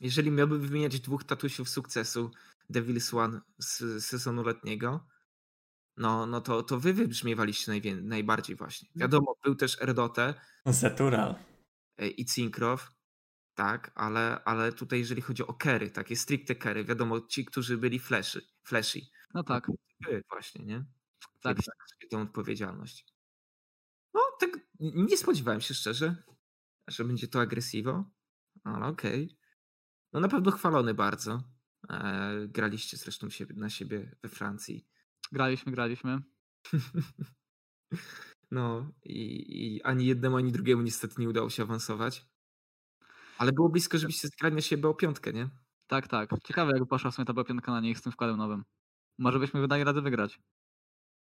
[0.00, 2.30] jeżeli miałbym wymieniać dwóch tatusiów sukcesu
[2.70, 5.06] Devil's One z sezonu letniego,
[5.96, 8.88] no, no to, to wy wybrzmiewaliście najwię- najbardziej właśnie.
[8.88, 9.00] Mhm.
[9.00, 10.34] Wiadomo, był też Erdote
[10.66, 11.34] Zetural.
[11.98, 12.90] e, i Cinkrow,
[13.54, 17.98] tak, ale, ale tutaj jeżeli chodzi o kery, takie stricte kery, wiadomo, ci, którzy byli
[17.98, 19.00] flashy, flashy
[19.34, 19.66] No tak,
[20.06, 20.84] wy właśnie, nie?
[21.42, 21.56] tak.
[21.56, 23.06] Na siebie tą odpowiedzialność.
[24.14, 24.50] No, tak
[24.80, 26.16] nie spodziewałem się szczerze,
[26.88, 28.10] że będzie to agresywo,
[28.64, 29.38] ale okej.
[30.12, 31.42] No na pewno chwalony bardzo.
[31.90, 34.86] E, graliście zresztą siebie, na siebie we Francji.
[35.32, 36.18] Graliśmy, graliśmy.
[38.50, 42.31] No i, i ani jednemu, ani drugiemu niestety nie udało się awansować.
[43.42, 45.48] Ale było blisko, żebyście zgrali na siebie o piątkę, nie?
[45.86, 46.30] Tak, tak.
[46.44, 48.64] Ciekawe, jakby poszła w sumie ta była piątka na nich z tym wkładem nowym.
[49.18, 50.40] Może byśmy wydali radę wygrać.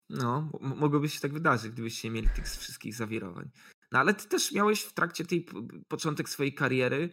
[0.09, 3.49] No, mogłoby się tak wydarzyć, gdybyście nie mieli tych wszystkich zawirowań.
[3.91, 5.45] No ale ty też miałeś w trakcie tej
[5.87, 7.09] początek swojej kariery,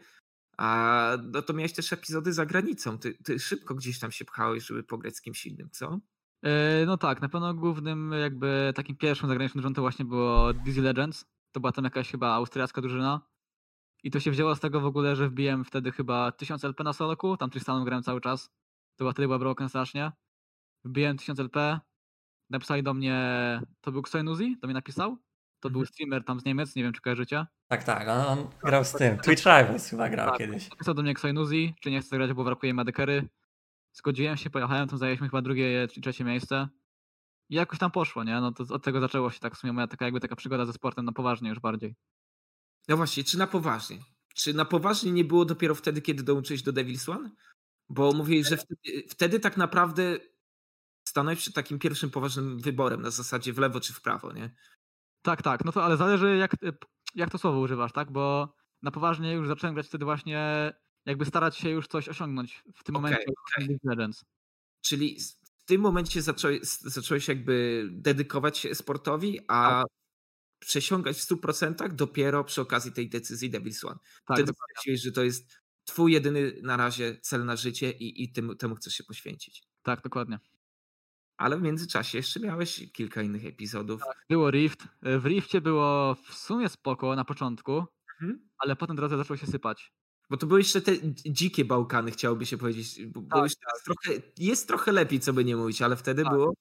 [0.58, 2.98] a no to miałeś też epizody za granicą.
[2.98, 6.00] Ty, ty szybko gdzieś tam się pchałeś, żeby pograć z kimś innym, co?
[6.42, 6.50] Yy,
[6.86, 11.24] no tak, na pewno głównym jakby takim pierwszym zagranicznym rządem właśnie było Dizzy Legends.
[11.52, 13.27] To była tam jakaś chyba austriacka drużyna.
[14.04, 16.92] I to się wzięło z tego w ogóle, że wbiłem wtedy chyba 1000 LP na
[16.92, 18.44] soloku, tam Tristanem grałem cały czas.
[18.96, 20.12] To była wtedy była broken strasznie.
[20.84, 21.80] Wbiłem 1000 LP,
[22.50, 23.20] napisali do mnie,
[23.80, 25.16] to był Xoinuzi, do mnie napisał.
[25.60, 25.86] To był Mhm.
[25.94, 27.46] streamer tam z Niemiec, nie wiem czy kojarzycie.
[27.68, 29.18] Tak, tak, on, on grał z tym.
[29.18, 30.38] Twitch Rivals chyba grał Tak.
[30.38, 30.70] kiedyś.
[30.70, 33.28] Napisał do mnie Xoinuzi, czy nie chcę grać, bo brakuje mi adekery.
[33.92, 36.68] Zgodziłem się, pojechałem, tam zajęliśmy chyba drugie czy trzecie miejsce.
[37.50, 38.40] I jakoś tam poszło, nie?
[38.40, 40.72] No to od tego zaczęło się tak w sumie moja taka jakby taka przygoda ze
[40.72, 41.94] sportem na poważnie już bardziej.
[42.88, 43.98] No właśnie, czy na poważnie?
[44.34, 47.30] Czy na poważnie nie było dopiero wtedy, kiedy dołączyłeś do Devil's One?
[47.88, 50.16] Bo mówiłeś, że wtedy, wtedy tak naprawdę
[51.08, 54.54] stanąłeś przed takim pierwszym poważnym wyborem na zasadzie w lewo czy w prawo, nie?
[55.22, 56.72] Tak, tak, no to ale zależy jak, p-
[57.14, 58.12] jak to słowo używasz, tak?
[58.12, 60.72] Bo na poważnie już zacząłem grać wtedy właśnie
[61.06, 64.24] jakby starać się już coś osiągnąć w tym Okej, momencie Legends.
[64.80, 65.18] Czyli
[65.58, 69.84] w tym momencie zacząłeś, zacząłeś jakby dedykować się sportowi, a
[70.58, 73.98] przesiągać w 100% dopiero przy okazji tej decyzji Devil's One.
[74.26, 78.32] Tak, Wtedy stwierdziłeś, że to jest twój jedyny na razie cel na życie i, i
[78.32, 79.62] tym, temu chcesz się poświęcić.
[79.82, 80.38] tak, dokładnie.
[81.36, 84.02] Ale w międzyczasie jeszcze miałeś kilka innych epizodów.
[84.28, 84.82] Było Rift.
[85.06, 87.84] y, W Rifcie było w sumie spoko na początku,
[88.20, 88.48] Mhm.
[88.58, 89.92] ale potem drodze zaczęło się sypać.
[90.30, 92.94] Bo to były jeszcze te dzikie Bałkany, chciałoby się powiedzieć.
[93.14, 96.32] Tak, teraz trochę, jest trochę lepiej, co by nie mówić, ale wtedy Tak.
[96.32, 96.54] było.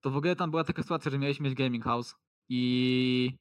[0.00, 2.14] to w ogóle tam była taka sytuacja, że mieliśmy mieć gaming house
[2.50, 3.38] i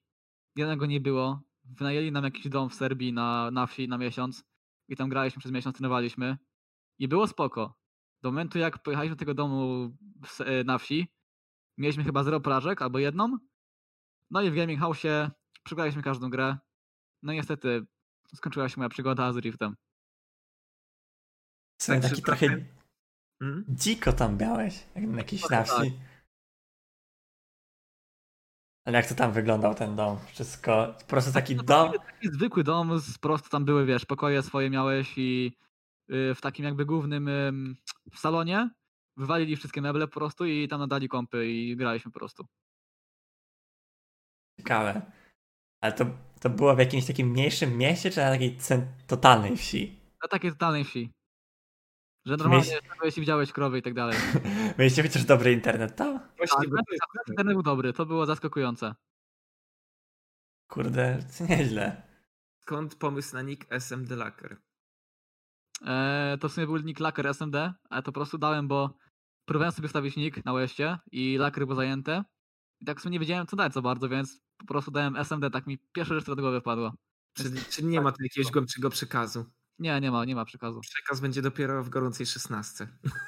[0.56, 1.42] jednego nie było.
[1.64, 4.44] Wynajęli nam jakiś dom w Serbii na, na wsi na miesiąc
[4.88, 6.38] i tam graliśmy przez miesiąc, trenowaliśmy
[7.00, 7.80] i było spoko.
[8.22, 9.90] Do momentu jak pojechaliśmy do tego domu
[10.26, 11.08] w, na wsi,
[11.78, 13.38] mieliśmy chyba zero porażek albo jedną.
[14.32, 15.32] No i w gaming house'ie
[15.64, 16.58] przegraliśmy każdą grę.
[17.24, 17.86] No i niestety
[18.36, 19.76] skończyła się moja przygoda z Riftem.
[21.86, 22.66] Także taki trochę
[23.42, 23.66] Mhm.
[23.70, 25.94] dziko tam miałeś, jak na jakiejś na wsi.
[28.90, 30.18] Ale jak to tam wyglądał ten dom?
[30.28, 31.92] Wszystko, po prostu taki No dom.
[31.92, 35.58] Taki zwykły dom, z prostu tam były, wiesz, pokoje swoje miałeś i
[36.12, 37.76] y, w takim jakby głównym ym,
[38.14, 38.70] w salonie
[39.18, 42.46] wywalili wszystkie meble po prostu i tam nadali kompy i graliśmy po prostu.
[44.60, 45.02] Ciekawe.
[45.82, 46.06] Ale to,
[46.40, 48.58] to było w jakimś takim mniejszym mieście, czy na takiej
[49.08, 50.00] totalnej wsi?
[50.24, 51.12] Na takiej totalnej wsi.
[52.26, 54.18] Że normalnie Mieś- jeśli widziałeś krowy i tak dalej.
[54.80, 56.20] Mieliście chociaż dobry internet tam?
[56.38, 58.96] Właśnie, Tak, bo to jest- akurat internet był dobry, to było zaskakujące.
[60.68, 61.20] Kurde,
[61.50, 62.02] nieźle.
[62.62, 64.58] skąd pomysł na nick SM Delaker?
[65.86, 68.98] E, to w sumie był nick Laker SMD, ale to po prostu dałem, bo
[69.46, 72.24] próbowałem sobie wstawić nick na łeście i Laker był zajęte.
[72.82, 75.50] I tak w sumie nie wiedziałem co dać za bardzo, więc po prostu dałem SMD,
[75.52, 76.94] tak mi pierwsza rzecz, która do głowy wpadła.
[77.34, 79.46] Czyli, czyli nie ma tu jakiegoś głębszego przekazu.
[79.80, 80.80] Nie, nie ma, nie ma przekazu.
[80.82, 82.88] Przekaz będzie dopiero w gorącej szesnastce.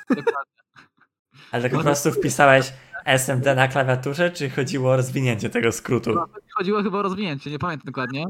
[0.10, 0.53] Dokładnie.
[1.52, 2.73] Ale tak po prostu wpisałeś
[3.06, 6.15] SMD na klawiaturze, czy chodziło o rozwinięcie tego skrótu?
[6.57, 8.26] Chodziło chyba o rozwinięcie, nie pamiętam dokładnie.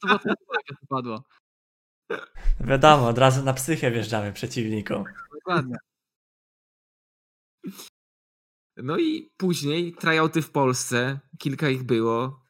[0.00, 0.28] Po prostu
[0.80, 1.24] wypadło.
[2.60, 5.04] Wiadomo, od razu na psychę wjeżdżamy przeciwnikom.
[5.34, 5.76] Dokładnie.
[8.76, 12.44] No i później tryouty w Polsce, kilka ich było.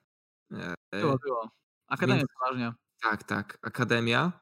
[0.53, 1.51] E, Było, było.
[1.89, 2.73] Akademia poważnie.
[3.03, 4.41] Tak, tak, Akademia.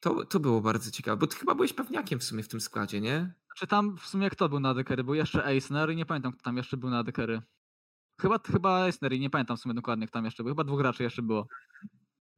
[0.00, 3.00] To, to było bardzo ciekawe, bo ty chyba byłeś pewniakiem w sumie w tym składzie,
[3.00, 3.34] nie?
[3.46, 5.04] Znaczy tam w sumie kto był na dekery?
[5.04, 7.42] Był jeszcze Eisner i nie pamiętam kto tam jeszcze był na dekery.
[8.20, 10.50] Chyba, chyba Eisner i nie pamiętam w sumie dokładnie kto tam jeszcze był.
[10.52, 11.46] Chyba dwóch graczy jeszcze było.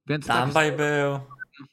[0.07, 1.21] Więc tak, Tambaj był.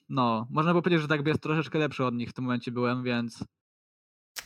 [0.09, 3.03] no, można było powiedzieć, że tak jest troszeczkę lepszy od nich w tym momencie byłem,
[3.03, 3.43] więc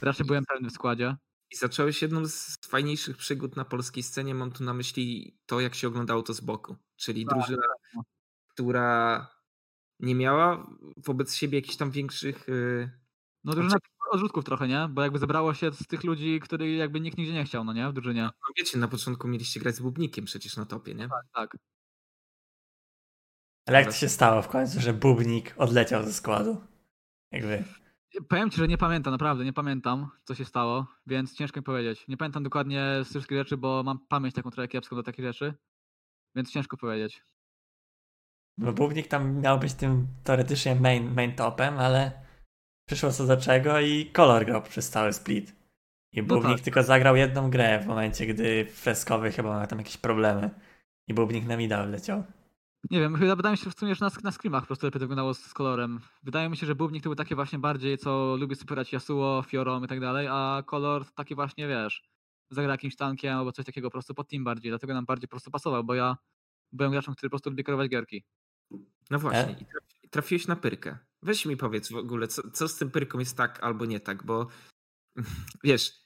[0.01, 1.15] raczej byłem pewny w składzie.
[1.51, 4.35] I zacząłeś jedną z fajniejszych przygód na polskiej scenie.
[4.35, 6.75] Mam tu na myśli to, jak się oglądało to z boku.
[6.95, 7.63] Czyli Tak, drużyna,
[7.95, 8.03] no.
[8.47, 9.27] która
[10.01, 10.67] nie miała
[10.97, 12.47] wobec siebie jakichś tam większych.
[12.47, 12.91] Yy...
[13.43, 13.77] No drużyna
[14.11, 14.87] odrzutków trochę, nie?
[14.89, 17.89] Bo jakby zebrało się z tych ludzi, których jakby nikt nigdzie nie chciał, no nie?
[17.89, 18.23] W drużynie.
[18.23, 21.09] No, wiecie, na początku mieliście grać z Bubnikiem przecież na topie, nie?
[21.09, 21.57] Tak, tak.
[23.65, 26.61] Ale jak to się stało w końcu, że Bubnik odleciał ze składu?
[27.31, 27.63] Jakby.
[28.29, 32.07] Powiem ci, że nie pamiętam, naprawdę nie pamiętam, co się stało, więc ciężko mi powiedzieć.
[32.07, 35.53] Nie pamiętam dokładnie z wszystkich rzeczy, bo mam pamięć taką trochę kiepską do takich rzeczy,
[36.35, 37.23] więc ciężko powiedzieć.
[38.57, 42.11] Bo Bubnik tam miał być tym teoretycznie main, main topem, ale
[42.85, 45.55] przyszło co do czego i kolor grał przez cały split.
[46.13, 46.63] I Bubnik no tak.
[46.63, 50.49] tylko zagrał jedną grę w momencie, gdy freskowy chyba miał tam jakieś problemy.
[51.07, 52.23] I Bubnik na mida wleciał.
[52.89, 54.99] Nie wiem, chyba wydaje mi się w sumie, że na, na screamach po prostu lepiej
[54.99, 55.99] to wyglądało z, z kolorem.
[56.23, 59.83] Wydaje mi się, że Bubnik to był taki właśnie bardziej, co lubi wspierać Yasuo, Fiorą
[59.83, 62.03] i tak dalej, a kolor taki właśnie, wiesz,
[62.49, 65.31] zagra jakimś tankiem albo coś takiego po prostu pod team bardziej, dlatego nam bardziej po
[65.31, 66.17] prostu pasował, bo ja
[66.71, 68.23] byłem graczem, który po prostu lubi kierować gierki.
[69.09, 69.65] No właśnie, e?
[70.03, 70.97] i trafiłeś na pyrkę.
[71.23, 74.25] Weź mi powiedz w ogóle, co, co z tym pyrką jest tak albo nie tak,
[74.25, 74.47] bo
[75.63, 76.01] wiesz,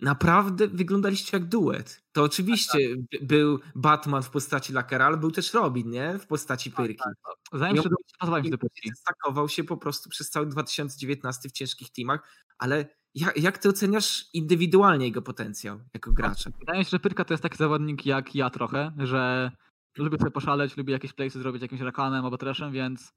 [0.00, 2.02] naprawdę wyglądaliście jak duet.
[2.12, 3.26] To oczywiście tak, tak.
[3.26, 6.18] był Batman w postaci Lakera, ale był też Robin, nie?
[6.18, 7.02] W postaci tak, Pyrki.
[7.04, 7.60] Tak, tak.
[7.60, 8.90] Zanim się do, do Pyrki.
[8.96, 12.20] Stakował się po prostu przez cały 2019 w ciężkich teamach,
[12.58, 16.50] ale jak, jak ty oceniasz indywidualnie jego potencjał jako gracza?
[16.58, 19.52] Wydaje mi się, że Pyrka to jest taki zawodnik jak ja trochę, że
[19.96, 23.12] lubię sobie poszaleć, lubię jakieś playsy zrobić jakimś rakanem albo treszem, więc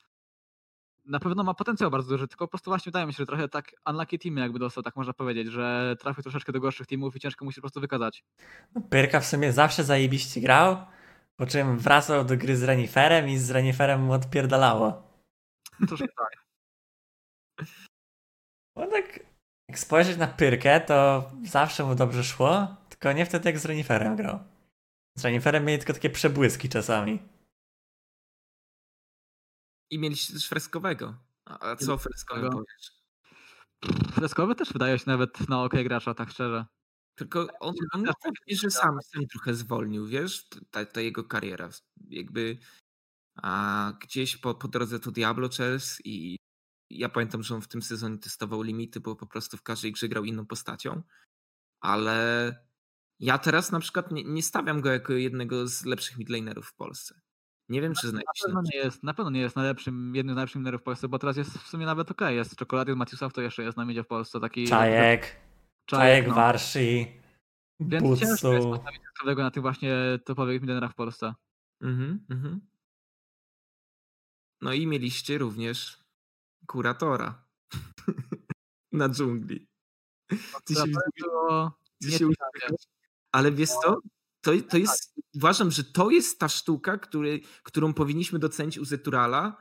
[1.05, 3.49] na pewno ma potencjał bardzo duży, tylko po prostu właśnie wydaje mi się, że trochę
[3.49, 7.19] tak unlucky teamy jakby dostał, tak można powiedzieć, że trafił troszeczkę do gorszych teamów i
[7.19, 8.23] ciężko mu się po prostu wykazać.
[8.75, 10.85] No, Pyrka w sumie zawsze zajebiście grał,
[11.35, 15.03] po czym wracał do gry z Reniferem i z Reniferem mu odpierdalało.
[15.87, 16.45] Troszkę tak.
[18.75, 19.19] Bo tak,
[19.69, 24.15] jak spojrzeć na Pyrkę, to zawsze mu dobrze szło, tylko nie wtedy jak z Reniferem
[24.15, 24.39] grał.
[25.17, 27.19] Z Reniferem mieli tylko takie przebłyski czasami.
[29.89, 31.17] I mieliście też freskowego.
[31.45, 33.01] A co o freskowym powiesz?
[34.13, 36.65] Freskowy też wydaje się nawet na OK gracza, tak szczerze.
[37.15, 41.69] Tylko on, on mówi, że sam, sam trochę zwolnił, wiesz, ta, ta jego kariera.
[42.09, 42.57] Jakby
[43.35, 46.37] a gdzieś po, po drodze to Diablo Chess i
[46.89, 50.09] ja pamiętam, że on w tym sezonie testował limity, bo po prostu w każdej grze
[50.09, 51.01] grał inną postacią.
[51.81, 52.55] Ale
[53.21, 57.21] ja teraz na przykład nie, nie stawiam go jako jednego z lepszych midlanerów w Polsce.
[57.69, 58.47] Nie wiem, czy znajdzie się.
[58.47, 61.07] Na pewno nie jest, na pewno nie jest najlepszym, jednym z najlepszych minerów w Polsce,
[61.07, 62.27] bo teraz jest w sumie nawet okej.
[62.27, 62.35] Okay.
[62.35, 64.39] Jest Czekolady Matiusów, to jeszcze jest na midzie w Polsce.
[64.39, 65.41] Taki Czajek, Czajek,
[65.85, 66.33] Czajek no.
[66.33, 67.05] Warszy,
[67.79, 68.25] Więc Butsu.
[68.25, 69.01] ciężko jest postawić
[69.37, 71.33] na tych właśnie topowych minerach w Polsce.
[71.81, 72.61] Mhm, mhm.
[74.61, 75.99] No i mieliście również
[76.67, 77.45] kuratora
[78.91, 79.67] na dżungli.
[80.65, 80.83] Ty się,
[81.17, 81.71] było...
[82.01, 82.27] ty się
[83.31, 83.97] Ale wiesz co?
[84.41, 89.57] To, to jest, uważam, że to jest ta sztuka, który, którą powinniśmy docenić u Zeturala,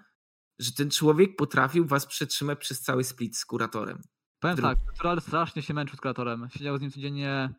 [0.59, 4.03] że ten człowiek potrafił was przetrzymać przez cały split z kuratorem.
[4.41, 6.49] Powiem tak, Zetural strasznie się męczył z kuratorem.
[6.51, 7.55] Siedział z nim codziennie,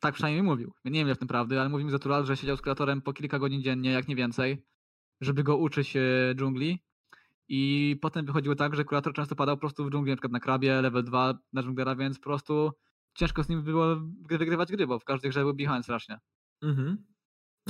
[0.00, 0.72] tak przynajmniej mówił.
[0.84, 3.12] Nie wiem, jak w tym prawdy, ale mówił mi Zetural, że siedział z kuratorem po
[3.12, 4.66] kilka godzin dziennie, jak nie więcej,
[5.20, 5.94] żeby go uczyć
[6.34, 6.82] dżungli.
[7.48, 10.40] I potem wychodziło tak, że kurator często padał po prostu w dżungli, na przykład na
[10.40, 12.72] krabie, level 2 na dżunglera, więc po prostu
[13.16, 13.96] ciężko z nim było
[14.28, 16.18] wygrywać gry, bo w każdej grze był behind strasznie.
[16.62, 17.06] Mhm.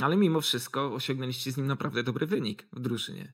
[0.01, 3.33] Ale mimo wszystko osiągnęliście z nim naprawdę dobry wynik w drużynie.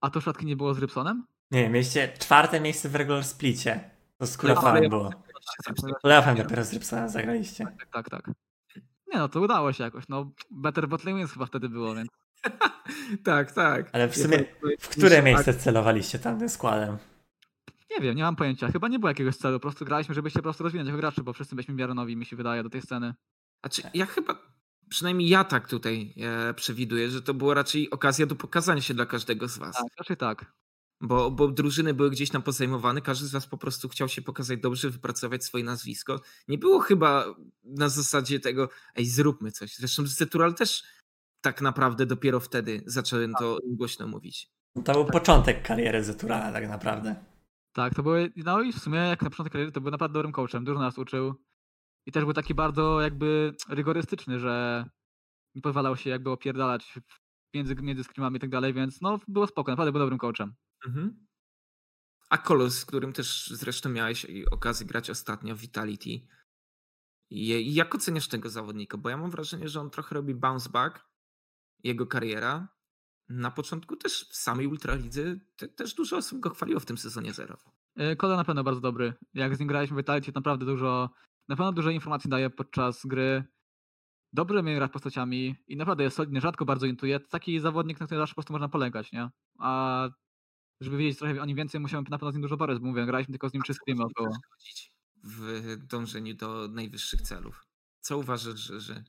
[0.00, 1.26] A to w nie było z Rybsonem?
[1.50, 3.90] Nie, mieliście czwarte miejsce w regular splicie.
[4.18, 5.10] To z Kulafanem było.
[6.02, 7.64] Playoffem dopiero z Rybsonem zagraliście.
[7.64, 8.26] Tak, tak, tak.
[9.12, 10.04] Nie no, to udało się jakoś.
[10.08, 12.08] No, Better Botlane Wins chyba wtedy było, więc...
[13.24, 13.90] tak, tak.
[13.92, 14.44] Ale w sumie
[14.80, 16.98] w które miejsce celowaliście tamtym składem?
[17.90, 18.72] Nie wiem, nie mam pojęcia.
[18.72, 19.56] Chyba nie było jakiegoś celu.
[19.56, 22.16] Po prostu graliśmy, żeby się po prostu rozwinąć jako gracze, bo wszyscy byliśmy miarę nowi,
[22.16, 23.14] mi się wydaje, do tej sceny.
[23.60, 24.38] Znaczy, ja chyba,
[24.88, 29.06] przynajmniej ja tak tutaj e, przewiduję, że to była raczej okazja do pokazania się dla
[29.06, 29.76] każdego z was.
[29.76, 30.52] Tak, raczej tak.
[31.00, 34.60] Bo, bo drużyny były gdzieś tam pozajmowane, każdy z was po prostu chciał się pokazać
[34.60, 36.20] dobrze, wypracować swoje nazwisko.
[36.48, 37.24] Nie było chyba
[37.64, 39.76] na zasadzie tego, ej, zróbmy coś.
[39.76, 40.82] Zresztą Zetural też
[41.40, 44.48] tak naprawdę dopiero wtedy zacząłem to głośno mówić.
[44.84, 47.29] To był początek kariery Zeturala tak naprawdę.
[47.72, 50.32] Tak, to były, no i w sumie jak na początek kariery to był naprawdę dobrym
[50.32, 51.34] coachem, dużo nas uczył.
[52.06, 54.84] I też był taki bardzo jakby rygorystyczny, że
[55.54, 56.98] nie pozwalał się jakby opierdalać
[57.54, 60.54] między, między screamami i tak dalej, więc no było spoko, naprawdę był dobrym coachem.
[60.86, 61.26] Mhm.
[62.30, 66.26] A Kolos, z którym też zresztą miałeś okazję grać ostatnio Vitality.
[67.30, 68.98] I jak oceniasz tego zawodnika?
[68.98, 71.08] Bo ja mam wrażenie, że on trochę robi bounce back,
[71.84, 72.68] jego kariera.
[73.30, 77.32] Na początku też w samej Ultralidze te, też dużo osób go chwaliło w tym sezonie
[77.32, 77.56] zero.
[77.96, 79.12] E, Kola na pewno bardzo dobry.
[79.34, 81.10] Jak z nim graliśmy w Vitality, naprawdę dużo
[81.48, 83.44] na pewno dużo informacji daje podczas gry.
[84.32, 87.20] dobrze umie grać postaciami i naprawdę jest solidny, rzadko bardzo intuje.
[87.20, 89.30] Taki zawodnik, na który zawsze po prostu można polegać, nie?
[89.58, 90.08] A
[90.80, 93.06] żeby wiedzieć trochę o nim więcej, musiałem na pewno z nim dużo borec, bo mówię,
[93.06, 94.36] graliśmy tylko z nim streamy około.
[95.24, 97.66] w dążeniu do najwyższych celów?
[98.00, 98.80] Co uważasz, że...
[98.80, 99.04] że...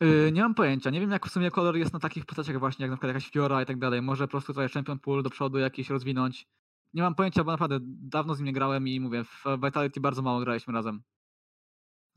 [0.00, 0.90] Yy, nie mam pojęcia.
[0.90, 3.30] Nie wiem, jak w sumie kolor jest na takich postaciach właśnie, jak na przykład jakaś
[3.30, 4.02] Fiora i tak dalej.
[4.02, 6.46] Może po prostu trochę Champion Pool do przodu jakiś rozwinąć.
[6.94, 10.22] Nie mam pojęcia, bo naprawdę dawno z nim nie grałem i mówię, w Vitality bardzo
[10.22, 11.02] mało graliśmy razem.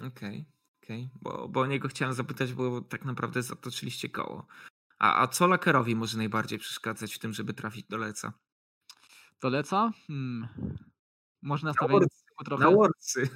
[0.08, 0.46] Okej,
[0.84, 1.10] okej.
[1.22, 4.48] Bo, bo o niego chciałem zapytać, bo tak naprawdę zatoczyliście koło.
[5.00, 8.34] A, a co Lakerowi może najbardziej przeszkadzać w tym, żeby trafić do Leca?
[9.40, 9.92] To leca?
[10.08, 10.48] Hmm.
[11.42, 12.06] Może nastawienie.
[12.60, 13.30] Na Worcy.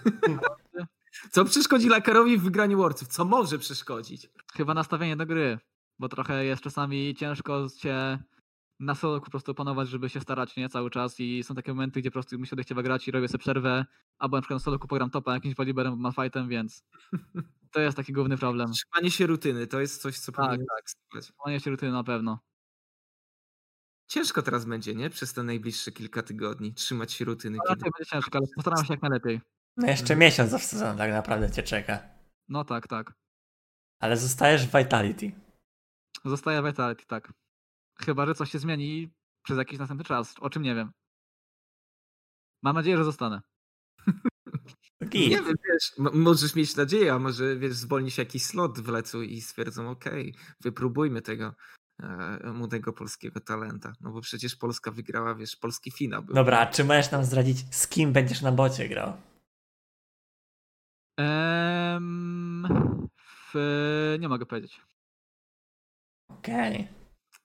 [1.31, 3.07] Co przeszkodzi Lakerowi w wygraniu Worców?
[3.07, 4.29] Co może przeszkodzić?
[4.53, 5.59] Chyba nastawienie do gry,
[5.99, 8.19] bo trochę jest czasami ciężko się
[8.79, 11.99] na solo po prostu opanować, żeby się starać nie cały czas i są takie momenty,
[11.99, 13.85] gdzie po prostu mi się odechciewa grać i robię sobie przerwę,
[14.17, 16.83] albo na przykład na solo pogram topa jakimś woliberem, malfightem, więc
[17.73, 18.71] to jest taki główny problem.
[18.71, 20.65] Trzymanie się rutyny to jest coś, co Tak, powinien
[21.13, 21.23] tak.
[21.45, 22.39] Mam się rutyny na pewno.
[24.07, 25.09] Ciężko teraz będzie, nie?
[25.09, 27.57] Przez te najbliższe kilka tygodni trzymać się rutyny.
[27.57, 27.81] No, Kiedy...
[27.83, 29.41] będzie ciężko, ale postaram się jak najlepiej.
[29.77, 31.99] No jeszcze miesiąc w sezonie tak naprawdę cię czeka.
[32.49, 33.13] No tak, tak.
[33.99, 35.31] Ale zostajesz w Vitality.
[36.25, 37.33] Zostaje Vitality, tak.
[37.99, 40.91] Chyba, że coś się zmieni przez jakiś następny czas, o czym nie wiem.
[42.63, 43.41] Mam nadzieję, że zostanę.
[45.03, 45.29] Git.
[45.29, 49.23] Nie wiem, wiesz, możesz mieć nadzieję, a może wiesz, zwolni się jakiś slot w lecu
[49.23, 51.55] i stwierdzą, okej, wypróbujmy tego
[51.99, 53.93] e, młodego polskiego talenta.
[54.01, 56.35] No bo przecież Polska wygrała, wiesz, polski finał był.
[56.35, 59.13] Dobra, a czy możesz nam zdradzić, z kim będziesz na bocie grał?
[61.17, 62.67] Ehm,
[63.53, 64.15] w...
[64.19, 64.81] Nie mogę powiedzieć.
[66.29, 66.87] Okej.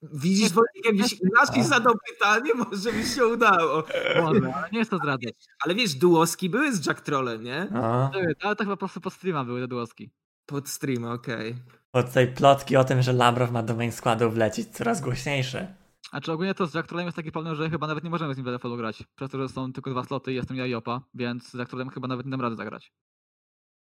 [0.03, 1.65] Widzisz, Wojtek, jakbyś inaczej A.
[1.65, 3.85] zadał pytanie, może by się udało.
[4.23, 5.35] Może, ale nie chcę zdradzać.
[5.65, 7.69] Ale wiesz, duoski były z Jack Trollem, nie?
[7.71, 8.11] No.
[8.13, 10.11] Były, Ale to chyba po prostu pod streama były te duoski.
[10.47, 11.55] Pod stream, okej.
[11.95, 15.75] Bo tutaj plotki o tym, że Labrow ma do main składu wlecieć coraz głośniejsze.
[16.13, 18.35] A czy ogólnie to z Jack Trollem jest taki problem, że chyba nawet nie możemy
[18.35, 19.05] z nim w grać.
[19.17, 21.71] Przez to, że są tylko dwa sloty i jestem ja i Opa, więc z Jack
[21.71, 22.93] Trollem chyba nawet nie dam rady zagrać.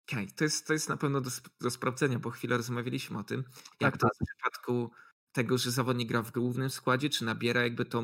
[0.07, 1.29] Okej, to, jest, to jest na pewno do,
[1.61, 3.43] do sprawdzenia, bo chwilę rozmawialiśmy o tym.
[3.79, 4.11] Jak Tak, to tak.
[4.19, 4.91] jest w przypadku
[5.31, 8.03] tego, że zawodnik gra w głównym składzie, czy nabiera jakby tą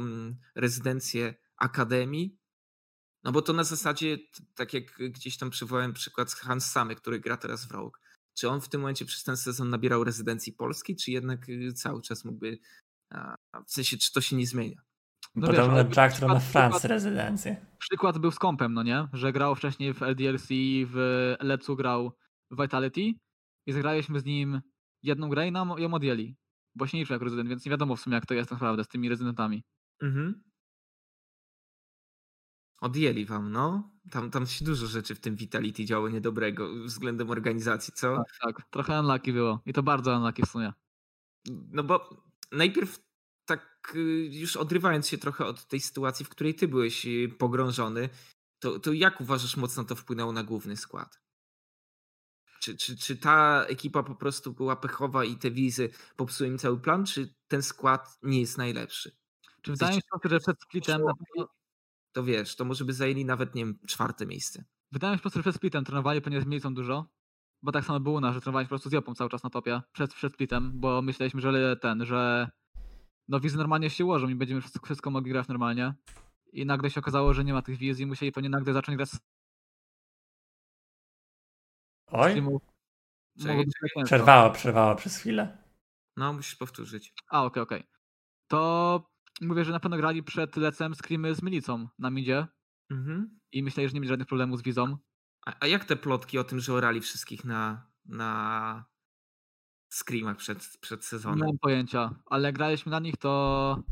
[0.55, 2.39] rezydencję akademii?
[3.23, 4.17] No bo to na zasadzie,
[4.55, 7.91] tak jak gdzieś tam przywołałem przykład z Hans Samy, który gra teraz w Rogue.
[8.34, 12.01] Czy on w tym momencie przez ten sezon nabierał rezydencji polskiej, czy jednak y, cały
[12.01, 12.59] czas mógłby,
[13.67, 14.81] w sensie, czy to się nie zmienia?
[15.40, 17.66] No Podobno wiesz, Jack Francji przykład- rezydencję.
[17.80, 19.07] Przykład był z kompem, no nie?
[19.14, 20.48] Że grał wcześniej w LDLC,
[20.86, 22.11] w Lecu grał
[22.52, 23.02] Vitality
[23.66, 24.61] i zagraliśmy z nim
[25.03, 26.36] jedną grę i nam ją odjęli.
[26.76, 28.84] Bo się nie liczył jako rezydent, więc nie wiadomo w sumie jak to jest naprawdę
[28.84, 29.64] z tymi rezydentami.
[30.02, 30.44] Mhm.
[32.82, 33.91] Odjęli wam, no.
[34.11, 38.18] Tam, tam się dużo rzeczy w tym Vitality działo niedobrego względem organizacji, co?
[38.18, 38.70] Tak, tak.
[38.70, 39.61] Trochę unlucky było.
[39.66, 40.74] I to bardzo unlucky w sumie.
[41.48, 42.99] No bo najpierw
[43.49, 43.99] tak y,
[44.31, 48.09] już odrywając się trochę od tej sytuacji, w której ty byłeś y, pogrążony,
[48.59, 51.21] to, to jak uważasz mocno to wpłynęło na główny skład?
[52.61, 56.80] Czy, czy, czy ta ekipa po prostu była pechowa i te wizy popsuły im cały
[56.80, 59.17] plan, czy ten skład nie jest najlepszy?
[59.61, 61.01] Czy wydaje mi się, że przed splitem
[62.11, 64.63] To wiesz, to może by zajęli nawet, nie wiem, czwarte miejsce.
[64.91, 67.05] wydaje mi się po prostu, że przed splitem trenowali z Milicą dużo.
[67.61, 69.81] Bo tak samo było nas, że trenowaliśmy po prostu z Jopą cały czas na topie
[69.91, 72.49] przed, przed splitem, bo myśleliśmy, że ten, że
[73.30, 75.93] no wizy normalnie się ułożą i będziemy wszystko, wszystko mogli grać normalnie.
[76.53, 79.10] I nagle się okazało, że nie ma tych wiz i musieli pewnie nagle zacząć grać
[79.10, 79.19] z
[82.07, 82.61] Oj, Mogło
[83.64, 84.03] być ciężko.
[84.03, 85.57] przerwało, przerwało przez chwilę.
[86.18, 87.14] No, musisz powtórzyć.
[87.30, 87.84] A, okej, okej.
[88.47, 89.10] To
[89.41, 92.47] mówię, że na pewno grali przed lecem screamy z milicą na midzie
[92.91, 93.39] Mhm.
[93.51, 94.97] i myśleli, że nie będzie żadnych problemów z wizą.
[95.45, 98.85] A, a jak te plotki o tym, że orali wszystkich na, na
[99.90, 101.40] screamach przed, przed Nie sezonem?
[101.48, 103.84] mam pojęcia, ale graliśmy na nich, to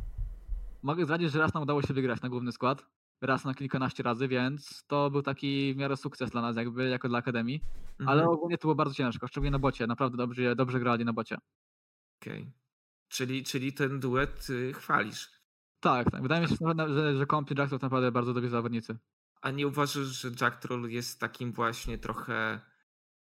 [0.83, 2.85] mogę zdradzić, że raz nam udało się wygrać na główny skład.
[3.21, 7.07] Raz na kilkanaście razy, więc to był taki w miarę sukces dla nas, jakby jako
[7.09, 7.61] dla Akademii.
[7.99, 8.29] Ale Mhm.
[8.29, 9.87] ogólnie to było bardzo ciężko, szczególnie na bocie.
[9.87, 11.37] Naprawdę dobrze, dobrze grali na bocie.
[12.21, 12.51] Okej.
[13.07, 15.29] Czyli, czyli ten duet y, chwalisz.
[15.79, 16.21] Tak, tak.
[16.21, 16.55] Wydaje mi się,
[16.87, 18.97] że, że Comp i Jack to naprawdę bardzo dobrzy zawodnicy.
[19.41, 22.59] A nie uważasz, że Jack Troll jest takim właśnie trochę,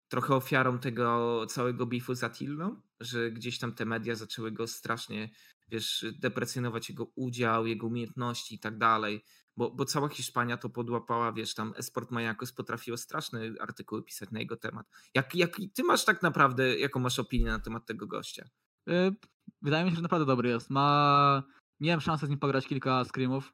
[0.08, 2.82] trochę ofiarą tego całego bifu z Attilą?
[3.00, 5.30] Że gdzieś tam te media zaczęły go strasznie,
[5.68, 9.24] wiesz, deprecjonować jego udział, jego umiejętności i tak dalej.
[9.56, 14.40] Bo, bo cała Hiszpania to podłapała, wiesz, tam Esport Majakos potrafiło straszne artykuły pisać na
[14.40, 14.86] jego temat.
[15.14, 18.48] Jak, jak ty masz tak naprawdę, jaką masz opinię na temat tego gościa?
[18.88, 19.14] Y,
[19.62, 20.70] Wydaje mi się, że naprawdę dobry jest.
[20.70, 21.42] Ma.
[21.80, 23.52] Miałem szansę z nim pograć kilka screamów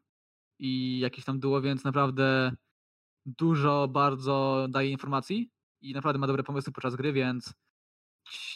[0.59, 2.57] i jakieś tam duo, więc naprawdę
[3.27, 5.51] dużo bardzo daje informacji
[5.83, 7.55] i naprawdę ma dobre pomysły podczas gry, więc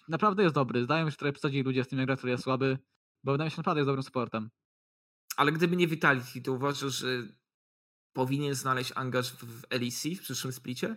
[0.08, 0.84] naprawdę jest dobry.
[0.84, 2.78] Zdają mi się, że trochę przesadzili ludzie z tym, jak Drexler jest słaby,
[3.24, 4.50] bo wydaje mi się, że naprawdę jest dobrym sportem.
[5.36, 7.08] Ale gdyby nie Vitality, to uważasz, że
[8.12, 10.96] powinien znaleźć angaż w LEC w przyszłym splicie?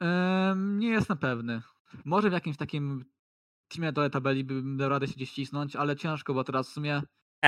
[0.00, 1.62] Em, nie jestem pewny.
[2.04, 3.04] Może w jakimś takim
[3.68, 7.02] teamie dole tabeli bym dał radę się gdzieś cisnąć, ale ciężko, bo teraz w sumie...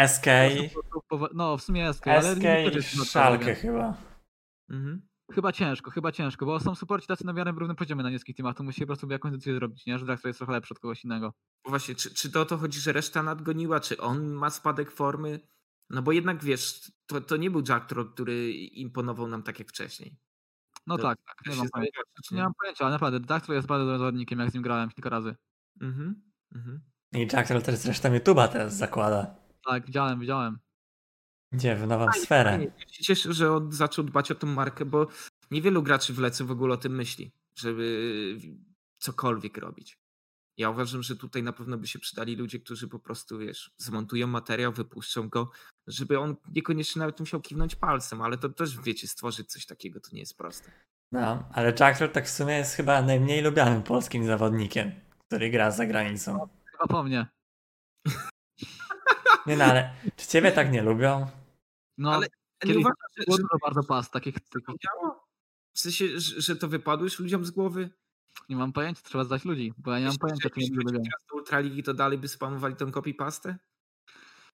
[0.07, 0.27] SK,
[1.35, 2.35] No, w sumie SK, ale...
[2.35, 3.97] SK nie i Szalkę chyba.
[4.71, 5.09] Mhm.
[5.33, 8.57] Chyba ciężko, chyba ciężko, bo są suporci tacy na miarę równym poziomie na niskich teamach,
[8.57, 9.99] to musi po prostu jakąś decyzję zrobić, nie?
[9.99, 11.33] Że Drexler jest trochę lepszy od kogoś innego.
[11.65, 15.41] Właśnie, czy, czy to o to chodzi, że reszta nadgoniła, czy on ma spadek formy?
[15.91, 19.69] No bo jednak wiesz, to, to nie był Jack Troll, który imponował nam tak jak
[19.69, 20.17] wcześniej.
[20.87, 22.01] No To tak, tak, nie mam pojęcia.
[22.31, 25.11] nie mam pojęcia, ale naprawdę, Drexler jest bardzo dobrym zawodnikiem, jak z nim grałem kilka
[25.11, 25.37] razy.
[25.81, 26.23] Mhm.
[26.55, 26.81] Mhm.
[27.13, 29.37] I Jack Troll też zresztą YouTube'a teraz zakłada.
[29.67, 30.59] Tak, widziałem, widziałem.
[31.53, 31.77] Gdzie?
[31.77, 32.51] W nową sferę.
[32.51, 32.73] Fajnie.
[32.79, 35.07] Ja się cieszę, że on zaczął dbać o tą markę, bo
[35.51, 38.39] niewielu graczy w Lece w ogóle o tym myśli, żeby
[38.99, 39.99] cokolwiek robić.
[40.57, 44.27] Ja uważam, że tutaj na pewno by się przydali ludzie, którzy po prostu, wiesz, zmontują
[44.27, 45.51] materiał, wypuszczą go,
[45.87, 50.09] żeby on niekoniecznie nawet musiał kiwnąć palcem, ale to też, wiecie, stworzyć coś takiego to
[50.13, 50.71] nie jest proste.
[51.13, 54.93] No, ale Jack Troll tak w sumie jest chyba najmniej lubianym polskim zawodnikiem,
[55.27, 56.49] który gra za granicą.
[56.65, 57.27] Chyba po mnie.
[59.47, 61.27] Nie no, ale czy ciebie tak nie lubią?
[61.99, 62.27] No, Ale
[62.65, 65.29] Nie uważasz, że, że dużo bardzo pas, takich, takich to?
[65.75, 67.91] W sensie, że, że to wypadło już ludziom z głowy?
[68.49, 71.01] nie mam pojęcia, trzeba zdać ludzi, bo ja nie mam Myślisz, pojęcia, czy nie
[71.31, 73.55] do Ultraligi to dalej by spamowali tą copy-pastę?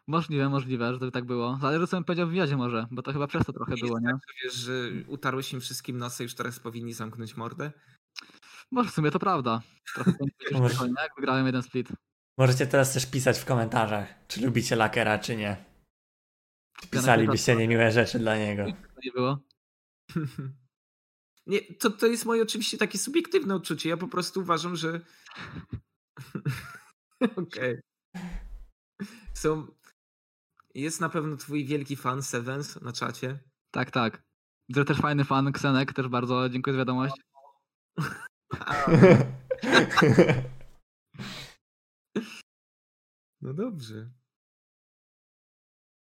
[0.07, 1.59] Możliwe, możliwe, że to by tak było.
[1.61, 3.99] Zależy, co bym powiedział w wywiadzie może, bo to chyba przez to trochę Nie było,
[3.99, 4.13] jest nie?
[4.13, 4.73] tak, że wiesz, że
[5.07, 7.73] utarłeś im wszystkim nosy, już teraz powinni zamknąć mordę?
[8.71, 9.63] Może w sumie to prawda.
[9.95, 11.89] Trochę to jak wygrałem jeden split.
[12.39, 15.65] Możecie teraz też pisać w komentarzach, czy lubicie Lakera, czy nie.
[16.91, 18.65] Pisalibyście niemiłe rzeczy dla niego.
[18.65, 19.39] To nie było.
[21.47, 23.89] Nie, to, to jest moje oczywiście takie subiektywne odczucie.
[23.89, 25.01] Ja po prostu uważam, że.
[27.37, 27.81] Okej.
[29.35, 29.67] Są.
[30.75, 33.39] Jest na pewno twój wielki fan Sevens na czacie.
[33.71, 34.23] Tak, tak.
[34.75, 37.15] To też fajny fan, Ksenek, też bardzo dziękuję za wiadomość.
[43.43, 44.11] No dobrze.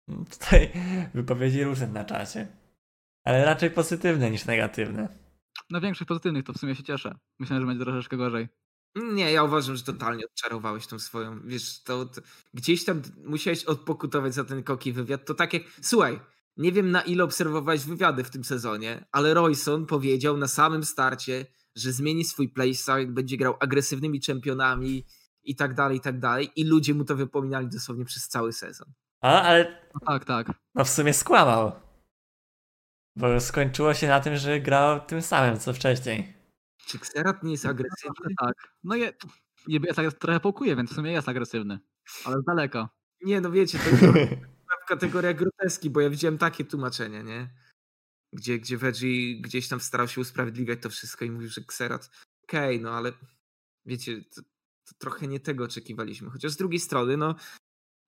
[0.07, 0.71] Tutaj
[1.13, 2.47] wypowiedzi różne na czacie.
[3.23, 5.09] Ale raczej pozytywne niż negatywne.
[5.69, 7.15] No większość pozytywnych, to w sumie się cieszę.
[7.39, 8.47] Myślałem, że będzie troszeczkę gorzej.
[8.95, 11.39] Nie, ja uważam, że totalnie odczarowałeś tą swoją.
[11.45, 12.21] Wiesz, to, to
[12.53, 15.25] gdzieś tam musiałeś odpokutować za ten koki wywiad.
[15.25, 15.63] To tak jak.
[15.81, 16.19] Słuchaj,
[16.57, 21.45] nie wiem na ile obserwowałeś wywiady w tym sezonie, ale Royson powiedział na samym starcie,
[21.75, 25.05] że zmieni swój playstyle, będzie grał agresywnymi czempionami
[25.43, 26.49] i tak dalej, i tak dalej.
[26.55, 28.93] I ludzie mu to wypominali dosłownie przez cały sezon.
[29.21, 30.47] A, ale No tak, tak.
[30.75, 31.71] no w sumie skłamał.
[33.15, 36.33] Bo skończyło się na tym, że grał tym samym co wcześniej.
[36.85, 38.35] Czy Xerath nie jest agresywny?
[38.39, 38.53] Tak.
[38.83, 39.13] No je,
[39.67, 41.79] je, ja tak trochę pokuje, więc w sumie jest agresywny.
[42.25, 42.89] Ale z daleka.
[43.21, 44.33] Nie, no wiecie, to jest
[44.87, 47.49] kategoria groteski, bo ja widziałem takie tłumaczenie, nie?
[48.33, 52.09] Gdzie, gdzie Veggie gdzieś tam starał się usprawiedliwiać to wszystko i mówił, że Xerath,
[52.43, 53.11] okej, no ale
[53.85, 54.41] wiecie, to,
[54.85, 56.29] to trochę nie tego oczekiwaliśmy.
[56.29, 57.35] Chociaż z drugiej strony, no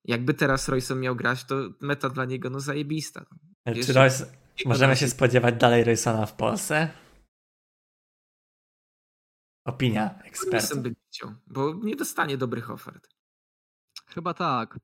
[0.10, 3.26] jakby teraz Royson miał grać, to meta dla niego no zajebista.
[3.68, 6.92] Czy Jeszcze- Royce, możemy się spodziewać dalej Roysona w Polsce?
[9.66, 10.76] Opinia eksperta.
[10.76, 13.10] By nie chciał, bo nie dostanie dobrych ofert.
[14.08, 14.80] Chyba tak.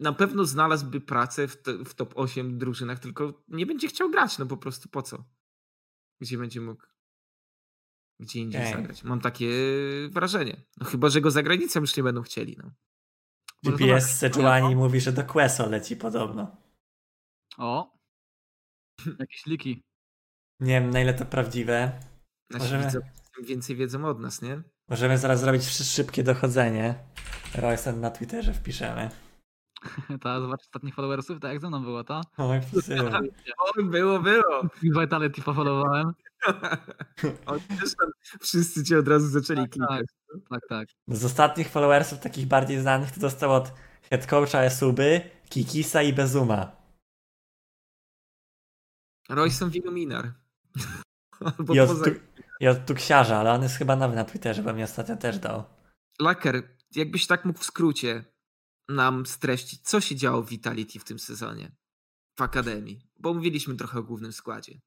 [0.00, 4.46] Na pewno znalazłby pracę w, w top 8 drużynach, tylko nie będzie chciał grać, no
[4.46, 5.24] po prostu po co?
[6.20, 6.82] Gdzie będzie mógł
[8.20, 8.72] gdzie indziej Okej.
[8.72, 9.04] zagrać?
[9.04, 9.50] Mam takie
[10.10, 10.62] wrażenie.
[10.76, 12.56] No chyba, że go za granicą już nie będą chcieli.
[12.62, 12.70] No.
[13.70, 14.18] GPS.
[14.18, 16.56] Sejuani mówi, że do Queso leci podobno.
[17.58, 17.92] O!
[19.20, 19.82] Jakieś liki.
[20.60, 22.00] Nie wiem na ile to prawdziwe.
[22.50, 23.06] Nasi Możemy- widzowie
[23.44, 24.62] więcej wiedzą od nas, nie?
[24.88, 26.94] Możemy zaraz zrobić szy- szybkie dochodzenie.
[27.54, 29.10] Royson na Twitterze wpiszemy.
[30.22, 32.20] Ta, zobacz ostatnich followersów, tak jak ze mną było, to.
[32.36, 32.60] Oj,
[33.84, 34.62] było, było.
[34.82, 36.12] Vitality pofollowowałem.
[38.40, 40.06] Wszyscy cię od razu zaczęli Tak, klikać.
[40.50, 40.88] Tak, tak.
[41.08, 43.72] Z ostatnich followersów, takich bardziej znanych, to dostał od
[44.10, 46.76] head coacha Esuby, Kikisa i Bezuma.
[49.28, 50.32] Royson Wigominar.
[51.40, 52.04] Albo I od, poza...
[52.04, 52.10] tu,
[52.60, 55.64] I od Tuksiarza, ale on jest chyba nowy na Twitterze, bo mi ostatnio też dał.
[56.20, 56.62] Laker,
[56.94, 58.24] jakbyś tak mógł w skrócie
[58.88, 61.72] nam streścić, co się działo w Vitality w tym sezonie?
[62.38, 63.00] W Akademii.
[63.20, 64.80] Bo mówiliśmy trochę o głównym składzie.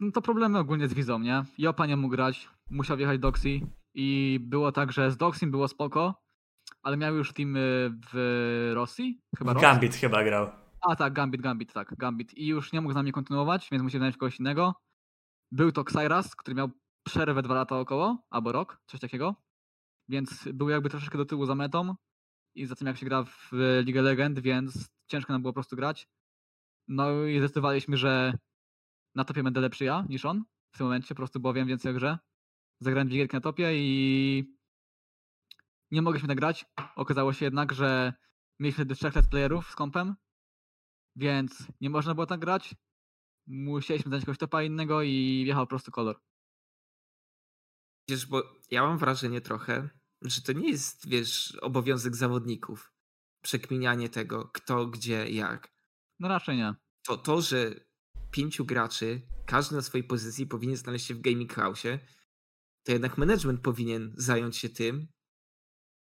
[0.00, 1.44] No to problemy ogólnie z wizą, nie?
[1.58, 3.60] Jopa nie mógł grać, musiał wjechać Doxy
[3.94, 6.22] i było tak, że z Doxym było spoko,
[6.82, 7.54] ale miał już team
[8.12, 9.20] w Rosji?
[9.38, 9.68] Chyba Rosji?
[9.68, 10.50] Gambit chyba grał.
[10.80, 12.34] A tak, Gambit, Gambit, tak, Gambit.
[12.34, 14.74] I już nie mógł z nami kontynuować, więc musiał znaleźć kogoś innego.
[15.52, 16.70] Był to Xyras, który miał
[17.06, 19.34] przerwę dwa lata około, albo rok, coś takiego.
[20.08, 21.94] Więc był jakby troszeczkę do tyłu za metą
[22.58, 23.50] i za tym jak się gra w
[23.84, 26.08] Ligę Legend, więc ciężko nam było po prostu grać.
[26.88, 28.32] No i zdecydowaliśmy, że
[29.14, 30.44] na topie będę lepszy ja niż on
[30.74, 32.18] w tym momencie, po prostu bo wiem więcej o grze.
[32.80, 34.58] Zagrałem dwie gierki na topie i
[35.90, 36.66] nie mogliśmy nagrać.
[36.96, 38.12] Okazało się jednak, że
[38.60, 40.14] mieliśmy wtedy trzech let's playerów z kompem,
[41.16, 42.74] więc nie można było tak grać.
[43.46, 46.20] Musieliśmy dać jakiegoś topa innego i wjechał po prostu kolor.
[48.08, 49.88] Wiesz, bo ja mam wrażenie trochę,
[50.22, 52.92] że to nie jest, wiesz, obowiązek zawodników.
[53.42, 55.72] Przekminianie tego, kto, gdzie, jak.
[56.18, 56.74] No raczej nie.
[57.06, 57.74] To, to że
[58.30, 61.82] pięciu graczy, każdy na swojej pozycji powinien znaleźć się w gaming house,
[62.82, 65.08] to jednak management powinien zająć się tym,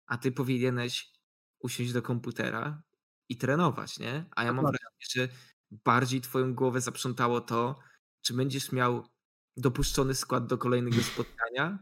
[0.07, 1.13] a ty powinieneś
[1.59, 2.83] usiąść do komputera
[3.29, 4.25] i trenować, nie?
[4.37, 5.29] A ja mam wrażenie, że
[5.71, 7.79] bardziej twoją głowę zaprzątało to,
[8.23, 9.09] czy będziesz miał
[9.57, 11.79] dopuszczony skład do kolejnego spotkania,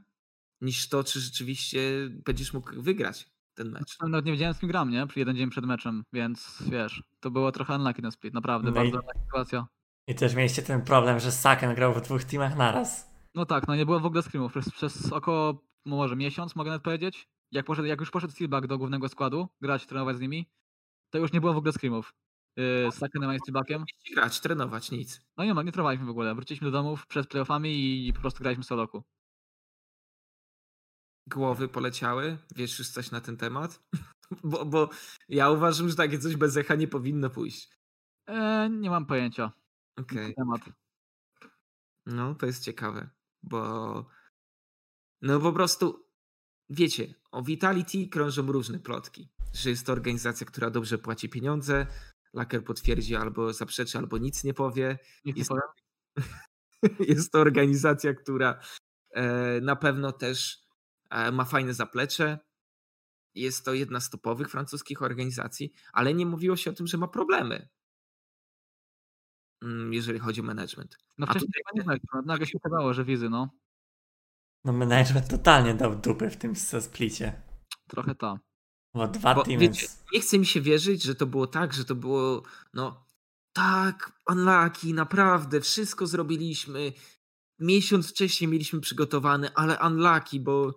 [0.61, 1.81] niż to, czy rzeczywiście
[2.25, 3.97] będziesz mógł wygrać ten mecz.
[4.01, 5.07] Nawet nie wiedziałem z kim gram, nie?
[5.07, 8.73] Przy jeden dzień przed meczem, więc wiesz, to było trochę unlucky ten split, naprawdę, No
[8.73, 9.67] i- bardzo unlucky sytuacja.
[10.09, 13.15] I też mieliście ten problem, że Saken grał w dwóch teamach naraz.
[13.35, 14.53] No tak, no nie było w ogóle screamów.
[14.53, 17.29] Przez, przez około może miesiąc, mogę nawet powiedzieć.
[17.53, 20.47] Jak, poszedł, jak już poszedł Steelback do głównego składu, grać, trenować z nimi,
[21.11, 22.15] to już nie było w ogóle screamów.
[22.57, 23.85] Yy, z Sakenem i Steelbackiem.
[24.15, 25.21] Grać, trenować, nic.
[25.37, 26.35] No nie ma, nie trwaliśmy w ogóle.
[26.35, 29.05] Wróciliśmy do domów przed playoffami i po prostu graliśmy soloku.
[31.27, 33.83] Głowy poleciały, wiesz już coś na ten temat?
[34.45, 34.91] Bo, bo
[35.29, 37.71] ja uważam, że takie coś bez echa nie powinno pójść.
[38.27, 39.53] E, nie mam pojęcia
[39.99, 40.35] Okej.
[40.35, 40.61] temat.
[42.07, 43.11] No, to jest ciekawe,
[43.43, 44.07] bo
[45.23, 46.07] no po prostu
[46.71, 51.87] wiecie, o Vitality krążą różne plotki, że jest to organizacja, która dobrze płaci pieniądze,
[52.35, 54.99] Laker potwierdzi albo zaprzeczy, albo nic nie powie.
[55.25, 55.51] Jest-.
[57.09, 58.61] Jest to organizacja, która
[59.11, 60.64] e, na pewno też
[61.33, 62.39] ma fajne zaplecze.
[63.35, 67.09] Jest to jedna z topowych francuskich organizacji, ale nie mówiło się o tym, że ma
[67.09, 67.69] problemy,
[69.63, 70.97] mm, jeżeli chodzi o management.
[71.19, 73.51] No A wcześniej tutaj- znaliśmy, nagle się okazało, że wizy, no.
[74.65, 77.43] No management totalnie dał dupy w tym splicie.
[77.89, 78.39] Trochę ta.
[78.95, 81.95] Bo dwa Bo wiecie, nie chce mi się wierzyć, że to było tak, że to
[81.95, 82.43] było,
[82.75, 83.07] no
[83.53, 86.93] tak, unlucky, naprawdę, wszystko zrobiliśmy.
[87.59, 90.75] Miesiąc wcześniej mieliśmy przygotowane, ale unlucky, bo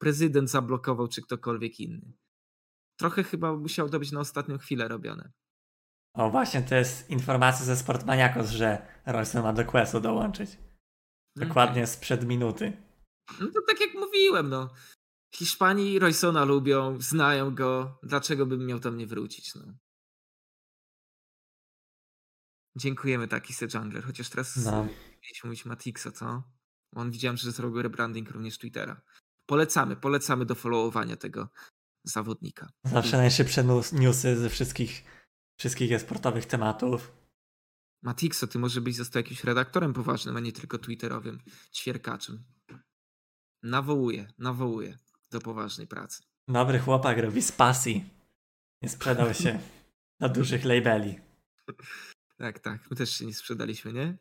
[0.00, 2.12] prezydent zablokował, czy ktokolwiek inny.
[2.98, 5.32] Trochę chyba musiało to być na ostatnią chwilę robione.
[6.14, 10.58] O właśnie, to jest informacja ze Sportmaniakos, że Royce ma do Questu dołączyć.
[11.36, 12.72] Dokładnie sprzed minuty.
[13.40, 14.74] No to tak jak mówiłem, no.
[15.34, 17.98] Hiszpanii Roysona lubią, znają go.
[18.02, 19.62] Dlaczego bym miał tam nie wrócić, no.
[22.76, 24.82] Dziękujemy taki se jungler, chociaż teraz No.
[25.22, 26.42] mieliśmy mówić Matixa, co?
[26.94, 29.00] On widziałem, że zrobił rebranding również Twittera.
[29.50, 31.48] Polecamy, polecamy do followowania tego
[32.04, 32.68] zawodnika.
[32.84, 35.04] Zawsze najszybsze newsy ze wszystkich,
[35.58, 37.12] wszystkich sportowych tematów.
[38.02, 41.40] Matixo, ty może byś został jakimś redaktorem poważnym, a nie tylko twitterowym
[41.74, 42.44] ćwierkaczem.
[43.62, 44.98] Nawołuję, nawołuję
[45.30, 46.22] do poważnej pracy.
[46.48, 48.10] Dobry chłopak robi z pasji.
[48.82, 49.60] Nie sprzedał się
[50.20, 51.20] na dużych labeli.
[52.36, 52.90] Tak, tak.
[52.90, 54.18] My też się nie sprzedaliśmy, nie?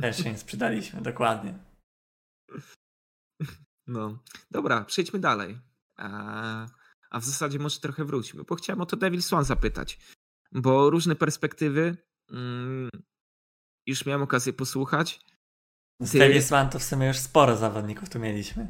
[0.00, 1.58] Też się nie sprzedaliśmy, dokładnie.
[3.86, 4.18] No.
[4.50, 5.58] Dobra, przejdźmy dalej.
[5.96, 6.66] A,
[7.10, 9.98] a w zasadzie może trochę wróćmy, bo chciałem o to Devil Swan zapytać.
[10.52, 11.96] Bo różne perspektywy
[12.30, 12.90] mm,
[13.86, 15.20] już miałem okazję posłuchać.
[16.00, 18.68] Z Ty- Davis One to w sumie już sporo zawodników tu mieliśmy.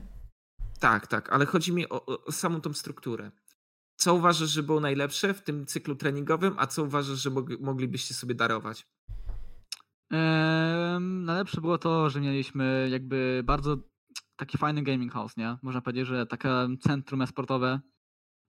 [0.80, 3.30] Tak, tak, ale chodzi mi o, o, samą tą strukturę.
[3.98, 8.14] Co uważasz, że było najlepsze w tym cyklu treningowym, a co uważasz, że mog- moglibyście
[8.14, 8.86] sobie darować?
[10.12, 13.76] Ehm, najlepsze było to, że mieliśmy jakby bardzo
[14.36, 15.56] taki fajny gaming house, nie?
[15.62, 16.48] Można powiedzieć, że takie
[16.80, 17.80] centrum e-sportowe.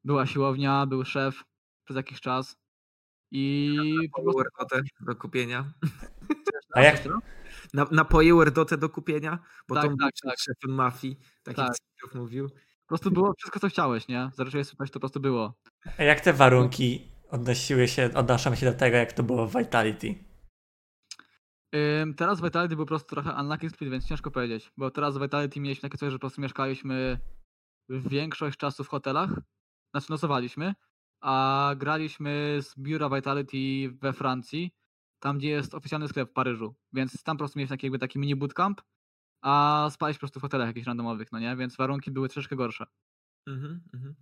[0.04, 1.44] Była siłownia, był szef
[1.84, 2.58] przez jakiś czas.
[3.32, 3.76] I
[4.16, 5.74] po prostu Wordotę do kupienia.
[6.76, 7.04] A jak,
[7.74, 10.40] Na, napoje Wordotę do kupienia, bo Tak, to tak, tak, tak.
[10.40, 11.68] szefem mafii, tak, Tak.
[11.68, 12.50] jak Cyprów mówił.
[12.50, 14.32] po prostu było wszystko, co chciałeś, nie?
[14.34, 15.54] Zacząłeś słuchać, to po prostu było.
[15.98, 20.16] a jak te warunki odnosiły się, odnoszą się do tego, jak to było w Vitality?
[21.76, 24.72] Ym, teraz Vitality był po prostu trochę unlucky split, więc ciężko powiedzieć.
[24.78, 27.20] Bo teraz w Vitality mieliśmy takie coś, że po prostu mieszkaliśmy
[27.90, 29.30] większość czasu w hotelach.
[29.92, 30.76] Znaczy nocowaliśmy.
[31.22, 34.72] A graliśmy z biura Vitality we Francji.
[35.20, 36.76] Tam, gdzie jest oficjalny sklep w Paryżu.
[36.94, 38.82] Więc tam po prostu mieliśmy taki, jakby taki mini bootcamp.
[39.42, 41.56] A spaliśmy po prostu w hotelach jakichś randomowych, no nie?
[41.56, 42.86] Więc warunki były troszeczkę gorsze.
[43.48, 44.16] Mhm, mhm.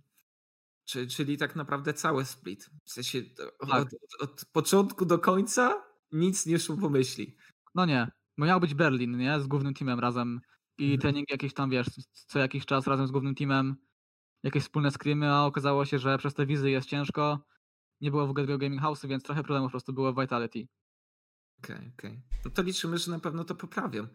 [0.84, 2.70] Czy, czyli tak naprawdę cały split.
[2.84, 3.22] W sensie
[3.58, 3.82] od, Tak.
[3.82, 7.36] od, od początku do końca nic nie szło po myśli.
[7.74, 8.10] No nie.
[8.38, 9.40] Bo miał być Berlin, nie?
[9.40, 10.40] Z głównym teamem razem
[10.78, 11.00] i Mhm.
[11.00, 11.86] treningi jakieś tam, wiesz,
[12.26, 13.76] co jakiś czas razem z głównym teamem,
[14.42, 17.38] jakieś wspólne screamy, a okazało się, że przez te wizy jest ciężko.
[18.00, 20.68] Nie było w ogóle tego gaming house'u, więc trochę problemów po prostu było w Vitality.
[21.64, 22.20] Okej, okej.
[22.44, 24.06] No to liczymy, że na pewno to poprawią.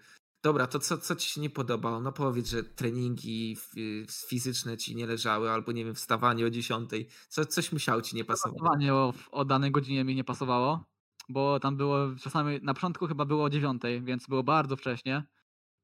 [0.44, 2.00] Dobra, to co, co ci się nie podobało?
[2.02, 6.90] No powiedz, że treningi fi- fizyczne ci nie leżały, albo nie wiem, wstawanie o 10.
[7.30, 8.60] Co, coś musiało ci nie pasować.
[8.60, 10.86] Pasowanie o, o danej godzinie mi nie pasowało,
[11.30, 15.24] bo tam było czasami, na początku chyba było o 9, więc było bardzo wcześnie,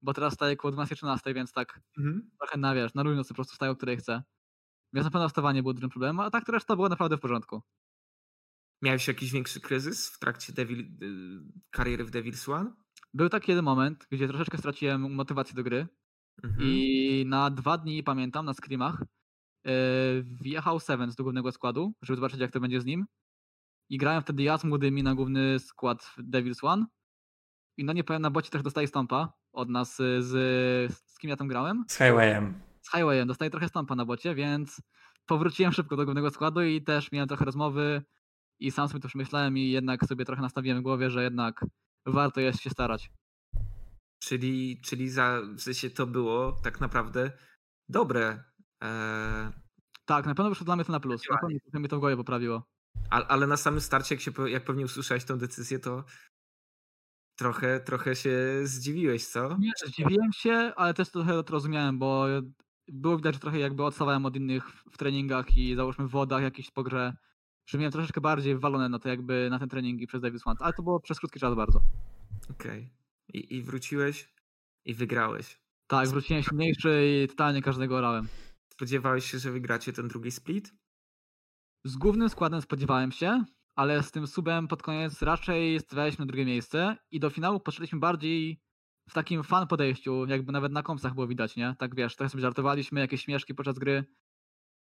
[0.02, 2.30] bo teraz staję koło 12-13, więc tak Mhm.
[2.40, 4.24] trochę na, wiesz, na luźno po prostu wstaję, o której chcę.
[4.94, 7.62] Więc na pewno wstawanie było dużym problemem, a tak to reszta była naprawdę w porządku.
[8.82, 12.74] Miałeś jakiś większy kryzys w trakcie Devil, y, kariery w Devil's One?
[13.14, 15.88] Był taki jeden moment, gdzie troszeczkę straciłem motywację do gry
[16.44, 16.62] Mhm.
[16.70, 19.04] i na dwa dni, pamiętam, na screamach
[19.66, 19.72] yy,
[20.24, 23.06] wjechał Sevens do głównego składu, żeby zobaczyć jak to będzie z nim.
[23.90, 26.86] I grałem wtedy ja z młodymi na główny skład w Devil's One.
[27.78, 30.32] I no nie powiem, na bocie też dostaję stompa od nas y, z,
[31.06, 31.86] z kim ja tam grałem?
[31.88, 32.62] Z Highwayem.
[32.82, 34.82] z Highwayem dostaję trochę stampa na bocie, więc
[35.26, 38.04] powróciłem szybko do głównego składu i też miałem trochę rozmowy
[38.60, 41.66] i sam sobie to przemyślałem i jednak sobie trochę nastawiłem w głowie, że jednak
[42.06, 43.12] warto jest się starać.
[44.24, 47.32] Czyli, czyli za, w sensie to było tak naprawdę
[47.90, 48.44] dobre.
[48.84, 49.52] E,
[50.06, 51.22] Tak, na pewno wyszło dla mnie to na plus.
[51.30, 52.64] Na pewno mnie to w głowie poprawiło.
[53.10, 56.04] Ale na samym starcie, jak, się, jak pewnie usłyszałeś tą decyzję, to
[57.36, 59.58] trochę, trochę się zdziwiłeś, co?
[59.60, 62.26] Nie, zdziwiłem się, ale też trochę to rozumiałem, bo
[62.88, 66.72] było widać, że trochę jakby odstawałem od innych w- treningach i załóżmy w wodach jakiś
[66.72, 67.14] po grze,
[67.70, 70.74] że miałem troszeczkę bardziej wywalone na to jakby na ten treningi przez Davis One, ale
[70.74, 71.82] to było przez krótki czas bardzo.
[72.52, 72.90] Okej.
[73.34, 74.34] I, I wróciłeś
[74.86, 75.60] i wygrałeś.
[75.88, 78.28] Tak, wróciłem silniejszy i totalnie każdego orałem.
[78.74, 80.74] Spodziewałeś się, że wygracie ten drugi split?
[81.84, 83.46] Z głównym składem spodziewałem się,
[83.76, 88.62] ale z tym subem pod koniec raczej stawialiśmy drugie miejsce i do finału poszliśmy bardziej
[89.10, 91.76] w takim fan podejściu, jakby nawet na kompsach było widać, nie?
[91.80, 94.06] Tak wiesz, trochę sobie żartowaliśmy, jakieś śmieszki podczas gry,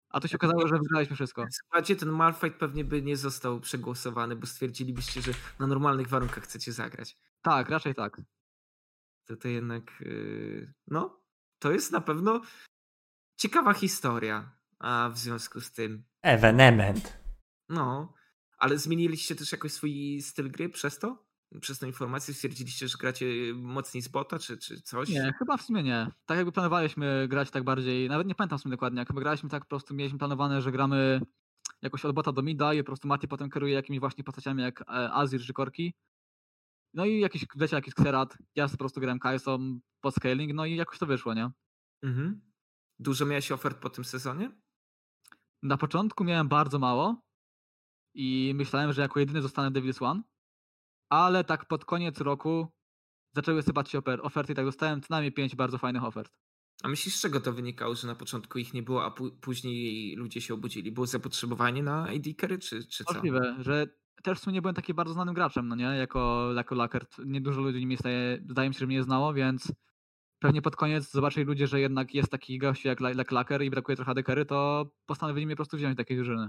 [0.08, 1.46] a tu się okazało, że wygraliśmy wszystko.
[1.46, 6.44] W składzie ten Malfight pewnie by nie został przegłosowany, bo stwierdzilibyście, że na normalnych warunkach
[6.44, 7.18] chcecie zagrać.
[7.42, 8.20] Tak, raczej tak.
[9.24, 11.22] To to jednak, yy, no,
[11.58, 12.40] to jest na pewno
[13.36, 14.56] ciekawa historia.
[14.78, 17.18] A w związku z tym, Evenement.
[17.68, 18.12] no,
[18.58, 21.26] ale zmieniliście też jakoś swój styl gry przez to?
[21.60, 25.08] Przez tę informację stwierdziliście, że gracie mocniej z bota, czy, czy coś?
[25.08, 26.10] Nie, chyba w sumie nie.
[26.26, 29.48] Tak jakby planowaliśmy grać tak bardziej, nawet nie pamiętam w sumie dokładnie, jak chyba graliśmy
[29.48, 31.20] tak po prostu, mieliśmy planowane, że gramy
[31.82, 34.80] jakoś od bota do mida i po prostu Mati potem kieruje jakimiś właśnie postaciami jak
[34.80, 35.94] e, Azir czy Korki.
[36.94, 40.76] No i jakiś, wiecie, jakiś Xerath, ja po prostu grałem Kai'Są pod scaling, no i
[40.76, 41.50] jakoś to wyszło, nie?
[42.02, 42.40] Mhm.
[42.98, 44.50] Dużo miałeś ofert po tym sezonie?
[45.62, 47.22] Na początku miałem bardzo mało
[48.14, 50.22] i myślałem, że jako jedyny zostanę Devil's One,
[51.08, 52.66] ale tak pod koniec roku
[53.34, 56.32] zaczęły sypać się ofer- oferty i tak dostałem co najmniej pięć bardzo fajnych ofert.
[56.82, 59.10] A myślisz, z czego to wynikało, że na początku ich nie było, a
[59.40, 60.92] później ludzie się obudzili?
[60.92, 63.14] Było zapotrzebowanie na AD carry, czy, czy co?
[63.14, 63.86] Możliwe, że
[64.22, 65.84] też w sumie nie byłem taki bardzo znanym graczem, no nie?
[65.84, 67.16] Jako, jako Lakert.
[67.26, 69.72] Niedużo ludzi mnie staje, zdaje mi się, że mnie znało, więc
[70.38, 73.70] pewnie pod koniec zobaczyli ludzie, że jednak jest taki gościu jak, La- jak Laker i
[73.70, 76.48] brakuje trochę dekery, to postanowili mnie po prostu wziąć do takiej drużyny.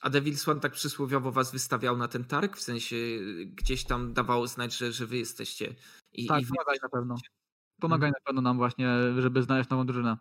[0.00, 2.56] A Devil's One tak przysłowiowo was wystawiał na ten targ?
[2.56, 2.96] W sensie
[3.46, 5.74] gdzieś tam dawało znać, że, że wy jesteście.
[6.12, 6.50] I, Tak, i wy...
[6.54, 7.14] pomagali na pewno.
[7.80, 8.88] Pomagali na pewno nam właśnie,
[9.18, 10.16] żeby znaleźć nową drużynę.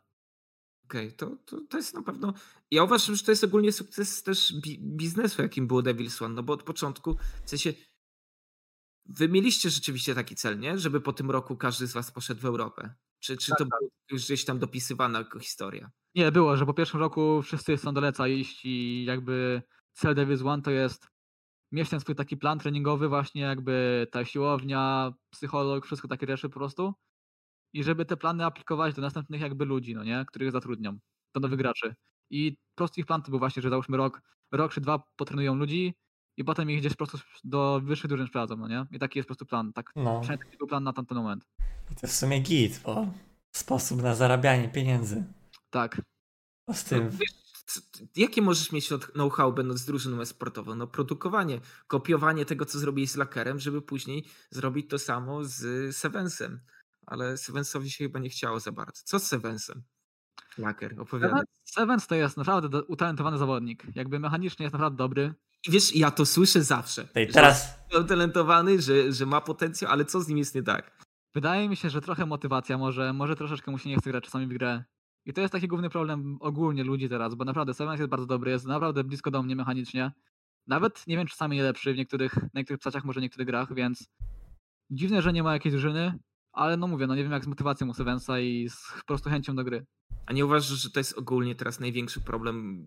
[0.86, 2.34] Okej, to, to, to jest na pewno.
[2.72, 6.44] Ja uważam, że to jest ogólnie sukces też bi- biznesu, jakim było Devil's One, no
[6.44, 7.74] bo od początku, w sensie.
[9.10, 10.78] Wy mieliście rzeczywiście taki cel, nie?
[10.78, 12.94] Żeby po tym roku każdy z was poszedł w Europę.
[13.20, 15.92] Czy, czy to było już gdzieś tam dopisywana historia?
[16.16, 19.62] Nie, było, że po pierwszym roku wszyscy chcą do Leca iść i jakby
[19.94, 21.08] cel Devil's One to jest
[21.72, 26.60] mieć ten swój taki plan treningowy właśnie jakby ta siłownia, psycholog, wszystko takie rzeczy po
[26.60, 26.94] prostu
[27.74, 30.98] i żeby te plany aplikować do następnych jakby ludzi, no nie, których zatrudnią,
[31.36, 31.96] do nowych graczy.
[32.30, 34.22] I prosty ich plan to był właśnie, że załóżmy rok,
[34.52, 35.94] rok czy dwa potrenują ludzi
[36.38, 38.86] i potem ich gdzieś po prostu do wyższych drużyn sprowadzą, no nie?
[38.92, 40.20] I taki jest po prostu plan, tak, No.
[40.22, 41.48] przynajmniej taki był plan na tamten moment.
[41.92, 43.08] I to w sumie git, bo
[43.52, 45.24] sposób na zarabianie pieniędzy.
[45.70, 46.02] Tak,
[46.68, 47.10] Bo z tym.
[47.14, 47.82] No,
[48.16, 50.76] jakie możesz mieć od- know-how będąc drużyną e-sportową?
[50.76, 56.60] No produkowanie, kopiowanie tego, co zrobić z Lakerem, żeby później zrobić to samo z Sevensem.
[57.06, 59.02] Ale Sevensowi się chyba nie chciało za bardzo.
[59.04, 59.84] Co z Sevensem?
[60.58, 61.42] Laker, opowiadaj.
[61.64, 65.34] Sevens, to jest naprawdę utalentowany zawodnik, jakby mechanicznie jest naprawdę dobry,
[65.68, 67.08] I wiesz, ja to słyszę zawsze.
[67.08, 67.80] Tej że teraz.
[67.92, 70.98] jest utalentowany, że, że ma potencjał, ale co z nim jest nie tak?
[71.36, 74.46] Wydaje mi się, że trochę motywacja może, może troszeczkę mu się nie chce grać czasami
[74.48, 74.84] w grę.
[75.26, 78.52] I to jest taki główny problem ogólnie ludzi teraz, bo naprawdę Sevens jest bardzo dobry,
[78.52, 80.12] jest naprawdę blisko do mnie mechanicznie.
[80.68, 84.10] Nawet nie wiem, czasami nie lepszy w niektórych, na niektórych psaciach, może niektórych grach, więc
[84.90, 86.20] dziwne, że nie ma jakiejś drużyny,
[86.54, 89.30] ale no mówię, no nie wiem jak z motywacją u Sevensa i z po prostu
[89.30, 89.86] chęcią do gry.
[90.26, 92.86] A nie uważasz, że to jest ogólnie teraz największy problem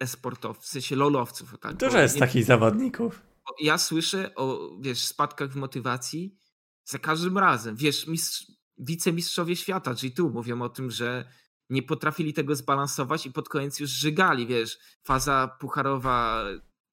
[0.00, 1.54] esportowców, w sensie lolowców?
[1.60, 1.76] Tak?
[1.76, 3.22] Dużo jest nie- takich zawodników.
[3.60, 6.36] Ja słyszę o, wiesz, spadkach w motywacji
[6.84, 7.76] za każdym razem.
[7.76, 8.46] Wiesz, mistrz,
[8.78, 11.24] wicemistrzowie świata, G2 mówią o tym, że
[11.70, 16.44] nie potrafili tego zbalansować i pod koniec już żygali, wiesz, faza pucharowa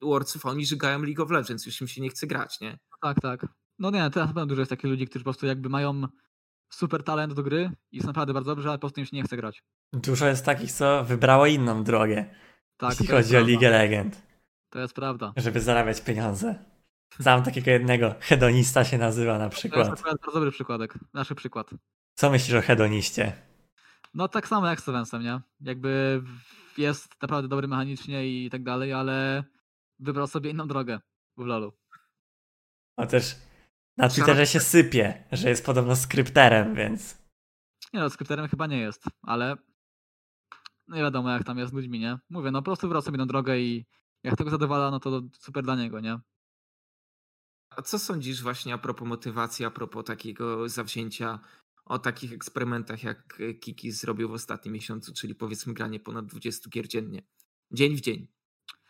[0.01, 2.79] Worldsów, a oni żygają League of Legends, już im się nie chce grać, nie?
[3.01, 3.45] Tak, tak.
[3.79, 6.07] No nie, teraz na pewno dużo jest takich ludzi, którzy po prostu jakby mają
[6.73, 9.23] super talent do gry i są naprawdę bardzo dobrzy, ale po prostu im się nie
[9.23, 9.63] chce grać.
[9.93, 12.35] Dużo jest takich, co wybrało inną drogę,
[12.81, 13.47] Tak, jeśli chodzi o prawda.
[13.47, 14.21] Ligę Legend,
[14.69, 15.33] To jest prawda.
[15.37, 16.65] żeby zarabiać pieniądze.
[17.19, 20.01] Znam takiego jednego, hedonista się nazywa na To jest przykład.
[20.01, 20.93] bardzo dobry przykładek.
[21.13, 21.69] Nasz przykład.
[22.15, 23.33] Co myślisz o hedoniście?
[24.13, 25.39] No tak samo jak z Stevensem, nie?
[25.61, 26.23] Jakby
[26.77, 29.43] jest naprawdę dobry mechanicznie i tak dalej, ale
[29.99, 30.99] wybrał sobie inną drogę
[31.37, 31.73] w LoLu.
[32.97, 33.35] O też
[33.97, 37.17] na Twitterze się sypie, że jest podobno skrypterem, więc
[37.93, 39.55] Nie no, skrypterem chyba nie jest, ale
[40.91, 42.19] no nie wiadomo jak tam jest z ludźmi, nie?
[42.29, 43.85] Mówię, no po prostu sobie inną drogę i
[44.23, 46.19] jak tego zadowala, no to super dla niego, nie?
[47.69, 51.39] A co sądzisz właśnie a propos motywacji, a propos takiego zawzięcia
[51.85, 56.69] o takich eksperymentach, jak e, Kiki zrobił w ostatnim miesiącu, czyli powiedzmy granie ponad 20
[56.69, 57.23] gier dziennie.
[57.71, 58.27] Dzień w dzień.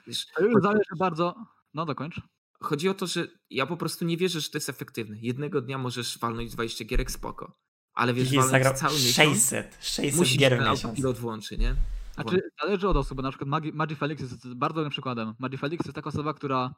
[0.08, 1.36] Wiesz, To już zależy bardzo...
[1.74, 2.22] No dokończ.
[2.62, 5.18] Chodzi o to, że ja po prostu nie wierzę, że to jest efektywne.
[5.20, 7.58] Jednego dnia możesz walnąć 20 gierek spoko,
[7.94, 10.86] ale wiesz, zagrał cały miesiąc, 600, 600 musisz gier w ten miesiąc.
[10.86, 11.76] autopilot włączy, nie?
[12.14, 15.34] Znaczy, zależy od osób, bo na przykład Magi, Magi Felix jest bardzo dobrym przykładem.
[15.40, 16.74] Magi Felix jest taka osoba, która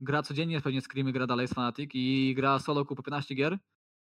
[0.00, 3.58] gra codziennie, pewnie screamy, gra dalej z Fnatic i gra solo po 15 gier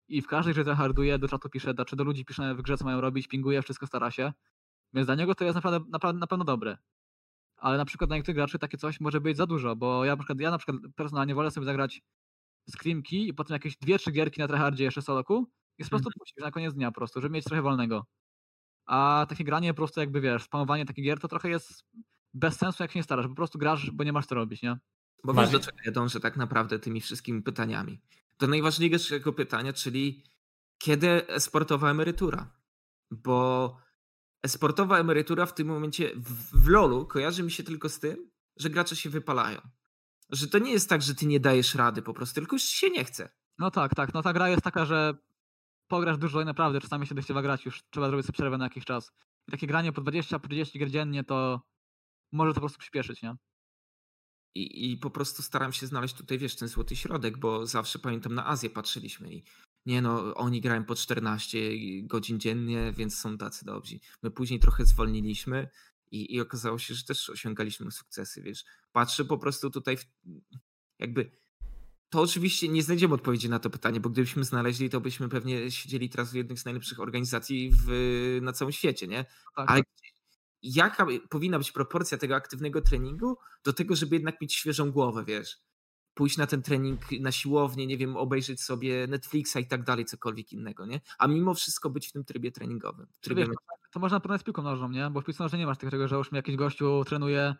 [0.07, 2.86] i w każdej grze harduje, do czatu pisze, czy do ludzi pisze w grze, co
[2.86, 4.34] mają robić, pinguje, wszystko stara się.
[4.94, 6.78] Więc dla niego to jest naprawdę, naprawdę na pewno dobre.
[7.57, 10.18] Ale na przykład dla niektórych graczy takie coś może być za dużo, bo ja na
[10.18, 12.02] przykład, ja na przykład personalnie wolę sobie zagrać
[12.70, 15.48] screamki i potem jakieś dwie, trzy gierki na tryhardzie jeszcze soloku
[15.78, 18.06] i po prostu puścić na koniec dnia po prostu, żeby mieć trochę wolnego.
[18.86, 21.86] A takie granie po prostu jakby wiesz, spamowanie takich gier to trochę jest
[22.34, 24.78] bez sensu jak się nie starasz, po prostu grasz, bo nie masz co robić, nie?
[25.24, 28.00] Bo wiesz, do czego ja dążę tak naprawdę tymi wszystkimi pytaniami.
[28.40, 30.24] Do najważniejszego pytania, czyli
[30.78, 32.52] kiedy sportowa emerytura?
[33.12, 33.78] Bo
[34.45, 38.70] sportowa emerytura w tym momencie w, w LoLu kojarzy mi się tylko z tym, że
[38.70, 39.62] gracze się wypalają.
[40.30, 42.90] Że to nie jest tak, że ty nie dajesz rady po prostu, tylko już się
[42.90, 43.30] nie chce.
[43.58, 45.14] No tak, tak, no ta gra jest taka, że
[45.94, 48.86] pograsz dużo i naprawdę czasami się dość grać, już trzeba zrobić sobie przerwę na jakiś
[48.86, 49.11] czas.
[49.48, 51.61] I takie granie po 20, po 30 gier dziennie to
[52.32, 53.36] może to po prostu przyspieszyć, nie?
[54.56, 58.36] I, I po prostu staram się znaleźć tutaj, wiesz, ten złoty środek, bo zawsze pamiętam
[58.36, 59.44] na Azję patrzyliśmy i
[59.86, 61.57] nie no, oni grają po 14
[62.03, 63.99] godzin dziennie, więc są tacy dobrzy.
[64.24, 65.70] My później trochę zwolniliśmy
[66.11, 68.64] i, i okazało się, że też osiągaliśmy sukcesy, wiesz.
[68.91, 70.06] Patrzę po prostu tutaj w,
[70.99, 71.43] jakby
[72.14, 76.10] to oczywiście nie znajdziemy odpowiedzi na to pytanie, bo gdybyśmy znaleźli, to byśmy pewnie siedzieli
[76.10, 79.26] teraz w jednej z najlepszych organizacji w, na całym świecie, nie?
[79.56, 79.81] Tak, Ale
[80.64, 85.57] jaka powinna być proporcja tego aktywnego treningu do tego, żeby jednak mieć świeżą głowę, wiesz?
[86.14, 90.52] Pójść na ten trening na siłownię, nie wiem, obejrzeć sobie Netflixa i tak dalej, cokolwiek
[90.52, 91.02] innego, nie?
[91.18, 93.07] A mimo wszystko być w tym trybie treningowym.
[93.22, 93.56] Trybie wiesz,
[93.91, 95.10] to można porównać z piłką nożną, nie?
[95.10, 97.56] Bo w piłce nożnej nie masz tego, że już mi jakiś gościu trenuje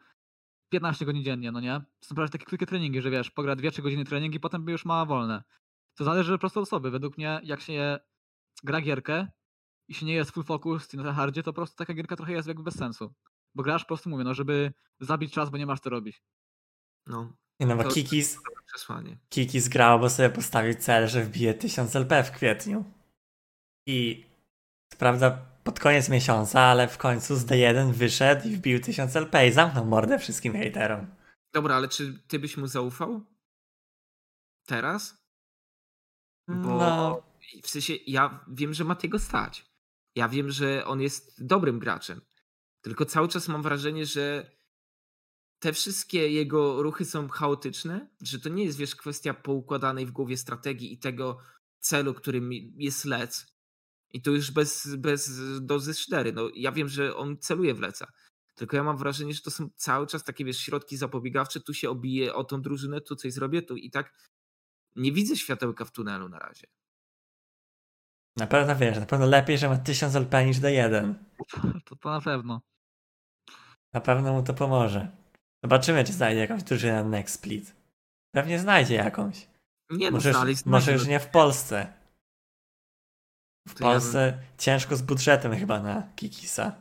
[0.74, 1.82] 15 godzin dziennie, no nie?
[2.00, 5.06] To są prawie takie krótkie treningi, że wiesz, pogra 2-3 godziny treningi, potem już ma
[5.06, 5.44] wolne.
[5.95, 6.91] To zależy po prostu od osoby.
[6.91, 8.00] Według mnie, jak się
[8.64, 9.28] gra gierkę
[9.88, 12.48] i się nie jest full focus na hardzie, to po prostu taka gierka trochę jest
[12.48, 13.14] jakby bez sensu.
[13.56, 16.24] Bo grasz po prostu, mówię, no żeby zabić czas, bo nie masz co robić.
[17.08, 19.18] No, Nie no, bo To- Kikis, przesłanie.
[19.30, 22.86] Kikis grał, bo sobie postawił cel, że wbije 1000 LP w kwietniu.
[23.88, 24.26] I
[24.98, 29.52] prawda pod koniec miesiąca, ale w końcu z D1 wyszedł i wbił 1000 LP i
[29.52, 31.07] zamknął mordę wszystkim hejterom.
[31.53, 33.26] Dobra, ale czy ty byś mu zaufał?
[34.65, 35.23] Teraz?
[36.48, 37.23] Bo No,
[37.64, 39.65] w sensie ja wiem, że Matiego stać.
[40.15, 42.22] Ja wiem, że on jest dobrym graczem.
[42.81, 44.52] Tylko cały czas mam wrażenie, że
[45.60, 50.38] te wszystkie jego ruchy są chaotyczne, że to nie jest, wiesz, kwestia poukładanej w głowie
[50.38, 51.38] strategii i tego
[51.80, 53.52] celu, którym jest lec.
[54.14, 55.31] I to już bez, bez
[55.61, 55.94] dozy.
[56.34, 58.07] No, ja wiem, że on celuje w leca.
[58.56, 61.60] Tylko ja mam wrażenie, że to są cały czas takie, wiesz, środki zapobiegawcze.
[61.60, 64.14] Tu się obije o tą drużynę, tu coś zrobię, tu i tak
[64.95, 66.68] nie widzę światełka w tunelu na razie.
[68.38, 71.14] na pewno wiesz, na pewno lepiej, że ma 1000 LP niż D1.
[71.85, 72.61] To, to na pewno.
[73.94, 75.11] Na pewno mu to pomoże.
[75.64, 77.76] Zobaczymy, czy znajdzie jakąś drużynę na Next Split.
[78.31, 79.48] Pewnie znajdzie jakąś.
[79.90, 82.02] Nie no, Może, już, znaleźć może już nie w Polsce.
[83.68, 86.76] W To ja bym- Polsce ciężko z budżetem chyba na Kikisa.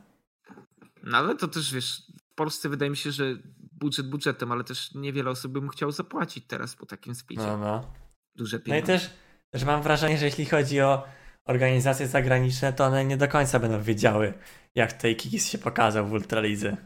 [1.03, 3.23] No ale to też wiesz, w Polsce wydaje mi się, że
[3.71, 7.43] budżet budżetem, ale też niewiele osób by mu chciał zapłacić teraz po takim splicie.
[7.43, 7.93] No, no.
[8.35, 8.87] Duże No i pieniądze.
[8.87, 9.09] też,
[9.49, 11.03] też mam wrażenie, że jeśli chodzi o
[11.45, 14.33] organizacje zagraniczne, to one nie do końca będą wiedziały,
[14.75, 16.77] jak tutaj Kikis się pokazał w Ultralidze.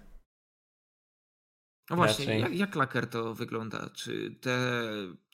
[1.89, 2.41] No właśnie, Raczej.
[2.41, 3.89] jak, jak laker to wygląda?
[3.89, 4.57] Czy te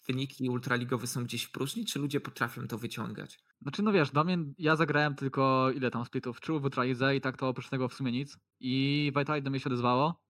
[0.08, 3.40] wyniki ultraligowe są gdzieś w próżni, czy ludzie potrafią to wyciągać?
[3.62, 6.42] Znaczy, no wiesz, dla mnie, ja zagrałem tylko ile tam splitów?
[6.42, 8.38] Trzy w Ultralidze i tak to oprócz tego w sumie nic.
[8.60, 10.24] I Vitality do mnie się odezwało.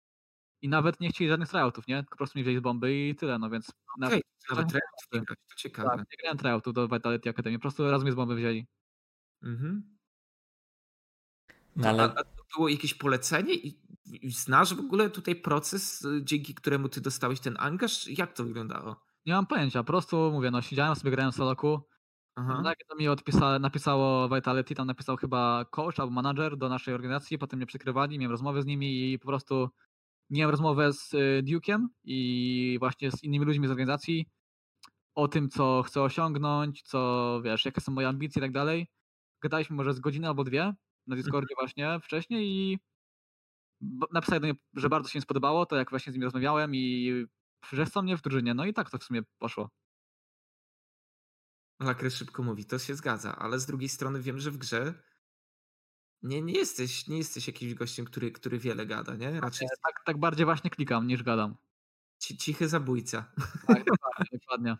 [0.62, 2.04] I nawet nie chcieli żadnych tryoutów, nie?
[2.10, 3.72] Po prostu mi wzięli z bomby i tyle, no więc...
[3.98, 4.84] na- Okej, nawet tryout
[5.14, 5.90] nie grać, to ciekawe.
[5.90, 8.68] tak, nie grałem tryoutów do Vitality Academy, po prostu raz mnie z bomby wzięli.
[9.44, 9.98] Mhm.
[11.76, 16.22] No, ale a to było jakieś polecenie i, i znasz w ogóle tutaj proces, y,
[16.24, 18.08] dzięki któremu ty dostałeś ten angaż?
[18.08, 19.06] Jak to wyglądało?
[19.26, 21.82] Nie mam pojęcia, po prostu mówię, no siedziałem sobie, grałem w soloku.
[22.36, 22.62] Aha.
[22.64, 27.38] Tak, to mi odpisa, napisało Vitality, tam napisał chyba coach albo manager do naszej organizacji,
[27.38, 29.70] potem mnie przykrywali, miałem rozmowę z nimi i po prostu
[30.30, 34.26] miałem rozmowę z y, Duke'em i właśnie z innymi ludźmi z organizacji
[35.16, 38.88] o tym, co chcę osiągnąć, co wiesz, jakie są moje ambicje i tak dalej.
[39.42, 40.74] Gadaliśmy może z godziny albo dwie
[41.08, 42.80] na Discordzie właśnie wcześniej i
[44.14, 47.26] napisali do mnie, że bardzo się im spodobało to, jak właśnie z nimi rozmawiałem i
[47.86, 48.54] chcą mnie w drużynie.
[48.54, 49.70] No i tak to w sumie poszło.
[51.80, 54.94] Laker szybko mówi, to się zgadza, ale z drugiej strony wiem, że w grze
[56.22, 59.42] nie, nie jesteś, nie jesteś jakimś gościem, który, który wiele gada, nie?
[59.42, 61.56] Raczej Tak, tak bardziej właśnie klikam niż gadam.
[62.20, 63.32] ci, cichy zabójca.
[63.68, 64.78] Tak, dokładnie, dokładnie.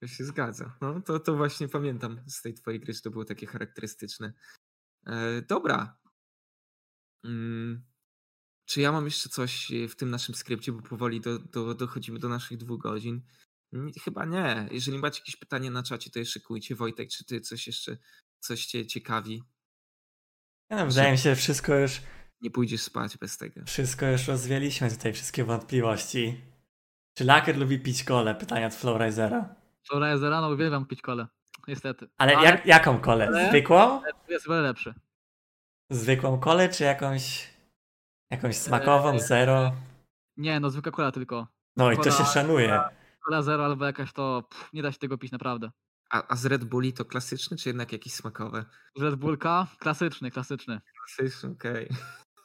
[0.00, 0.76] To się zgadza.
[0.80, 4.32] No, to, to właśnie pamiętam z tej twojej gry, że to było takie charakterystyczne.
[5.06, 5.98] E, dobra.
[7.24, 7.84] Mm,
[8.64, 12.18] czy ja mam jeszcze coś e, w tym naszym skrypcie, bo powoli do, do, dochodzimy
[12.18, 13.22] do naszych dwóch godzin?
[13.72, 14.68] Nie, chyba nie.
[14.70, 16.74] Jeżeli macie jakieś pytanie na czacie, to je szykujcie.
[16.74, 17.96] Wojtek, czy ty coś jeszcze,
[18.40, 19.42] coś cię ciekawi?
[20.70, 22.00] no, wydaje mi się, że wszystko już,
[22.40, 23.60] Nie pójdziesz spać bez tego.
[23.66, 26.40] wszystko już rozwieliśmy tutaj, wszystkie wątpliwości.
[27.18, 28.34] Czy Laker lubi pić kolę?
[28.34, 29.54] Pytanie od Flowrisera.
[30.18, 31.26] Z rano uwielbiam pić kolę.
[31.68, 32.08] Niestety.
[32.18, 33.26] Ale jak, jaką kolę?
[33.26, 34.02] Ale- Zwykłą?
[34.28, 34.94] Jest wiele lepszy.
[35.90, 37.51] Zwykłą kolę, czy jakąś
[38.32, 39.72] jakąś smakową, Eee, zero?
[40.36, 41.46] Nie, no zwykła kola tylko.
[41.76, 42.80] No i to się szanuje.
[43.24, 45.70] Kola zero albo jakaś to pff, nie da się tego pić naprawdę.
[46.10, 48.64] A, a z Red Bulli to klasyczny, czy jednak jakieś smakowe?
[48.98, 50.80] Red Bullka, klasyczny, klasyczny.
[51.06, 51.88] Klasyczny, okej.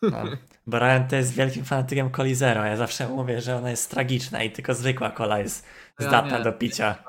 [0.02, 0.24] No.
[0.68, 2.66] Bo Ryan to jest wielkim fanatykiem coli zero.
[2.66, 5.66] Ja zawsze mówię, że ona jest tragiczna i tylko zwykła kola jest
[6.00, 6.44] Ja zdatna nie.
[6.44, 7.04] do picia.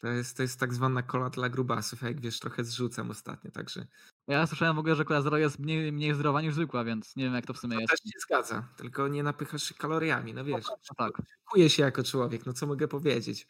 [0.00, 3.50] To jest, to jest tak zwana kola dla grubasów, a jak wiesz, trochę zrzucam ostatnio,
[3.50, 3.86] także
[4.28, 7.24] Ja słyszałem w ogóle, że kola zero jest mniej, mniej zdrowa niż zwykła, więc nie
[7.24, 7.90] wiem jak to w sumie to jest.
[7.90, 10.66] też się zgadza, tylko nie napychasz się kaloriami, no wiesz.
[10.68, 11.22] No tak.
[11.52, 13.46] Czuję się jako człowiek, no co mogę powiedzieć.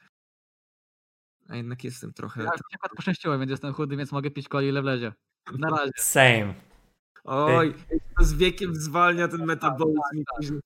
[1.49, 2.43] A jednak jestem trochę...
[2.43, 5.13] Ja akurat poszczęściło, więc jestem chudy, więc mogę pić coli ile wlezie.
[5.59, 5.93] Na razie.
[5.97, 6.55] Same.
[7.25, 7.75] Oj,
[8.19, 10.37] to z wiekiem zwalnia ten metabolizm i tak.
[10.37, 10.61] później...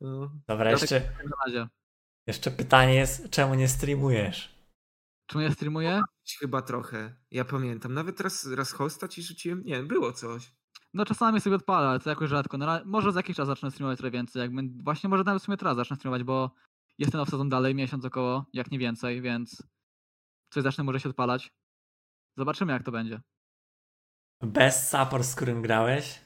[0.00, 0.32] No.
[0.46, 1.68] Dobra, jeszcze, Na razie.
[2.26, 4.54] jeszcze pytanie jest, czemu nie streamujesz?
[5.26, 6.02] Czemu ja streamuję?
[6.40, 7.94] Chyba trochę, ja pamiętam.
[7.94, 10.52] Nawet raz, raz hosta ci rzuciłem, nie było coś.
[10.94, 12.58] No czasami sobie odpalę, ale to jakoś rzadko.
[12.58, 14.40] No, może za jakiś czas zacznę streamować trochę więcej.
[14.40, 16.50] Jak będę- właśnie może nawet w sumie teraz zacznę streamować, bo
[16.98, 19.62] jestem off sezon dalej, miesiąc około, jak nie więcej, więc
[20.50, 21.52] coś zacznę może się odpalać.
[22.36, 23.20] Zobaczymy jak to będzie.
[24.42, 26.20] Bez support, z którym grałeś?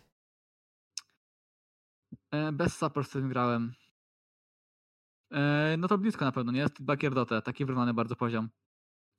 [2.31, 3.73] E, bez support z tym grałem.
[5.33, 6.61] E, no to blisko na pewno, nie?
[6.61, 8.49] Jest Bakier Dotę, taki wyrównany bardzo poziom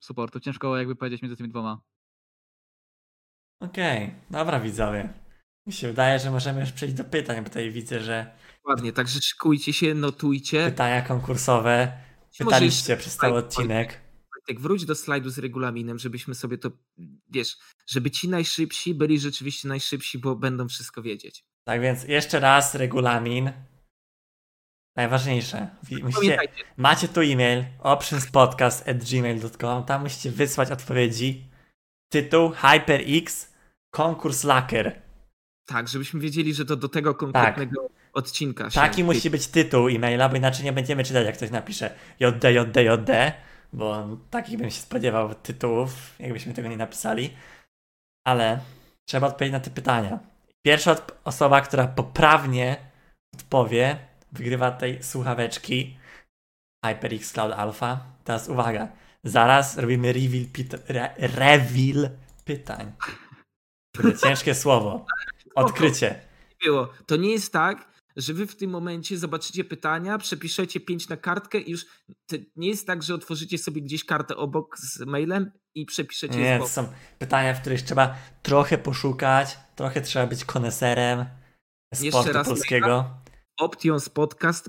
[0.00, 0.40] supportu.
[0.40, 1.80] Ciężko jakby powiedzieć między tymi dwoma.
[3.60, 5.08] Okej, dobra widzowie.
[5.66, 8.38] Mi się wydaje, że możemy już przejść do pytań, bo tutaj widzę, że
[8.68, 10.64] Ładnie, także szykujcie się, notujcie.
[10.70, 11.92] pytania konkursowe
[12.38, 14.00] pytaliście przez cały odcinek.
[14.34, 16.70] Wojtek, wróć do slajdu z regulaminem, żebyśmy sobie to,
[17.30, 17.56] wiesz,
[17.86, 21.44] żeby ci najszybsi byli rzeczywiście najszybsi, bo będą wszystko wiedzieć.
[21.64, 23.52] Tak więc jeszcze raz regulamin.
[24.96, 25.68] Najważniejsze.
[25.82, 26.38] Wi- Musicie,
[26.76, 31.44] macie tu e-mail optionspodcast.gmail.com Tam musicie wysłać odpowiedzi.
[32.12, 33.52] Tytuł HyperX
[33.94, 35.02] Konkurs Laker.
[35.68, 38.80] tak, żebyśmy wiedzieli, że to do tego konkretnego odcinka się...
[38.80, 42.82] Taki musi być tytuł e-maila, bo inaczej nie będziemy czytać, jak ktoś napisze JD, JD,
[42.84, 43.32] JD,
[43.72, 47.30] bo takich bym się spodziewał tytułów, jakbyśmy tego nie napisali.
[48.26, 48.60] Ale
[49.08, 50.18] trzeba odpowiedzieć na te pytania.
[50.66, 52.76] Pierwsza osoba, która poprawnie
[53.34, 53.96] odpowie,
[54.32, 55.96] wygrywa tej słuchaweczki
[56.84, 58.06] HyperX Cloud Alpha.
[58.24, 58.88] Teraz uwaga,
[59.24, 62.10] zaraz robimy reveal, pit- re- reveal
[62.44, 62.92] pytań.
[63.96, 65.06] Kurde, Ciężkie słowo.
[65.54, 66.20] Odkrycie.
[66.64, 66.92] było.
[67.06, 71.58] To nie jest tak, że wy w tym momencie zobaczycie pytania, przepiszecie pięć na kartkę
[71.58, 71.86] i już
[72.56, 76.68] nie jest tak, że otworzycie sobie gdzieś kartę obok z mailem i przepiszecie Nie, to
[76.68, 76.88] są
[77.18, 81.26] pytania, w których trzeba trochę poszukać, trochę trzeba być koneserem
[81.94, 82.86] sportu polskiego.
[82.98, 83.27] optionspodcast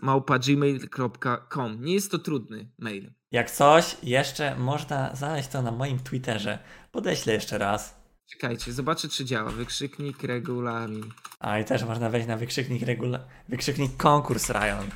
[0.02, 1.84] małpa gmail.com.
[1.84, 3.12] Nie jest to trudny mail.
[3.32, 6.60] Jak coś, jeszcze można znaleźć to na moim Twitterze.
[6.92, 8.00] Podeślę jeszcze raz.
[8.30, 9.50] Czekajcie, zobaczę czy działa.
[9.50, 11.12] Wykrzyknik regulamin.
[11.40, 13.20] A i też można wejść na wykrzyknik regula...
[13.50, 14.90] wykrzyknik konkurs Ryan.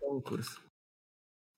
[0.00, 0.48] Konkurs.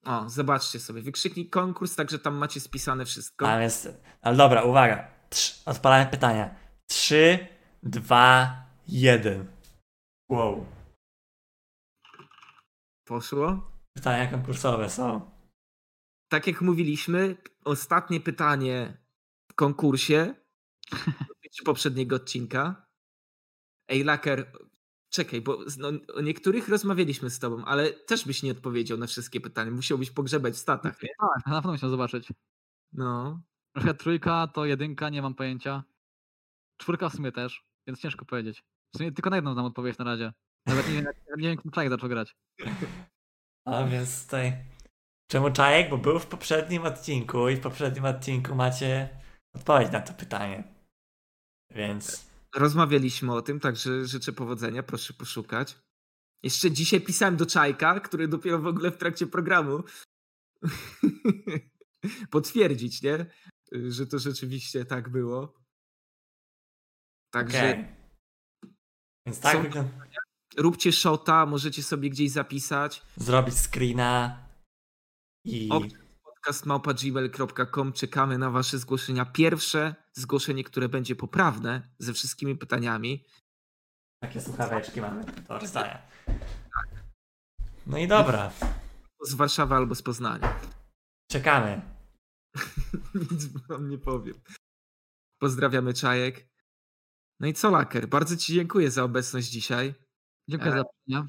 [0.04, 1.02] O, zobaczcie sobie.
[1.02, 3.48] Wykrzyknik konkurs, także tam macie spisane wszystko.
[3.48, 3.88] A więc,
[4.22, 5.08] ale dobra, uwaga.
[5.30, 6.54] Trz, odpalamy pytania.
[6.86, 7.46] 3,
[7.82, 9.46] 2, 1.
[10.28, 10.66] Wow.
[13.12, 13.72] Poszło?
[13.94, 15.30] Pytania konkursowe są.
[16.28, 18.96] Tak jak mówiliśmy, ostatnie pytanie
[19.50, 20.34] w konkursie
[21.28, 22.86] dotyczy poprzedniego odcinka.
[23.88, 24.52] Ej, Laker,
[25.10, 29.40] czekaj, bo no, o niektórych rozmawialiśmy z tobą, ale też byś nie odpowiedział na wszystkie
[29.40, 29.70] pytania.
[29.70, 31.08] Musiałbyś pogrzebać w statach, nie?
[31.20, 32.28] Tak, na pewno musiał zobaczyć.
[32.92, 33.42] No.
[33.74, 35.84] Przykład trójka to jedynka, nie mam pojęcia.
[36.76, 38.64] Czwórka w sumie też, więc ciężko powiedzieć.
[38.94, 40.32] W sumie tylko na jedną znam odpowiedź na razie.
[40.66, 42.34] Nawet nie wiem, jak- nie wiem, jak zaczął grać.
[43.66, 44.64] A więc tutaj.
[45.30, 45.90] Czemu Czajek?
[45.90, 49.08] Bo był w poprzednim odcinku i w poprzednim odcinku macie
[49.54, 50.64] odpowiedź na to pytanie.
[51.70, 52.32] Więc.
[52.54, 55.78] Rozmawialiśmy o tym, także życzę powodzenia, proszę poszukać.
[56.42, 59.82] Jeszcze dzisiaj pisałem do Czajka, który dopiero w ogóle w trakcie programu
[62.30, 63.26] potwierdzić, nie?
[63.72, 65.54] Że to rzeczywiście tak było.
[67.32, 67.84] Także Okej.
[69.26, 69.90] Więc tak Są- wygląda.
[70.56, 73.02] Róbcie shota, możecie sobie gdzieś zapisać.
[73.16, 74.48] Zrobić screena
[75.44, 75.68] i.
[76.24, 79.24] Podcastmałpa.gmail.com Czekamy na wasze zgłoszenia.
[79.24, 83.24] Pierwsze zgłoszenie, które będzie poprawne ze wszystkimi pytaniami.
[84.22, 86.02] Takie słuchaweczki mamy do rozdania.
[87.86, 88.52] No i dobra.
[89.24, 90.60] Z Warszawy albo z Poznania.
[91.30, 91.82] Czekamy.
[93.30, 94.34] Nic wam nie powiem.
[95.38, 96.48] Pozdrawiamy Czajek.
[97.40, 98.08] No i co, Laker?
[98.08, 99.94] Bardzo Ci dziękuję za obecność dzisiaj.
[100.48, 101.26] Dziękuję E, za pytania.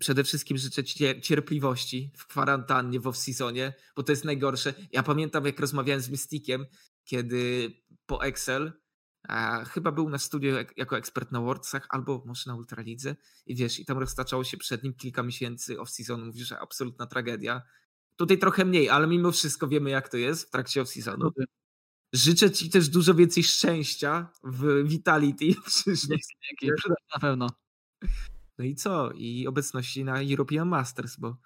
[0.00, 4.74] Przede wszystkim życzę Ci cier- cierpliwości w kwarantannie, w off-seasonie, bo to jest najgorsze.
[4.92, 6.66] Ja pamiętam, jak rozmawiałem z Mystikiem,
[7.04, 7.70] kiedy
[8.06, 8.72] po Excel,
[9.28, 13.16] a chyba był na studiu jak, jako ekspert na Wordsach, albo może na Ultralidze
[13.46, 16.26] i wiesz, i tam roztaczało się przed nim kilka miesięcy off-seasonu.
[16.26, 17.62] Mówi, że absolutna tragedia.
[18.16, 21.30] Tutaj trochę mniej, ale mimo wszystko wiemy, jak to jest w trakcie off-seasonu.
[22.12, 26.36] Życzę Ci też dużo więcej szczęścia w Vitality w przyszłości.
[27.14, 27.46] Na pewno.
[28.58, 29.10] No i co?
[29.12, 31.36] I obecności na European Masters, bo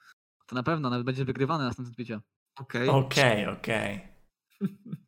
[0.47, 2.21] To na pewno, nawet będzie wygrywane na następnym
[2.59, 2.89] okej.
[2.89, 4.01] Okej, okej.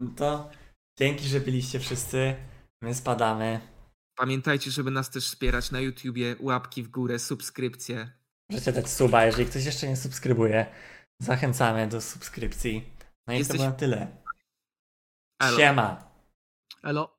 [0.00, 0.50] No to
[0.98, 2.36] dzięki, że byliście wszyscy.
[2.82, 3.60] My spadamy.
[4.18, 8.12] Pamiętajcie, żeby nas też wspierać na YouTubie, łapki w górę, subskrypcje.
[8.50, 10.66] Możecie dać suba, jeżeli ktoś jeszcze nie subskrybuje.
[11.22, 12.92] Zachęcamy do subskrypcji.
[13.26, 14.22] No i Jesteś- to było na tyle.
[15.42, 15.56] Elo.
[15.58, 16.10] Siema.
[16.82, 17.17] Elo.